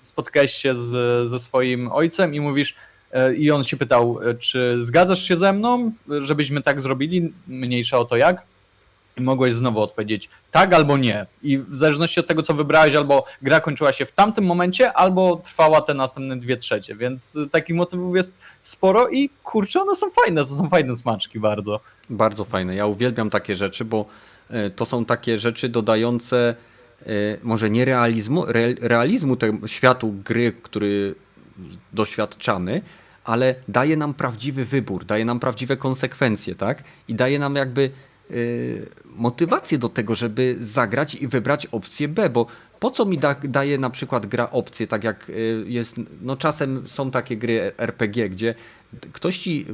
[0.00, 0.90] spotkałeś się z,
[1.30, 2.74] ze swoim ojcem i mówisz,
[3.38, 8.04] i on się pytał, e, czy zgadzasz się ze mną, żebyśmy tak zrobili, mniejsza o
[8.04, 8.42] to jak?
[9.16, 11.26] I mogłeś znowu odpowiedzieć tak albo nie.
[11.42, 15.36] I w zależności od tego, co wybrałeś, albo gra kończyła się w tamtym momencie, albo
[15.36, 16.96] trwała te następne dwie trzecie.
[16.96, 21.40] Więc y, takich motywów jest sporo i kurczę, one są fajne, to są fajne smaczki
[21.40, 21.80] bardzo.
[22.10, 22.74] Bardzo fajne.
[22.74, 24.04] Ja uwielbiam takie rzeczy, bo
[24.50, 26.54] e, to są takie rzeczy dodające
[27.02, 27.06] e,
[27.42, 31.14] może nie realizmu, re, realizmu temu światu gry, który
[31.92, 32.82] doświadczamy,
[33.24, 36.82] ale daje nam prawdziwy wybór, daje nam prawdziwe konsekwencje, tak?
[37.08, 37.90] I daje nam jakby
[39.04, 42.46] motywację do tego, żeby zagrać i wybrać opcję B, bo
[42.80, 45.32] po co mi da, daje na przykład gra opcję, tak jak e,
[45.70, 48.54] jest, no czasem są takie gry RPG, gdzie
[49.12, 49.66] ktoś ci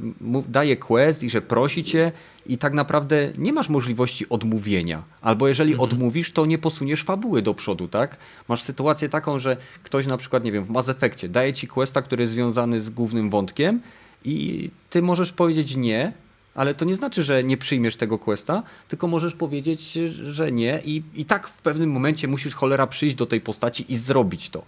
[0.49, 2.13] daje quest i że prosi cię
[2.47, 5.03] i tak naprawdę nie masz możliwości odmówienia.
[5.21, 8.17] Albo jeżeli odmówisz, to nie posuniesz fabuły do przodu, tak?
[8.49, 12.03] Masz sytuację taką, że ktoś na przykład, nie wiem, w Mass Effectie daje ci questa,
[12.03, 13.81] który jest związany z głównym wątkiem
[14.25, 16.13] i ty możesz powiedzieć nie,
[16.55, 19.93] ale to nie znaczy, że nie przyjmiesz tego questa, tylko możesz powiedzieć,
[20.31, 23.97] że nie i, i tak w pewnym momencie musisz cholera przyjść do tej postaci i
[23.97, 24.65] zrobić to.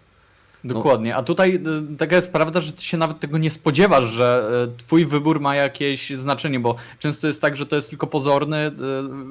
[0.74, 1.16] Dokładnie.
[1.16, 1.54] A tutaj
[1.94, 5.40] y, taka jest prawda, że ty się nawet tego nie spodziewasz, że y, twój wybór
[5.40, 8.72] ma jakieś znaczenie, bo często jest tak, że to jest tylko pozorny y,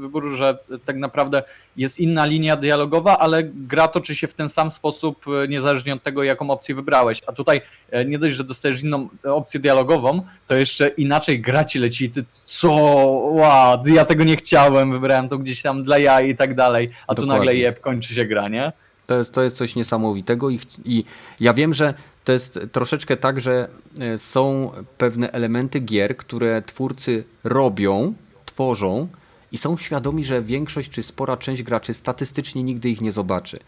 [0.01, 1.43] wybór, że tak naprawdę
[1.77, 6.23] jest inna linia dialogowa, ale gra toczy się w ten sam sposób, niezależnie od tego,
[6.23, 7.21] jaką opcję wybrałeś.
[7.27, 7.61] A tutaj
[8.05, 12.09] nie dość, że dostajesz inną opcję dialogową, to jeszcze inaczej gra ci leci.
[12.09, 12.71] Ty, co?
[12.71, 16.89] Wow, ja tego nie chciałem, wybrałem to gdzieś tam dla jaj i tak dalej.
[17.07, 17.39] A tu Dokładnie.
[17.39, 18.71] nagle jeb, kończy się gra, nie?
[19.07, 21.05] To jest, to jest coś niesamowitego i, i
[21.39, 23.69] ja wiem, że to jest troszeczkę tak, że
[23.99, 28.13] e, są pewne elementy gier, które twórcy robią,
[28.45, 29.07] tworzą
[29.51, 33.59] i są świadomi, że większość czy spora część graczy statystycznie nigdy ich nie zobaczy.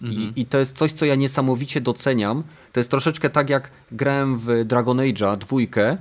[0.00, 2.42] I, I to jest coś, co ja niesamowicie doceniam.
[2.72, 5.96] To jest troszeczkę tak, jak grałem w Dragon Age'a dwójkę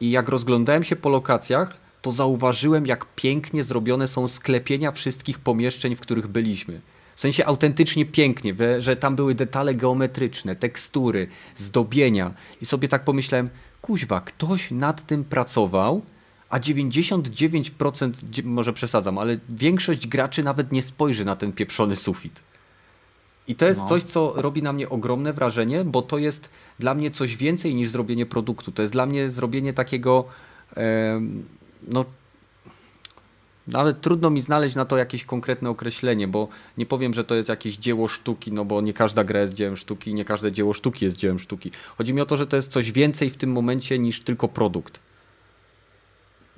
[0.00, 5.96] i jak rozglądałem się po lokacjach, to zauważyłem, jak pięknie zrobione są sklepienia wszystkich pomieszczeń,
[5.96, 6.80] w których byliśmy.
[7.18, 11.26] W sensie autentycznie pięknie, że tam były detale geometryczne, tekstury,
[11.56, 12.34] zdobienia.
[12.62, 13.48] I sobie tak pomyślałem,
[13.82, 16.02] kuźwa, ktoś nad tym pracował,
[16.50, 22.40] a 99%, dzie- może przesadzam, ale większość graczy nawet nie spojrzy na ten pieprzony sufit.
[23.48, 23.88] I to jest No.
[23.88, 27.88] coś, co robi na mnie ogromne wrażenie, bo to jest dla mnie coś więcej niż
[27.88, 28.72] zrobienie produktu.
[28.72, 30.24] To jest dla mnie zrobienie takiego,
[31.88, 32.04] no,
[33.68, 37.48] nawet trudno mi znaleźć na to jakieś konkretne określenie, bo nie powiem, że to jest
[37.48, 41.04] jakieś dzieło sztuki, no bo nie każda gra jest dziełem sztuki, nie każde dzieło sztuki
[41.04, 41.70] jest dziełem sztuki.
[41.98, 45.00] Chodzi mi o to, że to jest coś więcej w tym momencie niż tylko produkt.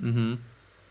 [0.01, 0.37] Mhm.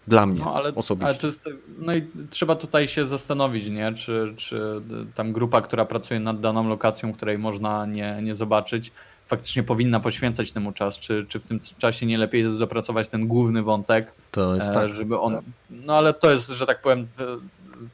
[0.09, 1.09] Dla mnie No, ale, osobiście.
[1.09, 1.49] ale jest,
[1.79, 3.93] no i trzeba tutaj się zastanowić, nie?
[3.93, 4.81] Czy, czy
[5.15, 8.93] tam grupa, która pracuje nad daną lokacją, której można nie, nie zobaczyć,
[9.31, 13.63] faktycznie powinna poświęcać temu czas, czy, czy w tym czasie nie lepiej dopracować ten główny
[13.63, 14.89] wątek, To jest e, tak.
[14.89, 15.43] żeby on.
[15.71, 17.37] No ale to jest, że tak powiem, te-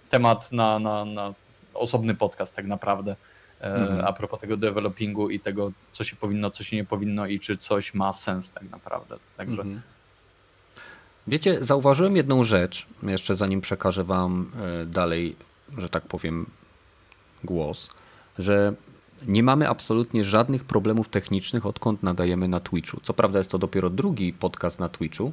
[0.09, 1.35] temat na, na, na
[1.75, 3.17] osobny podcast tak naprawdę.
[3.61, 4.05] e, Mhm.
[4.05, 7.57] A propos tego developingu i tego, co się powinno, co się nie powinno i czy
[7.57, 9.17] coś ma sens tak naprawdę.
[9.37, 9.83] Także Mhm.
[11.27, 14.51] Wiecie, zauważyłem jedną rzecz, jeszcze zanim przekażę Wam
[14.83, 15.37] e, dalej,
[15.79, 16.47] że tak powiem,
[17.45, 17.91] głos,
[18.39, 18.73] że
[19.27, 23.01] nie mamy absolutnie żadnych problemów technicznych, odkąd nadajemy na Twitchu.
[23.03, 25.33] Co prawda jest to dopiero drugi podcast na Twitchu,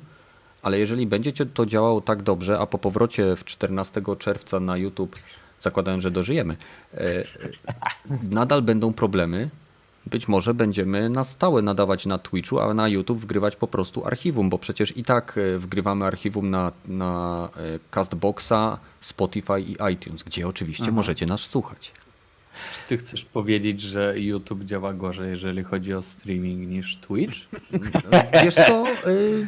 [0.61, 5.15] ale jeżeli będziecie to działało tak dobrze, a po powrocie w 14 czerwca na YouTube,
[5.59, 6.57] zakładając, że dożyjemy,
[6.93, 7.23] e,
[8.29, 9.49] nadal będą problemy,
[10.05, 14.49] być może będziemy na stałe nadawać na Twitchu, a na YouTube wgrywać po prostu archiwum,
[14.49, 20.47] bo przecież i tak e, wgrywamy archiwum na, na e, Castboxa, Spotify i iTunes, gdzie
[20.47, 21.91] oczywiście możecie nas słuchać.
[22.73, 27.37] Czy ty chcesz powiedzieć, że YouTube działa gorzej, jeżeli chodzi o streaming niż Twitch?
[28.43, 29.47] Wiesz co, y,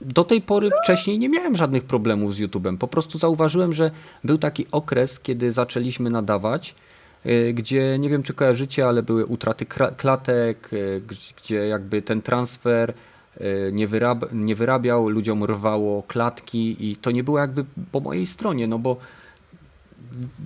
[0.00, 2.76] do tej pory wcześniej nie miałem żadnych problemów z YouTube'em.
[2.78, 3.90] Po prostu zauważyłem, że
[4.24, 6.74] był taki okres, kiedy zaczęliśmy nadawać,
[7.26, 11.02] y, gdzie nie wiem czy kojarzycie, ale były utraty klatek, y,
[11.42, 12.94] gdzie- jakby ten transfer
[13.72, 18.66] nie, wyrab- nie wyrabiał, ludziom rwało klatki i to nie było jakby po mojej stronie,
[18.66, 18.96] no bo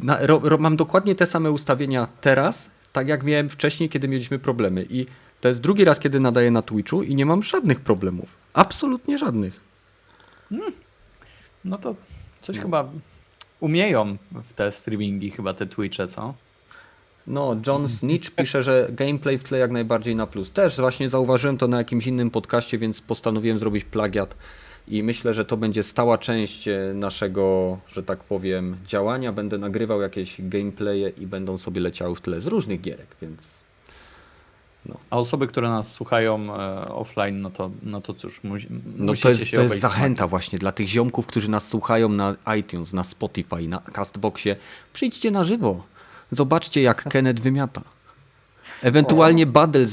[0.02, 4.38] na, ro, ro, mam dokładnie te same ustawienia teraz, tak jak miałem wcześniej, kiedy mieliśmy
[4.38, 4.86] problemy.
[4.90, 5.06] I
[5.40, 8.36] to jest drugi raz, kiedy nadaję na Twitchu i nie mam żadnych problemów.
[8.52, 9.60] Absolutnie żadnych.
[11.64, 11.94] No to
[12.42, 12.88] coś chyba
[13.60, 16.34] umieją w te streamingi, chyba te Twitche, co?
[17.26, 20.50] No, John Snitch pisze, że gameplay w tle jak najbardziej na plus.
[20.50, 24.36] Też właśnie zauważyłem to na jakimś innym podcaście, więc postanowiłem zrobić plagiat.
[24.88, 29.32] I myślę, że to będzie stała część e, naszego, że tak powiem, działania.
[29.32, 33.64] Będę nagrywał jakieś gameplaye i będą sobie leciały w tle z różnych gierek, więc
[35.10, 39.28] A osoby, które nas słuchają e, offline, no to, no to cóż, musi, no to
[39.28, 43.04] jest, się to jest zachęta właśnie dla tych ziomków, którzy nas słuchają na iTunes, na
[43.04, 44.56] Spotify, na Castboxie.
[44.92, 45.82] Przyjdźcie na żywo.
[46.30, 47.80] Zobaczcie, jak Kenneth wymiata.
[48.82, 49.86] Ewentualnie Badel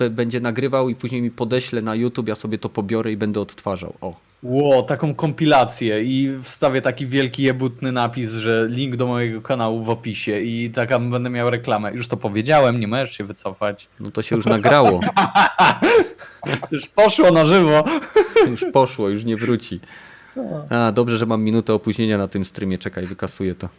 [0.00, 3.40] e, będzie nagrywał i później mi podeślę na YouTube, ja sobie to pobiorę i będę
[3.40, 3.94] odtwarzał.
[4.00, 4.27] O.
[4.42, 9.90] Ło, taką kompilację i wstawię taki wielki jebutny napis, że link do mojego kanału w
[9.90, 11.92] opisie i taka będę miał reklamę.
[11.92, 13.88] Już to powiedziałem, nie możesz się wycofać.
[14.00, 15.00] No to się już nagrało.
[16.70, 17.84] To już poszło na żywo.
[18.50, 19.80] Już poszło, już nie wróci.
[20.70, 22.78] A, dobrze, że mam minutę opóźnienia na tym streamie.
[22.78, 23.68] Czekaj, wykasuję to.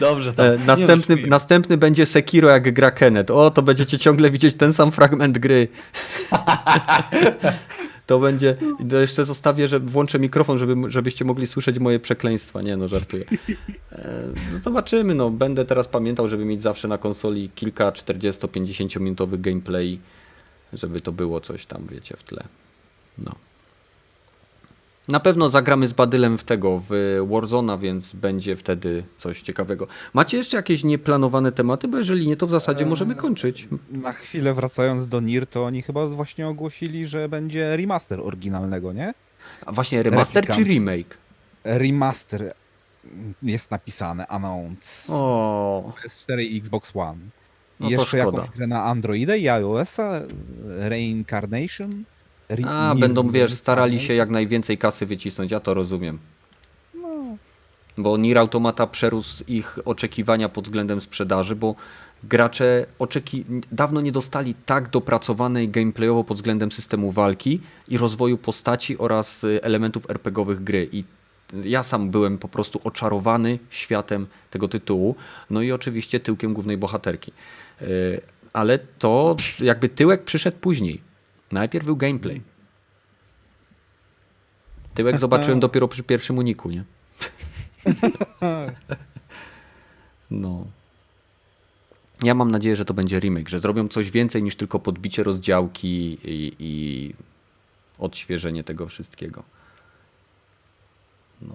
[0.00, 0.46] Dobrze, tam.
[0.46, 3.30] E, następny, następny będzie Sekiro, jak gra Kenneth.
[3.30, 5.68] O, to będziecie ciągle widzieć ten sam fragment gry.
[8.06, 8.56] To będzie.
[8.90, 12.62] To jeszcze zostawię, że włączę mikrofon, żeby, żebyście mogli słyszeć moje przekleństwa.
[12.62, 13.24] Nie no, żartuję.
[13.92, 15.14] E, no zobaczymy.
[15.14, 19.98] No, będę teraz pamiętał, żeby mieć zawsze na konsoli kilka 40-50 minutowych gameplay,
[20.72, 22.44] żeby to było coś tam, wiecie, w tle.
[23.18, 23.34] No.
[25.08, 29.86] Na pewno zagramy z Badylem w tego, w Warzona, więc będzie wtedy coś ciekawego.
[30.14, 31.88] Macie jeszcze jakieś nieplanowane tematy?
[31.88, 33.68] Bo jeżeli nie, to w zasadzie możemy kończyć.
[33.90, 39.14] Na chwilę wracając do Nir, to oni chyba właśnie ogłosili, że będzie remaster oryginalnego, nie?
[39.66, 40.88] A właśnie remaster czy Replicant.
[40.88, 41.18] remake?
[41.64, 42.54] Remaster
[43.42, 45.12] jest napisane, announce.
[45.12, 47.20] O, PS4 i Xbox One.
[47.80, 50.20] I No jeszcze jakąś grę na Androida i iOS-a,
[50.66, 52.04] Reincarnation.
[52.48, 52.54] A
[52.88, 54.16] Nier będą, wiesz, starali się Reincarnation.
[54.16, 56.18] jak najwięcej kasy wycisnąć, ja to rozumiem.
[56.94, 57.36] No,
[57.98, 61.74] Bo Nier Automata przerósł ich oczekiwania pod względem sprzedaży, bo
[62.24, 63.44] gracze oczeki...
[63.72, 69.60] dawno nie dostali tak dopracowanej gameplayowo pod względem systemu walki i rozwoju postaci oraz y,
[69.62, 70.88] elementów RPGowych gry.
[70.92, 71.04] I
[71.64, 75.14] ja sam byłem po prostu oczarowany światem tego tytułu,
[75.50, 77.32] no i oczywiście tyłkiem głównej bohaterki.
[77.82, 78.20] Y,
[78.52, 81.07] Ale to jakby tyłek przyszedł później.
[81.52, 82.42] Najpierw był gameplay.
[84.94, 86.84] Tyłek zobaczyłem dopiero przy pierwszym uniku, nie?
[90.30, 90.66] No.
[92.22, 96.18] Ja mam nadzieję, że to będzie remake, że zrobią coś więcej niż tylko podbicie rozdziałki
[96.24, 97.14] i, i
[97.98, 99.42] odświeżenie tego wszystkiego.
[101.42, 101.54] No.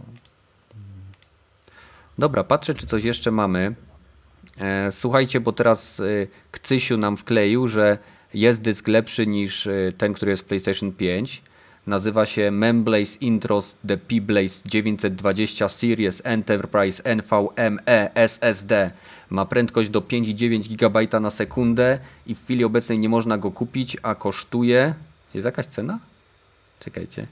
[2.17, 3.75] Dobra, patrzę, czy coś jeszcze mamy.
[4.57, 6.03] E, słuchajcie, bo teraz e,
[6.51, 7.97] Kcysiu nam wkleił, że
[8.33, 11.41] jest dysk lepszy niż e, ten, który jest w PlayStation 5.
[11.87, 18.91] Nazywa się Memblaze Intros The P-Blaze 920 Series Enterprise NVMe SSD.
[19.29, 23.97] Ma prędkość do 5,9 GB na sekundę i w chwili obecnej nie można go kupić,
[24.03, 24.93] a kosztuje...
[25.33, 25.99] Jest jakaś cena?
[26.79, 27.27] Czekajcie.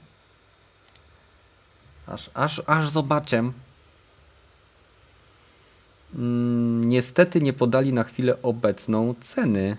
[2.06, 3.52] Aż, aż, aż zobaczę.
[6.14, 9.76] Mm, niestety nie podali na chwilę obecną ceny.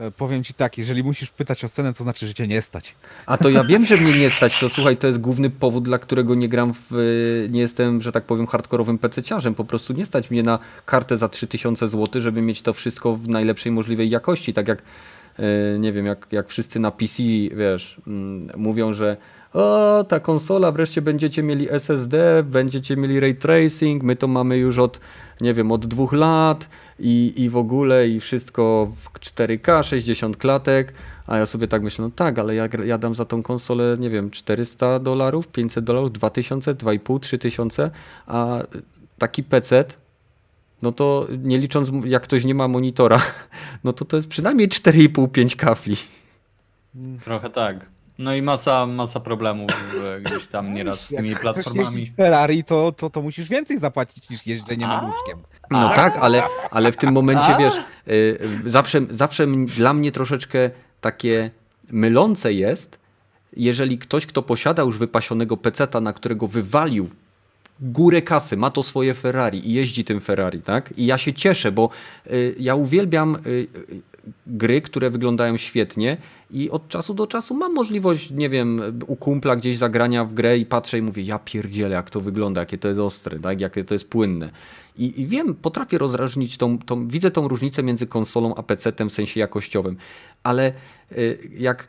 [0.00, 2.94] E, Powiem ci tak, jeżeli musisz pytać o cenę, to znaczy, że cię nie stać.
[3.26, 5.98] A to ja wiem, że mnie nie stać, to słuchaj, to jest główny powód, dla
[5.98, 9.54] którego nie gram w, nie jestem, że tak powiem, hardkorowym pececiarzem.
[9.54, 13.28] Po prostu nie stać mnie na kartę za 3000 zł, żeby mieć to wszystko w
[13.28, 14.52] najlepszej możliwej jakości.
[14.52, 14.82] Tak jak,
[15.38, 17.22] e, nie wiem, jak, jak wszyscy na PC,
[17.56, 19.16] wiesz, mm, mówią, że
[19.52, 24.78] o, ta konsola, wreszcie będziecie mieli SSD, będziecie mieli ray tracing, my to mamy już
[24.78, 25.00] od,
[25.40, 26.68] nie wiem, od dwóch lat
[27.00, 30.92] i, i w ogóle i wszystko w 4K, 60 klatek,
[31.26, 34.10] a ja sobie tak myślę, no tak, ale ja, ja dam za tą konsolę, nie
[34.10, 37.90] wiem, 400 dolarów, 500 dolarów, 2000, 2,5, 3000,
[38.26, 38.62] a
[39.18, 39.84] taki PC,
[40.82, 43.22] no to nie licząc, jak ktoś nie ma monitora,
[43.84, 45.96] no to to jest przynajmniej 4,5-5 kafli.
[47.24, 47.86] Trochę tak.
[48.20, 49.70] No i masa, masa problemów
[50.16, 51.96] e, gdzieś tam nieraz z tymi Jak chcesz platformami.
[51.96, 55.02] jeździć Ferrari, to, to, to musisz więcej zapłacić niż jeżdżenie A?
[55.02, 55.38] maluszkiem.
[55.70, 57.74] No tak, ale, ale w tym momencie wiesz,
[58.08, 60.70] y, zawsze, zawsze m- dla mnie troszeczkę
[61.00, 61.50] takie
[61.90, 62.98] mylące jest,
[63.56, 67.08] jeżeli ktoś, kto posiada już wypasionego peceta, na którego wywalił
[67.80, 70.94] górę kasy, ma to swoje Ferrari i jeździ tym Ferrari, tak?
[70.96, 71.90] I ja się cieszę, bo
[72.30, 73.68] y, ja uwielbiam y, y,
[74.46, 76.16] gry, które wyglądają świetnie
[76.50, 80.58] i od czasu do czasu mam możliwość, nie wiem, u kumpla gdzieś zagrania w grę
[80.58, 83.60] i patrzę i mówię, ja pierdzielę, jak to wygląda, jakie to jest ostre, tak?
[83.60, 84.50] jakie to jest płynne.
[84.98, 89.12] I, I wiem, potrafię rozróżnić tą, tą, widzę tą różnicę między konsolą a PC-tem w
[89.12, 89.96] sensie jakościowym,
[90.42, 90.72] ale
[91.12, 91.88] y, jak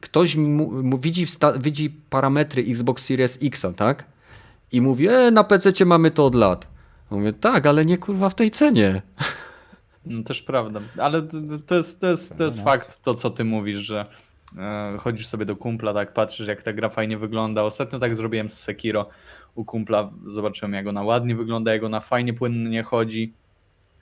[0.00, 1.26] ktoś mu, mu widzi,
[1.60, 4.04] widzi parametry Xbox Series X, tak?
[4.72, 6.66] I mówi, e, na PC mamy to od lat.
[7.10, 9.02] Mówię, tak, ale nie kurwa w tej cenie.
[10.06, 11.22] No też prawda, ale
[11.66, 12.64] to, jest, to jest, to jest No.
[12.64, 14.06] fakt, to co ty mówisz, że
[14.58, 17.62] e, chodzisz sobie do kumpla, tak patrzysz jak ta gra fajnie wygląda.
[17.62, 19.08] Ostatnio tak zrobiłem z Sekiro
[19.54, 23.32] u kumpla, zobaczyłem jak ona ładnie wygląda, jak ona fajnie, płynnie chodzi.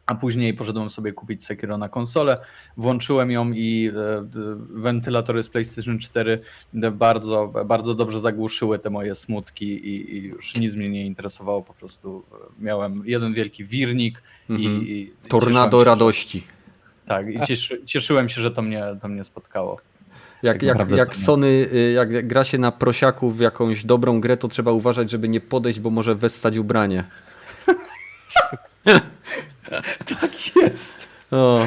[0.09, 2.39] A później poszedłem sobie kupić Sekiro na konsolę,
[2.77, 3.93] włączyłem ją i e,
[4.25, 6.41] d- wentylatory z PlayStation 4
[6.75, 11.63] d- bardzo, bardzo dobrze zagłuszyły te moje smutki i, i już nic mnie nie interesowało,
[11.63, 14.83] po prostu e, miałem jeden wielki wirnik Mhm.
[14.87, 16.39] i, i Tornado się, radości.
[16.41, 19.81] że- Tak, i cieszy, cieszyłem się, że to mnie, to mnie spotkało.
[20.43, 21.15] Jak, Tak jak, jak nie.
[21.15, 25.29] Sony, y, jak gra się na prosiaku w jakąś dobrą grę, to trzeba uważać, żeby
[25.29, 27.05] nie podejść, bo może wessać ubranie.
[30.21, 31.09] Tak jest.
[31.31, 31.61] O,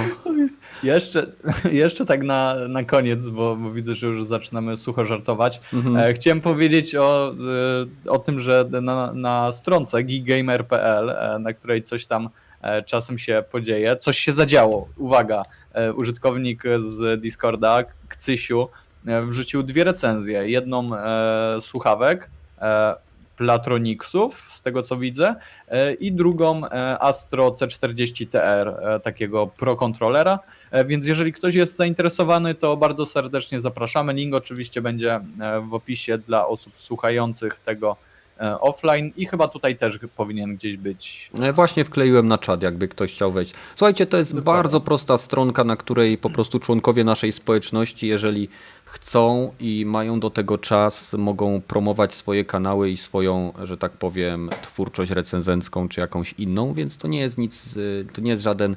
[0.83, 1.23] Jeszcze,
[1.71, 5.61] jeszcze tak na, na koniec, bo, bo widzę, że już zaczynamy sucho żartować.
[5.73, 5.97] mhm.
[5.97, 7.33] E, chciałem powiedzieć o,
[8.05, 12.29] e, o tym, że na, na stronce geekgamer.pl, e, na której coś tam
[12.85, 14.89] czasem się podzieje, coś się zadziało.
[14.97, 15.43] Uwaga,
[15.95, 18.67] użytkownik z Discorda, Kcysiu,
[19.25, 20.49] wrzucił dwie recenzje.
[20.49, 20.91] Jedną
[21.59, 22.29] słuchawek
[23.37, 25.35] Platronixów, z tego co widzę,
[25.67, 30.39] e, i drugą e, Astro C40TR, e, takiego pro kontrolera.
[30.85, 34.13] Więc jeżeli ktoś jest zainteresowany, to bardzo serdecznie zapraszamy.
[34.13, 35.19] Link oczywiście będzie
[35.69, 37.97] w opisie dla osób słuchających tego
[38.41, 41.31] offline i chyba tutaj też powinien gdzieś być.
[41.41, 43.53] E, Właśnie wkleiłem na czat, jakby ktoś chciał wejść.
[43.75, 44.61] Słuchajcie, to jest Dokładnie.
[44.63, 48.49] bardzo prosta stronka, na której po prostu członkowie naszej społeczności, jeżeli
[48.85, 54.49] chcą i mają do tego czas, mogą promować swoje kanały i swoją, że tak powiem,
[54.61, 57.75] twórczość recenzencką czy jakąś inną, więc to nie jest nic,
[58.13, 58.75] to nie jest żaden,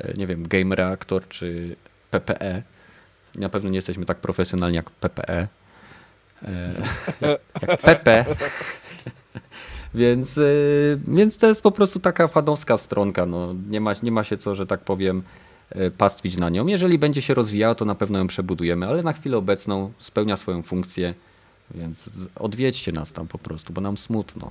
[0.00, 1.76] e, nie wiem, Game Reactor czy
[2.10, 2.62] PPE.
[3.34, 5.48] Na pewno nie jesteśmy tak profesjonalni jak PPE.
[6.42, 6.72] E,
[7.68, 8.24] jak PP.
[9.94, 13.26] Więc, y, więc to jest po prostu taka fanowska stronka.
[13.26, 13.54] No.
[13.68, 15.22] Nie, ma, nie ma się co, że tak powiem,
[15.76, 16.66] y, pastwić na nią.
[16.66, 20.62] Jeżeli będzie się rozwijała, to na pewno ją przebudujemy, ale na chwilę obecną spełnia swoją
[20.62, 21.14] funkcję,
[21.74, 24.50] więc odwiedźcie nas tam po prostu, bo nam smutno.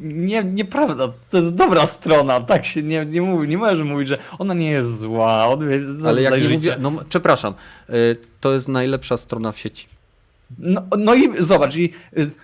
[0.00, 4.18] Nie, nieprawda, to jest dobra strona, tak się nie, nie mówi, nie możesz mówić, że
[4.38, 7.54] ona nie jest zła, odwiedź, Ale jak nie mówię, no przepraszam,
[7.90, 9.93] y, to jest najlepsza strona w sieci.
[10.58, 11.92] No, no i zobacz, i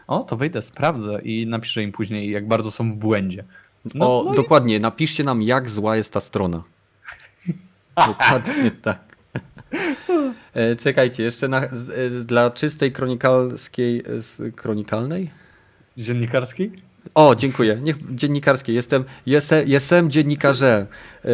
[0.07, 3.45] o, to wejdę, sprawdzę i napiszę im później, jak bardzo są w błędzie.
[3.95, 6.63] No, o, no i- dokładnie, napiszcie nam, jak zła jest ta strona.
[8.07, 9.17] Dokładnie tak.
[10.55, 11.71] E, Czekajcie, jeszcze na, e,
[12.25, 14.03] dla czystej kronikalskiej,
[14.47, 15.31] e, kronikalnej?
[15.97, 16.71] Dziennikarski?
[17.15, 17.79] O, dziękuję.
[17.83, 18.75] Niech dziennikarskiej.
[18.77, 20.87] Jestem, jestem, jestem dziennikarzem.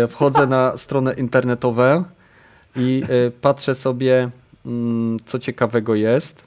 [0.09, 2.05] Wchodzę na stronę internetową
[2.77, 3.03] i
[3.41, 4.31] patrzę sobie,
[4.67, 6.45] mm, co ciekawego jest,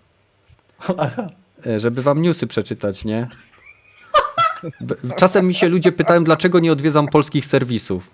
[0.97, 1.30] Aha.
[1.65, 3.27] e, żeby wam newsy przeczytać, nie?
[5.18, 8.10] Czasem mi się ludzie pytają, dlaczego nie odwiedzam polskich serwisów.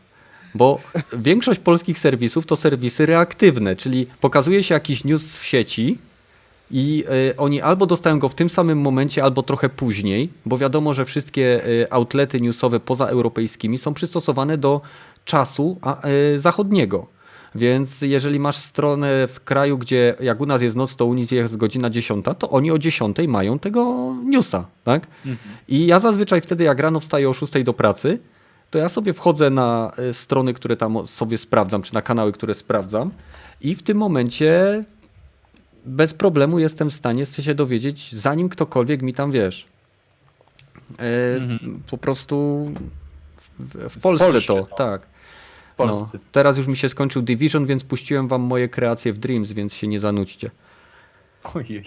[0.56, 0.80] Bo
[1.14, 5.98] większość polskich serwisów to serwisy reaktywne, czyli pokazuje się jakiś news w sieci
[6.72, 10.94] i y, oni albo dostają go w tym samym momencie, albo trochę później, bo wiadomo,
[10.94, 14.82] że wszystkie y, outlety newsowe pozaeuropejskimi są przystosowane do
[15.26, 15.80] czasu
[16.38, 17.15] zachodniego.
[17.56, 21.32] Więc jeżeli masz stronę w kraju, gdzie jak u nas jest noc, to u nich
[21.32, 25.08] jest godzina 10, to oni o 10 mają tego newsa, tak?
[25.68, 28.20] I ja zazwyczaj wtedy, jak rano wstaję o 6 do pracy,
[28.72, 32.54] to ja sobie wchodzę na y, strony, które tam sobie sprawdzam, czy na kanały, które
[32.54, 33.12] sprawdzam
[33.62, 34.84] i w tym momencie
[35.86, 39.68] bez problemu jestem w stanie się dowiedzieć, zanim ktokolwiek mi tam, wiesz,
[41.00, 41.82] e, Mhm.
[41.92, 42.68] po prostu
[43.60, 44.76] w, w Polsce Polski, to, no.
[44.78, 45.15] tak.
[45.78, 46.18] Polscy.
[46.18, 49.74] No, teraz już mi się skończył Division, więc puściłem wam moje kreacje w Dreams, więc
[49.74, 50.52] się nie zanudźcie.
[51.56, 51.84] Ojej.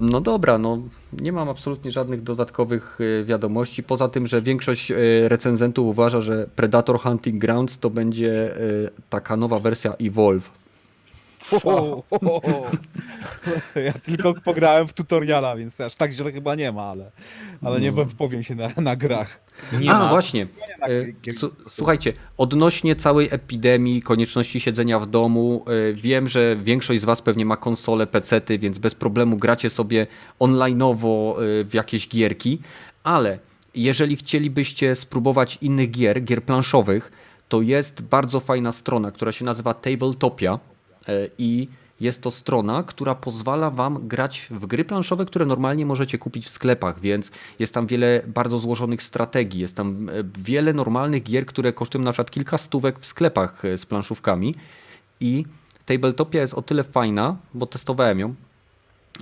[0.00, 0.78] No dobra, no
[1.20, 4.96] nie mam absolutnie żadnych dodatkowych e, wiadomości, poza tym, że większość e,
[5.28, 8.60] recenzentów uważa, że Predator Hunting Grounds to będzie e,
[9.10, 10.59] taka nowa wersja Evolve.
[11.64, 12.70] O, o, o.
[13.84, 17.10] Ja tylko pograłem w tutoriala, więc aż tak źle chyba nie ma, ale,
[17.62, 18.04] ale nie No.
[18.04, 19.40] wypowiem się na, na grach.
[19.80, 20.08] Nie A, ma.
[20.08, 20.46] właśnie.
[20.82, 20.88] E,
[21.68, 27.44] Słuchajcie, odnośnie całej epidemii, konieczności siedzenia w domu, e, wiem, że większość z Was pewnie
[27.46, 30.06] ma konsole, pecety, więc bez problemu gracie sobie
[30.40, 32.58] online'owo e, w jakieś gierki,
[33.04, 33.38] ale
[33.74, 37.12] jeżeli chcielibyście spróbować innych gier, gier planszowych,
[37.48, 40.58] to jest bardzo fajna strona, która się nazywa Tabletopia
[41.38, 41.68] i
[42.00, 46.48] jest to strona, która pozwala Wam grać w gry planszowe, które normalnie możecie kupić w
[46.48, 51.72] sklepach, więc jest tam wiele bardzo złożonych strategii, jest tam e, wiele normalnych gier, które
[51.72, 54.54] kosztują na przykład kilka stówek w sklepach e, z planszówkami.
[55.20, 55.44] I
[55.86, 58.34] Tabletopia jest o tyle fajna, bo testowałem ją,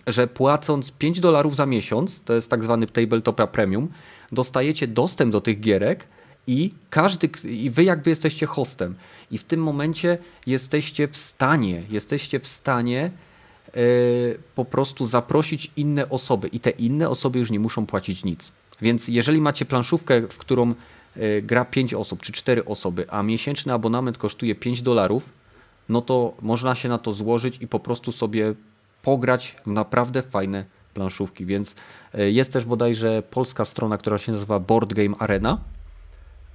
[0.06, 3.88] że płacąc 5 dolarów za miesiąc, to jest tak zwany Tabletopia Premium,
[4.32, 6.05] dostajecie dostęp do tych gierek
[6.49, 8.95] I każdy, i wy jakby jesteście hostem.
[9.31, 13.11] I w tym momencie jesteście w stanie, jesteście w stanie
[13.66, 13.70] e,
[14.55, 18.53] po prostu zaprosić inne osoby i te inne osoby już nie muszą płacić nic.
[18.83, 20.75] Więc jeżeli macie planszówkę, w którą
[21.16, 25.29] e, gra 5 osób czy 4 osoby, a miesięczny abonament kosztuje 5 dolarów,
[25.89, 28.55] no to można się na to złożyć i po prostu sobie
[29.03, 30.65] pograć w naprawdę fajne
[30.95, 31.47] planszówki.
[31.47, 31.75] Więc
[32.15, 35.59] e, jest też bodajże polska strona, która się nazywa Board Game Arena,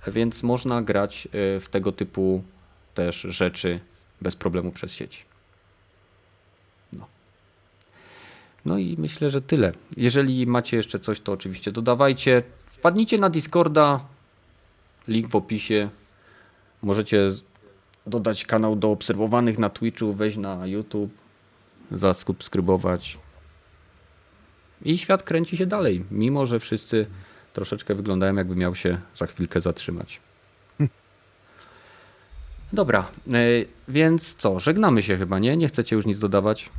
[0.08, 2.44] więc można grać e, w tego typu
[2.94, 3.80] też rzeczy
[4.22, 5.26] bez problemu przez sieć.
[6.94, 7.08] No.
[8.66, 9.74] No i myślę, że tyle.
[9.98, 12.44] Jeżeli macie jeszcze coś, to oczywiście dodawajcie.
[12.66, 14.00] Wpadnijcie na Discorda,
[15.08, 15.90] link w opisie.
[16.82, 17.32] Możecie
[18.08, 21.12] dodać kanał do obserwowanych na Twitchu, wejść na YouTube,
[21.92, 23.18] zasubskrybować.
[24.86, 27.06] I świat kręci się dalej, mimo że wszyscy
[27.54, 30.20] troszeczkę wyglądają, jakby miał się za chwilkę zatrzymać.
[32.74, 33.34] Dobra, e,
[33.88, 35.58] więc co, żegnamy się chyba, nie?
[35.58, 36.70] Nie chcecie już nic dodawać?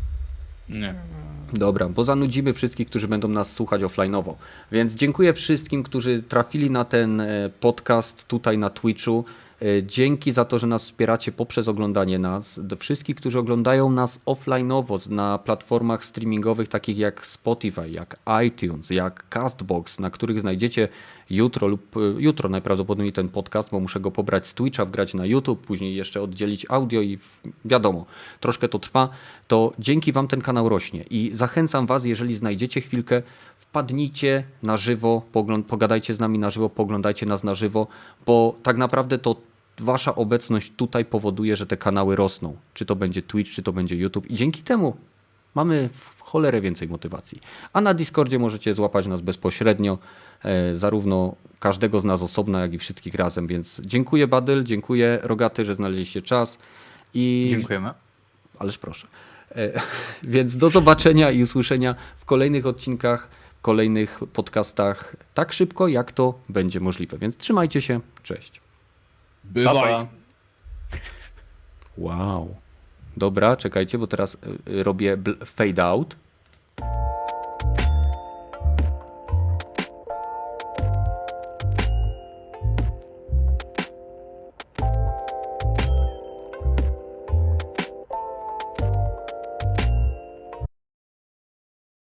[0.68, 0.94] Nie.
[1.52, 4.34] Dobra, bo zanudzimy wszystkich, którzy będą nas słuchać offline'owo.
[4.72, 9.24] Więc dziękuję wszystkim, którzy trafili na ten e, podcast tutaj na Twitchu.
[9.65, 12.61] E, Dzięki za to, że nas wspieracie poprzez oglądanie nas.
[12.62, 18.16] Do wszystkich, którzy oglądają nas offline'owo na platformach streamingowych takich jak Spotify, jak
[18.47, 20.89] iTunes, jak Castbox, na których znajdziecie
[21.31, 25.27] jutro lub e, jutro najprawdopodobniej ten podcast, bo muszę go pobrać z Twitcha, wgrać na
[25.27, 27.19] YouTube, później jeszcze oddzielić audio i
[27.65, 28.07] wiadomo,
[28.41, 29.09] troszkę to trwa,
[29.49, 33.23] to dzięki Wam ten kanał rośnie i zachęcam Was, jeżeli znajdziecie chwilkę,
[33.57, 35.23] wpadnijcie na żywo,
[35.69, 37.86] pogadajcie z nami na żywo, poglądajcie nas na żywo,
[38.27, 39.36] bo tak naprawdę to
[39.78, 42.56] Wasza obecność tutaj powoduje, że te kanały rosną.
[42.74, 44.96] Czy to będzie Twitch, czy to będzie YouTube i dzięki temu
[45.55, 47.40] mamy w cholerę więcej motywacji.
[47.72, 49.98] A na Discordzie możecie złapać nas bezpośrednio,
[50.44, 55.64] e, zarówno każdego z nas osobno, jak i wszystkich razem, więc dziękuję Badyl, dziękuję Rogaty,
[55.64, 56.59] że znaleźliście czas
[57.14, 57.90] i Dziękujemy.
[58.59, 59.06] Ależ proszę.
[59.51, 59.80] E,
[60.22, 63.28] Więc do zobaczenia i usłyszenia w kolejnych odcinkach,
[63.59, 67.18] w kolejnych podcastach tak szybko, jak to będzie możliwe.
[67.18, 68.01] Więc trzymajcie się.
[68.22, 68.64] Cześć.
[69.44, 69.74] Bywaj.
[69.74, 70.06] Bye.
[71.98, 72.54] Wow.
[73.16, 76.16] Dobra, czekajcie, bo teraz y, y, robię fade out.